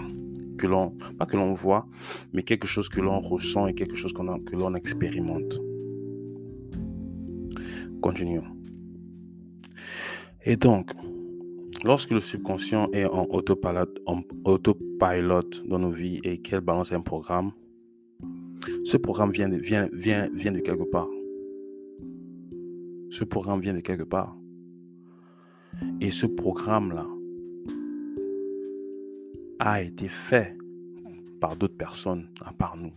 que 0.58 0.68
l'on, 0.68 0.92
pas 1.18 1.26
que 1.26 1.38
l'on 1.38 1.54
voit, 1.54 1.88
mais 2.34 2.44
quelque 2.44 2.68
chose 2.68 2.90
que 2.90 3.00
l'on 3.00 3.20
ressent 3.20 3.68
et 3.68 3.74
quelque 3.74 3.96
chose 3.96 4.12
que 4.12 4.56
l'on 4.56 4.76
expérimente. 4.76 5.62
Continuons. 8.02 8.57
Et 10.50 10.56
donc, 10.56 10.92
lorsque 11.84 12.12
le 12.12 12.22
subconscient 12.22 12.90
est 12.94 13.04
en 13.04 13.26
autopilote, 13.26 14.02
en 14.06 14.22
dans 15.68 15.80
nos 15.80 15.92
vies 15.92 16.22
et 16.24 16.38
qu'elle 16.38 16.62
balance 16.62 16.94
un 16.94 17.02
programme, 17.02 17.52
ce 18.86 18.96
programme 18.96 19.32
vient 19.32 19.50
de, 19.50 19.58
vient, 19.58 19.90
vient, 19.92 20.30
vient 20.34 20.54
de 20.54 20.60
quelque 20.60 20.90
part. 20.90 21.10
Ce 23.10 23.26
programme 23.26 23.60
vient 23.60 23.74
de 23.74 23.82
quelque 23.82 24.04
part. 24.04 24.38
Et 26.00 26.12
ce 26.12 26.26
programme-là, 26.26 27.06
a 29.60 29.82
été 29.82 30.08
fait 30.08 30.56
par 31.42 31.58
d'autres 31.58 31.78
personnes 31.78 32.30
à 32.40 32.54
part 32.54 32.78
nous. 32.78 32.94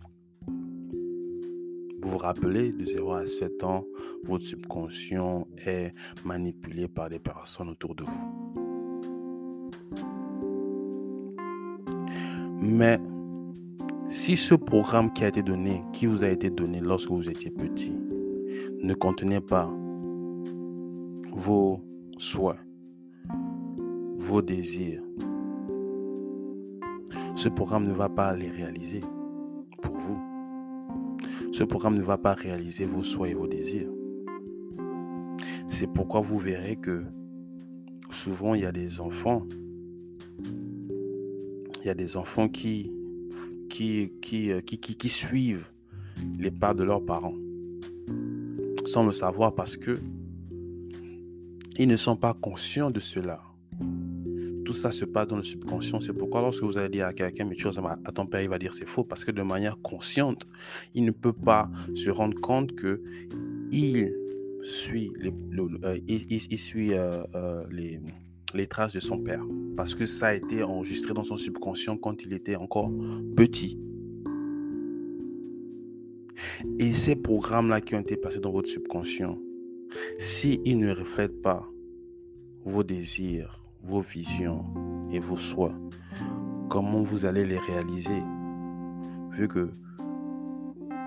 Vous 2.01 2.11
vous 2.11 2.17
rappelez, 2.17 2.71
de 2.71 2.83
0 2.83 3.13
à 3.13 3.27
7 3.27 3.63
ans, 3.63 3.85
votre 4.23 4.43
subconscient 4.43 5.47
est 5.65 5.93
manipulé 6.25 6.87
par 6.87 7.09
des 7.09 7.19
personnes 7.19 7.69
autour 7.69 7.93
de 7.95 8.03
vous. 8.03 8.51
Mais 12.59 12.99
si 14.09 14.35
ce 14.35 14.55
programme 14.55 15.13
qui 15.13 15.23
a 15.23 15.27
été 15.27 15.43
donné, 15.43 15.83
qui 15.93 16.05
vous 16.05 16.23
a 16.23 16.29
été 16.29 16.49
donné 16.49 16.79
lorsque 16.79 17.09
vous 17.09 17.29
étiez 17.29 17.51
petit, 17.51 17.95
ne 18.81 18.93
contenait 18.93 19.41
pas 19.41 19.71
vos 21.31 21.81
souhaits, 22.17 22.59
vos 24.17 24.41
désirs, 24.41 25.03
ce 27.35 27.49
programme 27.49 27.85
ne 27.85 27.93
va 27.93 28.09
pas 28.09 28.35
les 28.35 28.49
réaliser 28.49 29.01
pour 29.81 29.95
vous. 29.95 30.30
Ce 31.51 31.63
programme 31.63 31.95
ne 31.95 32.01
va 32.01 32.17
pas 32.17 32.33
réaliser 32.33 32.85
vos 32.85 33.03
souhaits 33.03 33.31
et 33.31 33.35
vos 33.35 33.47
désirs. 33.47 33.89
C'est 35.67 35.87
pourquoi 35.87 36.21
vous 36.21 36.37
verrez 36.37 36.75
que 36.75 37.03
souvent 38.09 38.55
il 38.55 38.61
y 38.61 38.65
a 38.65 38.71
des 38.71 39.01
enfants, 39.01 39.45
il 41.79 41.85
y 41.85 41.89
a 41.89 41.93
des 41.93 42.15
enfants 42.17 42.47
qui, 42.47 42.91
qui, 43.69 44.11
qui, 44.21 45.09
suivent 45.09 45.71
les 46.37 46.51
pas 46.51 46.73
de 46.73 46.83
leurs 46.83 47.03
parents 47.03 47.35
sans 48.85 49.03
le 49.05 49.11
savoir 49.11 49.55
parce 49.55 49.77
que 49.77 49.95
ils 51.77 51.87
ne 51.87 51.97
sont 51.97 52.15
pas 52.15 52.33
conscients 52.33 52.91
de 52.91 52.99
cela 52.99 53.41
ça 54.81 54.91
se 54.91 55.05
passe 55.05 55.27
dans 55.27 55.37
le 55.37 55.43
subconscient. 55.43 56.01
C'est 56.01 56.13
pourquoi 56.13 56.41
lorsque 56.41 56.63
vous 56.63 56.77
allez 56.77 56.89
dire 56.89 57.05
à 57.05 57.13
quelqu'un, 57.13 57.45
mais 57.45 57.55
tu 57.55 57.67
à 57.67 58.11
ton 58.13 58.25
père, 58.25 58.41
il 58.41 58.49
va 58.49 58.57
dire 58.57 58.73
c'est 58.73 58.87
faux 58.87 59.03
parce 59.03 59.23
que 59.23 59.31
de 59.31 59.43
manière 59.43 59.77
consciente, 59.81 60.47
il 60.95 61.05
ne 61.05 61.11
peut 61.11 61.33
pas 61.33 61.69
se 61.93 62.09
rendre 62.09 62.39
compte 62.41 62.73
que 62.75 63.03
il 63.71 64.13
suit 64.61 65.11
les, 65.19 65.31
les 68.53 68.67
traces 68.67 68.93
de 68.93 68.99
son 68.99 69.19
père 69.19 69.43
parce 69.77 69.95
que 69.95 70.05
ça 70.05 70.27
a 70.27 70.33
été 70.33 70.63
enregistré 70.63 71.13
dans 71.13 71.23
son 71.23 71.37
subconscient 71.37 71.97
quand 71.97 72.23
il 72.23 72.33
était 72.33 72.55
encore 72.55 72.91
petit. 73.35 73.79
Et 76.79 76.93
ces 76.93 77.15
programmes-là 77.15 77.81
qui 77.81 77.93
ont 77.95 77.99
été 77.99 78.17
passés 78.17 78.39
dans 78.39 78.51
votre 78.51 78.67
subconscient, 78.67 79.37
s'ils 80.17 80.77
ne 80.77 80.91
reflètent 80.91 81.41
pas 81.41 81.67
vos 82.65 82.83
désirs, 82.83 83.61
vos 83.83 83.99
visions 83.99 84.65
et 85.11 85.19
vos 85.19 85.37
souhaits, 85.37 85.73
comment 86.69 87.01
vous 87.01 87.25
allez 87.25 87.45
les 87.45 87.59
réaliser? 87.59 88.23
Vu 89.31 89.47
que 89.47 89.71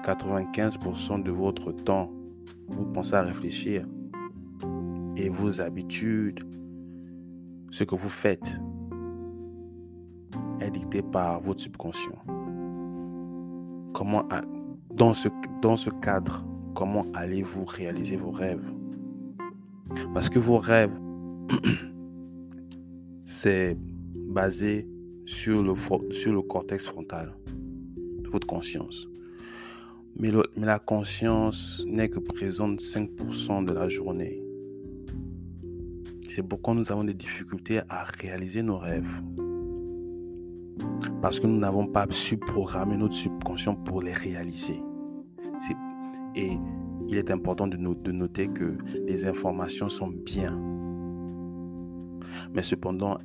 95% 0.04 1.22
de 1.22 1.30
votre 1.30 1.72
temps, 1.72 2.10
vous 2.68 2.84
pensez 2.84 3.14
à 3.14 3.22
réfléchir 3.22 3.86
et 5.16 5.28
vos 5.28 5.60
habitudes 5.60 6.40
ce 7.70 7.84
que 7.84 7.94
vous 7.94 8.08
faites 8.08 8.60
est 10.60 10.70
dicté 10.70 11.02
par 11.02 11.40
votre 11.40 11.60
subconscient. 11.60 12.18
Comment, 13.92 14.24
dans 14.92 15.14
ce, 15.14 15.28
dans 15.62 15.76
ce 15.76 15.90
cadre, 15.90 16.44
comment 16.74 17.04
allez-vous 17.14 17.64
réaliser 17.64 18.16
vos 18.16 18.30
rêves? 18.30 18.72
Parce 20.12 20.28
que 20.28 20.38
vos 20.38 20.58
rêves, 20.58 20.98
c'est 23.24 23.76
basé 24.14 24.86
sur 25.24 25.62
le, 25.62 25.74
sur 26.10 26.32
le 26.32 26.42
cortex 26.42 26.86
frontal 26.86 27.34
de 28.22 28.28
votre 28.28 28.46
conscience. 28.46 29.08
Mais, 30.16 30.30
la 30.56 30.78
conscience 30.78 31.84
n'est 31.88 32.08
que 32.08 32.20
présente 32.20 32.80
5% 32.80 33.64
de 33.64 33.72
la 33.72 33.88
journée. 33.88 34.40
C'est 36.28 36.42
pourquoi 36.42 36.74
nous 36.74 36.90
avons 36.92 37.04
des 37.04 37.14
difficultés 37.14 37.80
à 37.88 38.04
réaliser 38.20 38.62
nos 38.62 38.78
rêves. 38.78 39.22
Parce 41.20 41.40
que 41.40 41.46
nous 41.46 41.58
n'avons 41.58 41.86
pas 41.86 42.06
su 42.10 42.36
programmer 42.36 42.96
notre 42.96 43.14
subconscient 43.14 43.74
pour 43.74 44.02
les 44.02 44.12
réaliser. 44.12 44.80
Et 46.36 46.58
il 47.08 47.16
est 47.16 47.30
important 47.30 47.66
de 47.66 47.76
noter 47.76 48.48
que 48.48 48.76
les 49.06 49.26
informations 49.26 49.88
sont 49.88 50.08
bien. 50.08 50.73
Mais 52.54 52.62
cependant, 52.62 53.18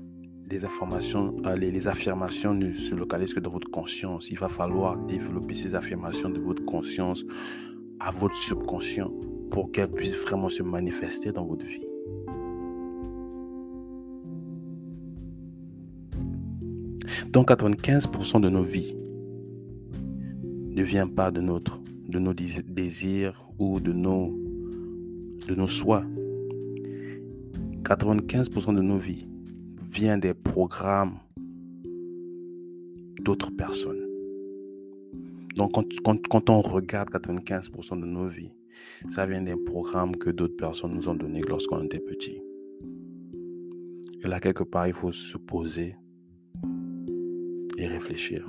euh, 0.52 1.56
les, 1.56 1.88
affirmations 1.88 2.54
ne 2.54 2.74
se 2.74 2.96
localisent 2.96 3.34
que 3.34 3.40
dans 3.40 3.52
votre 3.52 3.70
conscience. 3.70 4.32
Il 4.32 4.40
va 4.40 4.50
falloir 4.50 4.98
développer 4.98 5.54
ces 5.54 5.76
affirmations 5.76 6.30
de 6.30 6.40
votre 6.40 6.66
conscience 6.66 7.24
à 8.00 8.12
votre 8.12 8.36
subconscient 8.36 9.12
pour 9.52 9.72
qu'elles 9.72 9.92
puissent 9.92 10.18
vraiment 10.18 10.50
se 10.50 10.64
manifester 10.64 11.32
dans 11.32 11.46
votre 11.46 11.66
vie. 11.66 11.86
Donc 17.32 17.52
95% 17.52 18.42
de 18.42 18.50
nos 18.50 18.64
vies 18.64 18.96
ne 20.70 20.82
vient 20.82 21.08
pas 21.08 21.30
de, 21.30 21.42
notre, 21.42 21.80
de 22.08 22.18
nos 22.18 22.34
désirs 22.34 23.50
ou 23.60 23.80
de 23.80 23.92
nos, 23.92 24.36
de 25.48 25.54
nos 25.54 25.68
95% 27.84 28.76
de 28.76 28.82
nos 28.82 28.98
vies 28.98 29.28
vient 29.82 30.18
des 30.18 30.34
programmes 30.34 31.20
d'autres 33.22 33.52
personnes. 33.52 34.06
Donc 35.56 35.74
quand, 35.74 36.28
quand, 36.30 36.50
on 36.50 36.62
regarde 36.62 37.10
95% 37.10 38.00
de 38.00 38.06
nos 38.06 38.28
vies, 38.28 38.52
ça 39.10 39.26
vient 39.26 39.42
des 39.42 39.56
programmes 39.56 40.16
que 40.16 40.30
d'autres 40.30 40.56
personnes 40.56 40.94
nous 40.94 41.10
ont 41.10 41.16
donnés 41.16 41.42
lorsqu'on 41.42 41.84
était 41.84 42.00
petit. 42.00 42.42
Et 44.24 44.28
là, 44.28 44.40
quelque 44.40 44.64
part, 44.64 44.88
il 44.88 44.94
faut 44.94 45.12
se 45.12 45.38
poser 45.38 45.96
et 47.78 47.88
réfléchir. 47.88 48.48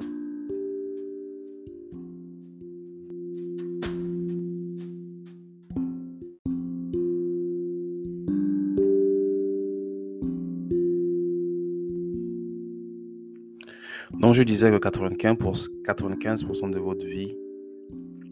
Je 14.32 14.44
disais 14.44 14.70
que 14.70 14.76
95%, 14.76 16.70
de 16.70 16.78
votre 16.78 17.04
vie 17.04 17.36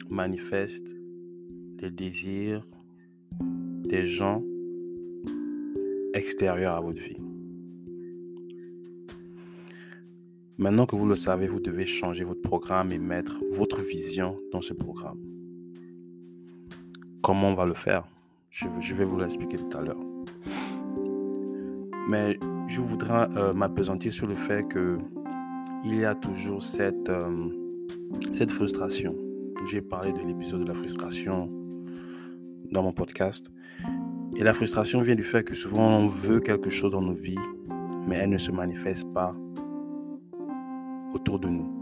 manifeste 0.08 0.94
des 1.78 1.90
désirs 1.90 2.64
des 3.40 4.06
gens 4.06 4.42
extérieurs 6.14 6.76
à 6.76 6.80
votre 6.80 7.00
vie. 7.00 7.16
Maintenant 10.56 10.86
que 10.86 10.94
vous 10.94 11.06
le 11.06 11.16
savez, 11.16 11.48
vous 11.48 11.58
devez 11.58 11.84
changer 11.84 12.22
votre 12.22 12.42
programme 12.42 12.92
et 12.92 12.98
mettre 12.98 13.40
votre 13.50 13.80
vision 13.80 14.36
dans 14.52 14.60
ce 14.60 14.74
programme. 14.74 15.18
Comment 17.22 17.48
on 17.48 17.54
va 17.54 17.66
le 17.66 17.74
faire? 17.74 18.06
Je, 18.50 18.94
vais 18.94 19.04
vous 19.04 19.18
l'expliquer 19.18 19.56
tout 19.56 19.76
à 19.76 19.82
l'heure. 19.82 20.00
Mais 22.08 22.38
je 22.68 22.80
voudrais 22.80 23.28
euh, 23.36 23.52
m'apesantir 23.52 24.12
sur 24.12 24.28
le 24.28 24.34
fait 24.34 24.66
que 24.68 24.98
il 25.84 25.96
y 25.96 26.04
a 26.04 26.14
toujours 26.14 26.62
cette, 26.62 27.08
euh, 27.08 27.48
cette 28.32 28.50
frustration. 28.50 29.14
J'ai 29.70 29.80
parlé 29.80 30.12
de 30.12 30.20
l'épisode 30.20 30.62
de 30.62 30.68
la 30.68 30.74
frustration 30.74 31.50
dans 32.70 32.82
mon 32.82 32.92
podcast. 32.92 33.50
Et 34.36 34.42
la 34.42 34.52
frustration 34.52 35.00
vient 35.00 35.14
du 35.14 35.24
fait 35.24 35.44
que 35.44 35.54
souvent 35.54 35.98
on 35.98 36.06
veut 36.06 36.40
quelque 36.40 36.70
chose 36.70 36.92
dans 36.92 37.02
nos 37.02 37.14
vies, 37.14 37.38
mais 38.06 38.16
elle 38.16 38.30
ne 38.30 38.38
se 38.38 38.50
manifeste 38.50 39.12
pas 39.12 39.34
autour 41.14 41.38
de 41.38 41.48
nous. 41.48 41.74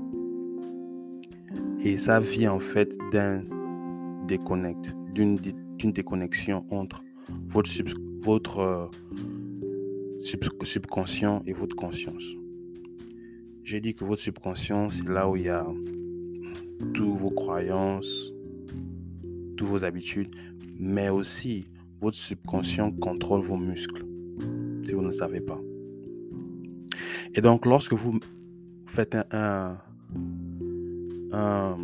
Et 1.80 1.96
ça 1.96 2.20
vient 2.20 2.52
en 2.52 2.60
fait 2.60 2.96
d'un 3.12 3.42
déconnect, 4.26 4.94
d'une 5.12 5.36
déconnexion 5.92 6.64
entre 6.70 7.02
votre, 7.48 8.58
euh, 8.60 8.86
subconscient 10.18 11.42
et 11.46 11.52
votre 11.52 11.76
conscience. 11.76 12.36
J'ai 13.66 13.80
dit 13.80 13.94
que 13.96 14.04
votre 14.04 14.22
subconscient, 14.22 14.88
c'est 14.90 15.08
là 15.08 15.28
où 15.28 15.34
il 15.34 15.42
y 15.42 15.48
a 15.48 15.66
toutes 16.94 17.18
vos 17.18 17.30
croyances, 17.30 18.32
toutes 19.56 19.66
vos 19.66 19.82
habitudes, 19.82 20.32
mais 20.78 21.08
aussi 21.08 21.66
votre 22.00 22.16
subconscient 22.16 22.92
contrôle 22.92 23.40
vos 23.40 23.56
muscles, 23.56 24.06
si 24.84 24.94
vous 24.94 25.02
ne 25.02 25.10
savez 25.10 25.40
pas. 25.40 25.60
Et 27.34 27.40
donc, 27.40 27.66
lorsque 27.66 27.94
vous 27.94 28.20
faites 28.86 29.16
un, 29.32 29.78
comment 31.32 31.76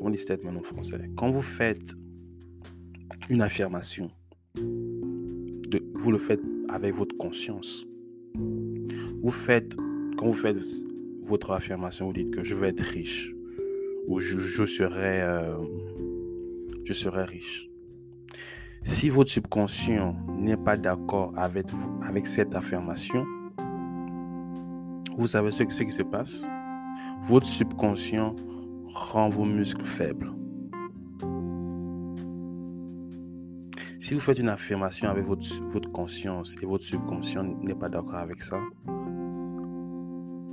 on 0.00 0.10
dit 0.10 0.16
statement 0.16 0.50
en 0.50 0.62
français? 0.62 1.10
Quand 1.16 1.28
vous 1.28 1.42
faites 1.42 1.96
une 3.30 3.42
affirmation, 3.42 4.12
vous 5.94 6.12
le 6.12 6.18
faites 6.18 6.42
avec 6.68 6.94
votre 6.94 7.16
conscience. 7.16 7.84
Vous 9.24 9.32
faites 9.32 9.76
quand 10.16 10.26
vous 10.26 10.32
faites 10.32 10.56
votre 11.22 11.52
affirmation, 11.52 12.06
vous 12.06 12.12
dites 12.12 12.30
que 12.30 12.42
je 12.42 12.54
vais 12.54 12.68
être 12.68 12.80
riche 12.80 13.34
ou 14.06 14.20
je, 14.20 14.64
serai, 14.64 15.20
euh, 15.22 15.56
je 16.84 16.92
serai 16.92 17.24
riche. 17.24 17.68
Si 18.82 19.08
votre 19.08 19.30
subconscient 19.30 20.16
n'est 20.38 20.56
pas 20.56 20.76
d'accord 20.76 21.32
avec, 21.36 21.66
avec 22.02 22.26
cette 22.26 22.54
affirmation, 22.54 23.24
vous 25.18 25.26
savez 25.26 25.50
ce, 25.50 25.64
ce 25.68 25.82
qui 25.82 25.92
se 25.92 26.02
passe? 26.02 26.42
Votre 27.24 27.46
subconscient 27.46 28.36
rend 28.88 29.28
vos 29.28 29.44
muscles 29.44 29.84
faibles. 29.84 30.32
Si 33.98 34.14
vous 34.14 34.20
faites 34.20 34.38
une 34.38 34.50
affirmation 34.50 35.08
avec 35.08 35.24
votre, 35.24 35.44
votre 35.64 35.90
conscience 35.90 36.54
et 36.62 36.66
votre 36.66 36.84
subconscient 36.84 37.42
n'est 37.42 37.74
pas 37.74 37.88
d'accord 37.88 38.14
avec 38.14 38.40
ça, 38.40 38.60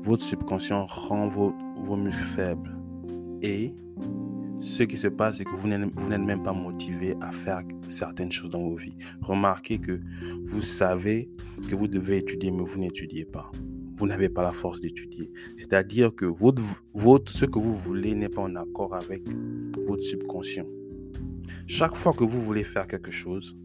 votre 0.03 0.21
subconscient 0.21 0.85
rend 0.85 1.27
vos, 1.27 1.53
muscles 1.95 2.23
faibles. 2.23 2.77
Et 3.41 3.73
ce 4.59 4.83
qui 4.83 4.97
se 4.97 5.07
passe, 5.07 5.37
c'est 5.37 5.45
que 5.45 5.55
vous 5.55 5.67
n'êtes 5.67 6.21
même 6.21 6.43
pas 6.43 6.53
motivé 6.53 7.15
à 7.21 7.31
faire 7.31 7.61
certaines 7.87 8.31
choses 8.31 8.49
dans 8.49 8.61
vos 8.61 8.75
vies. 8.75 8.95
Remarquez 9.21 9.79
que 9.79 10.01
vous 10.43 10.61
savez 10.61 11.29
que 11.69 11.75
vous 11.75 11.87
devez 11.87 12.17
étudier, 12.17 12.51
mais 12.51 12.63
vous 12.63 12.79
n'étudiez 12.79 13.25
pas. 13.25 13.49
Vous 13.95 14.07
n'avez 14.07 14.27
pas 14.27 14.43
la 14.43 14.51
force 14.51 14.81
d'étudier. 14.81 15.31
C'est-à-dire 15.55 16.13
que 16.13 16.25
votre, 16.25 16.61
votre, 16.93 17.31
ce 17.31 17.45
que 17.45 17.59
vous 17.59 17.73
voulez 17.73 18.13
n'est 18.13 18.29
pas 18.29 18.41
en 18.41 18.55
accord 18.55 18.95
avec 18.95 19.23
votre 19.85 20.01
subconscient. 20.01 20.65
Chaque 21.67 21.95
fois 21.95 22.11
que 22.11 22.25
vous 22.25 22.41
voulez 22.41 22.63
faire 22.63 22.87
quelque 22.87 23.11
chose, 23.11 23.57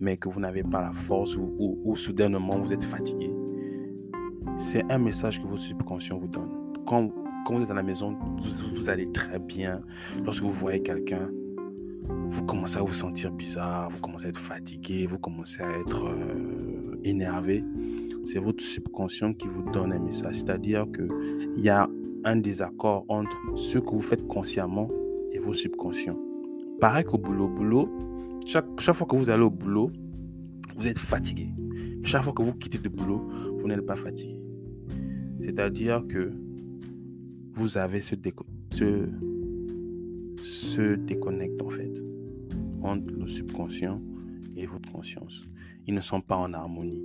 mais 0.00 0.16
que 0.16 0.30
vous 0.30 0.40
n'avez 0.40 0.62
pas 0.62 0.80
la 0.80 0.92
force 0.92 1.36
ou, 1.36 1.80
ou 1.84 1.94
soudainement 1.94 2.58
vous 2.58 2.72
êtes 2.72 2.84
fatigué, 2.84 3.30
c'est 4.58 4.84
un 4.90 4.98
message 4.98 5.40
que 5.40 5.46
votre 5.46 5.62
subconscient 5.62 6.18
vous 6.18 6.28
donne. 6.28 6.50
Quand, 6.84 7.10
vous 7.48 7.62
êtes 7.62 7.70
à 7.70 7.74
la 7.74 7.82
maison, 7.82 8.18
vous, 8.74 8.90
allez 8.90 9.10
très 9.12 9.38
bien. 9.38 9.80
Lorsque 10.24 10.42
vous 10.42 10.50
voyez 10.50 10.82
quelqu'un, 10.82 11.30
vous 12.28 12.44
commencez 12.44 12.78
à 12.78 12.82
vous 12.82 12.92
sentir 12.92 13.30
bizarre, 13.30 13.88
vous 13.88 14.00
commencez 14.00 14.26
à 14.26 14.28
être 14.30 14.38
fatigué, 14.38 15.06
vous 15.06 15.18
commencez 15.18 15.62
à 15.62 15.70
être 15.78 16.06
euh, 16.06 17.00
énervé. 17.04 17.64
C'est 18.24 18.40
votre 18.40 18.62
subconscient 18.62 19.32
qui 19.32 19.46
vous 19.46 19.62
donne 19.70 19.92
un 19.92 20.00
message. 20.00 20.40
C'est-à-dire 20.40 20.86
qu'il 20.92 21.62
y 21.62 21.68
a 21.68 21.88
un 22.24 22.36
désaccord 22.36 23.04
entre 23.08 23.36
ce 23.54 23.78
que 23.78 23.90
vous 23.90 24.02
faites 24.02 24.26
consciemment 24.26 24.90
et 25.32 25.38
vos 25.38 25.54
subconscients. 25.54 26.18
Pareil 26.80 27.04
qu'au 27.04 27.18
boulot. 27.18 27.48
boulot, 27.48 27.88
chaque, 28.44 28.66
chaque 28.80 28.96
fois 28.96 29.06
que 29.06 29.16
vous 29.16 29.30
allez 29.30 29.44
au 29.44 29.50
boulot, 29.50 29.92
vous 30.76 30.88
êtes 30.88 30.98
fatigué. 30.98 31.48
Chaque 32.02 32.24
fois 32.24 32.32
que 32.32 32.42
vous 32.42 32.54
quittez 32.54 32.78
le 32.82 32.90
boulot, 32.90 33.28
vous 33.58 33.68
n'êtes 33.68 33.86
pas 33.86 33.96
fatigué. 33.96 34.47
C'est-à-dire 35.40 36.06
que 36.06 36.30
vous 37.52 37.78
avez 37.78 38.00
ce, 38.00 38.14
ce, 38.72 39.08
ce 40.36 40.94
déconnect 40.94 41.60
en 41.62 41.70
fait 41.70 41.92
entre 42.82 43.12
le 43.14 43.26
subconscient 43.26 44.00
et 44.56 44.66
votre 44.66 44.90
conscience. 44.92 45.48
Ils 45.86 45.94
ne 45.94 46.00
sont 46.00 46.20
pas 46.20 46.36
en 46.36 46.52
harmonie. 46.52 47.04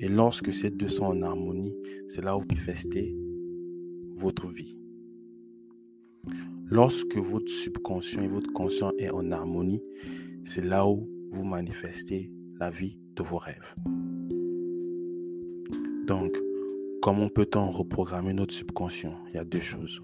Et 0.00 0.08
lorsque 0.08 0.52
ces 0.52 0.70
deux 0.70 0.88
sont 0.88 1.04
en 1.04 1.22
harmonie, 1.22 1.74
c'est 2.06 2.22
là 2.22 2.36
où 2.36 2.40
vous 2.40 2.46
manifestez 2.46 3.16
votre 4.14 4.46
vie. 4.48 4.78
Lorsque 6.66 7.16
votre 7.16 7.48
subconscient 7.48 8.22
et 8.22 8.28
votre 8.28 8.52
conscient 8.52 8.92
est 8.98 9.10
en 9.10 9.30
harmonie, 9.30 9.82
c'est 10.44 10.64
là 10.64 10.88
où 10.88 11.08
vous 11.30 11.44
manifestez 11.44 12.30
la 12.58 12.70
vie 12.70 12.98
de 13.16 13.22
vos 13.22 13.38
rêves. 13.38 13.74
Donc, 16.06 16.36
comment 17.04 17.28
peut-on 17.28 17.70
reprogrammer 17.70 18.32
notre 18.32 18.54
subconscient? 18.54 19.12
Il 19.28 19.34
y 19.34 19.38
a 19.38 19.44
deux 19.44 19.60
choses. 19.60 20.02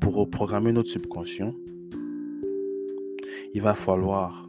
Pour 0.00 0.14
reprogrammer 0.14 0.72
notre 0.72 0.88
subconscient, 0.88 1.52
il 3.52 3.60
va 3.60 3.74
falloir 3.74 4.48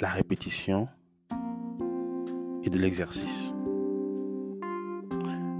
la 0.00 0.08
répétition 0.08 0.88
et 2.64 2.70
de 2.70 2.78
l'exercice. 2.78 3.52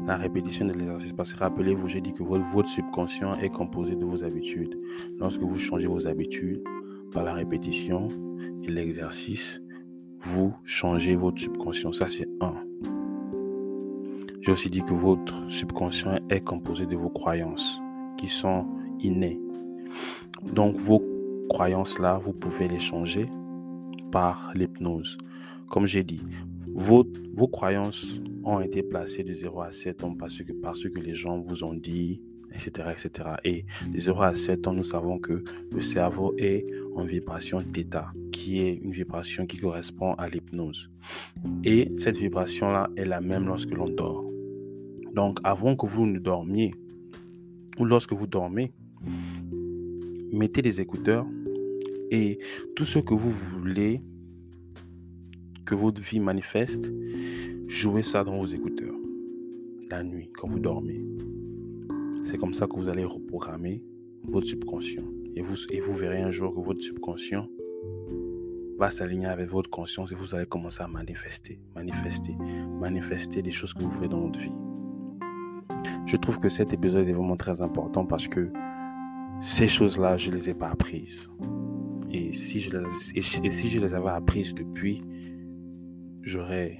La 0.06 0.16
répétition 0.16 0.64
de 0.64 0.72
l'exercice, 0.72 1.12
parce 1.12 1.34
que 1.34 1.40
rappelez-vous, 1.40 1.88
j'ai 1.88 2.00
dit 2.00 2.14
que 2.14 2.22
votre, 2.22 2.70
subconscient 2.70 3.32
est 3.32 3.50
composé 3.50 3.96
de 3.96 4.04
vos 4.06 4.24
habitudes. 4.24 4.80
Lorsque 5.18 5.42
vous 5.42 5.58
changez 5.58 5.88
vos 5.88 6.06
habitudes 6.06 6.64
par 7.12 7.22
la 7.22 7.34
répétition 7.34 8.08
et 8.62 8.68
l'exercice, 8.68 9.60
vous 10.20 10.54
changez 10.64 11.16
votre 11.16 11.38
subconscient. 11.38 11.92
Ça, 11.92 12.08
c'est 12.08 12.28
un. 12.40 12.54
Aussi 14.48 14.70
dit 14.70 14.80
que 14.80 14.94
votre 14.94 15.50
subconscient 15.50 16.20
est 16.30 16.40
composé 16.40 16.86
de 16.86 16.96
vos 16.96 17.10
croyances 17.10 17.82
qui 18.16 18.28
sont 18.28 18.66
innées. 18.98 19.38
Donc, 20.54 20.74
vos 20.76 21.04
croyances-là, 21.50 22.16
vous 22.16 22.32
pouvez 22.32 22.66
les 22.66 22.78
changer 22.78 23.28
par 24.10 24.52
l'hypnose. 24.54 25.18
Comme 25.68 25.84
j'ai 25.84 26.02
dit, 26.02 26.22
vos, 26.74 27.06
vos 27.34 27.46
croyances 27.46 28.22
ont 28.42 28.60
été 28.60 28.82
placées 28.82 29.22
de 29.22 29.34
0 29.34 29.60
à 29.60 29.70
7 29.70 30.04
ans 30.04 30.14
parce 30.14 30.42
que, 30.42 30.52
parce 30.52 30.88
que 30.88 30.98
les 30.98 31.14
gens 31.14 31.38
vous 31.40 31.62
ont 31.62 31.74
dit, 31.74 32.22
etc., 32.50 32.88
etc. 32.92 33.30
Et 33.44 33.66
de 33.92 33.98
0 33.98 34.22
à 34.22 34.34
7 34.34 34.66
ans, 34.66 34.72
nous 34.72 34.84
savons 34.84 35.18
que 35.18 35.44
le 35.70 35.80
cerveau 35.82 36.32
est 36.38 36.64
en 36.94 37.04
vibration 37.04 37.58
θ, 37.60 38.14
qui 38.32 38.62
est 38.62 38.76
une 38.76 38.92
vibration 38.92 39.44
qui 39.44 39.58
correspond 39.58 40.14
à 40.14 40.26
l'hypnose. 40.26 40.90
Et 41.64 41.92
cette 41.98 42.16
vibration-là 42.16 42.88
est 42.96 43.04
la 43.04 43.20
même 43.20 43.46
lorsque 43.46 43.72
l'on 43.72 43.90
dort. 43.90 44.24
Donc, 45.18 45.40
avant 45.42 45.74
que 45.74 45.84
vous 45.84 46.06
ne 46.06 46.20
dormiez, 46.20 46.70
ou 47.76 47.84
lorsque 47.84 48.12
vous 48.12 48.28
dormez, 48.28 48.70
mettez 50.30 50.62
des 50.62 50.80
écouteurs 50.80 51.26
et 52.12 52.38
tout 52.76 52.84
ce 52.84 53.00
que 53.00 53.14
vous 53.14 53.32
voulez 53.32 54.00
que 55.66 55.74
votre 55.74 56.00
vie 56.00 56.20
manifeste, 56.20 56.92
jouez 57.66 58.04
ça 58.04 58.22
dans 58.22 58.38
vos 58.38 58.46
écouteurs 58.46 58.94
la 59.90 60.04
nuit 60.04 60.30
quand 60.38 60.46
vous 60.46 60.60
dormez. 60.60 61.04
C'est 62.26 62.36
comme 62.36 62.54
ça 62.54 62.68
que 62.68 62.76
vous 62.76 62.88
allez 62.88 63.04
reprogrammer 63.04 63.82
votre 64.22 64.46
subconscient. 64.46 65.02
Et 65.34 65.42
vous, 65.42 65.56
et 65.70 65.80
vous 65.80 65.94
verrez 65.94 66.22
un 66.22 66.30
jour 66.30 66.54
que 66.54 66.60
votre 66.60 66.80
subconscient 66.80 67.48
va 68.78 68.92
s'aligner 68.92 69.26
avec 69.26 69.50
votre 69.50 69.68
conscience 69.68 70.12
et 70.12 70.14
vous 70.14 70.36
allez 70.36 70.46
commencer 70.46 70.84
à 70.84 70.86
manifester, 70.86 71.58
manifester, 71.74 72.36
manifester 72.80 73.42
des 73.42 73.50
choses 73.50 73.74
que 73.74 73.82
vous 73.82 73.90
faites 73.90 74.10
dans 74.10 74.20
votre 74.20 74.38
vie. 74.38 74.52
Je 76.06 76.16
trouve 76.16 76.38
que 76.38 76.48
cet 76.48 76.72
épisode 76.72 77.08
est 77.08 77.12
vraiment 77.12 77.36
très 77.36 77.60
important 77.60 78.04
parce 78.04 78.28
que 78.28 78.50
ces 79.40 79.68
choses-là, 79.68 80.16
je 80.16 80.30
ne 80.30 80.36
les 80.36 80.50
ai 80.50 80.54
pas 80.54 80.68
apprises. 80.68 81.28
Et 82.10 82.32
si 82.32 82.60
je 82.60 82.70
les, 82.70 83.94
avais 83.94 84.08
apprises 84.08 84.54
depuis, 84.54 85.02
j'aurais, 86.22 86.78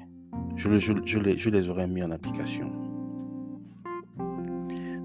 je 0.57 1.49
les 1.51 1.69
aurais 1.69 1.87
mis 1.87 2.03
en 2.03 2.11
application. 2.11 2.71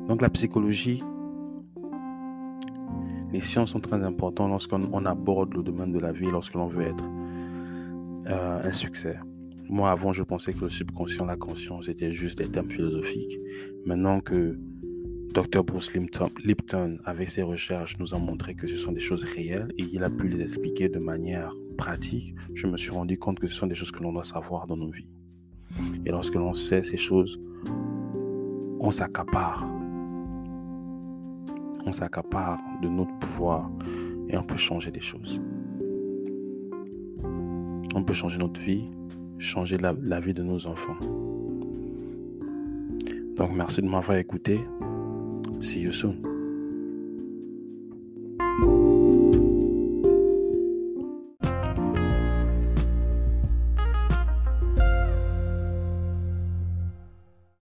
Donc 0.08 0.22
la 0.22 0.30
psychologie, 0.30 1.04
les 3.32 3.42
sciences 3.42 3.72
sont 3.72 3.80
très 3.80 4.04
importantes 4.04 4.50
lorsqu'on 4.50 5.06
aborde 5.06 5.54
le 5.54 5.64
domaine 5.64 5.92
de 5.92 6.00
la 6.00 6.12
vie, 6.12 6.30
lorsque 6.30 6.54
l'on 6.54 6.68
veut 6.68 6.84
être 6.84 7.06
euh, 8.28 8.62
un 8.64 8.72
succès. 8.72 9.18
Moi, 9.70 9.90
avant, 9.90 10.14
je 10.14 10.24
pensais 10.24 10.54
que 10.54 10.62
le 10.62 10.70
subconscient, 10.70 11.26
la 11.26 11.38
conscience, 11.38 11.88
étaient 11.90 12.12
juste 12.12 12.38
des 12.38 12.48
termes 12.48 12.70
philosophiques. 12.70 13.40
Maintenant 13.86 14.20
que 14.20 14.58
Dr. 15.34 15.64
Bruce 15.64 15.92
Lipton, 15.96 17.00
avec 17.06 17.30
ses 17.30 17.42
recherches, 17.42 17.98
nous 17.98 18.14
a 18.14 18.20
montré 18.20 18.54
que 18.54 18.68
ce 18.68 18.76
sont 18.76 18.92
des 18.92 19.00
choses 19.00 19.24
réelles 19.24 19.74
et 19.80 19.84
il 19.92 20.04
a 20.04 20.12
pu 20.12 20.28
les 20.28 20.42
expliquer 20.42 20.90
de 20.90 21.00
manière 21.00 21.56
pratique, 21.76 22.36
je 22.54 22.68
me 22.68 22.78
suis 22.78 22.92
rendu 22.92 23.18
compte 23.18 23.40
que 23.40 23.48
ce 23.48 23.56
sont 23.56 23.66
des 23.66 23.74
choses 23.74 23.92
que 23.92 24.04
l'on 24.04 24.14
doit 24.14 24.24
savoir 24.24 24.68
dans 24.68 24.78
nos 24.78 24.92
vies. 24.92 25.10
Et 26.06 26.12
lorsque 26.12 26.36
l'on 26.36 26.54
sait 26.54 26.84
ces 26.84 26.98
choses, 26.98 27.42
on 28.80 28.92
s'accapare. 28.92 29.66
On 31.86 31.92
s'accapare 31.92 32.60
de 32.84 32.90
notre 32.90 33.18
pouvoir 33.20 33.72
et 34.30 34.38
on 34.38 34.44
peut 34.44 34.58
changer 34.58 34.92
des 34.92 35.02
choses. 35.02 35.42
On 37.96 38.04
peut 38.04 38.14
changer 38.14 38.38
notre 38.38 38.60
vie, 38.60 38.88
changer 39.44 39.78
la, 39.78 40.20
vie 40.20 40.34
de 40.34 40.42
nos 40.42 40.66
enfants. 40.68 40.98
Donc 43.36 43.52
merci 43.54 43.82
de 43.82 43.88
m'avoir 43.88 44.18
écouté. 44.18 44.60
See 45.62 45.82
you 45.82 45.92
soon. 45.92 46.33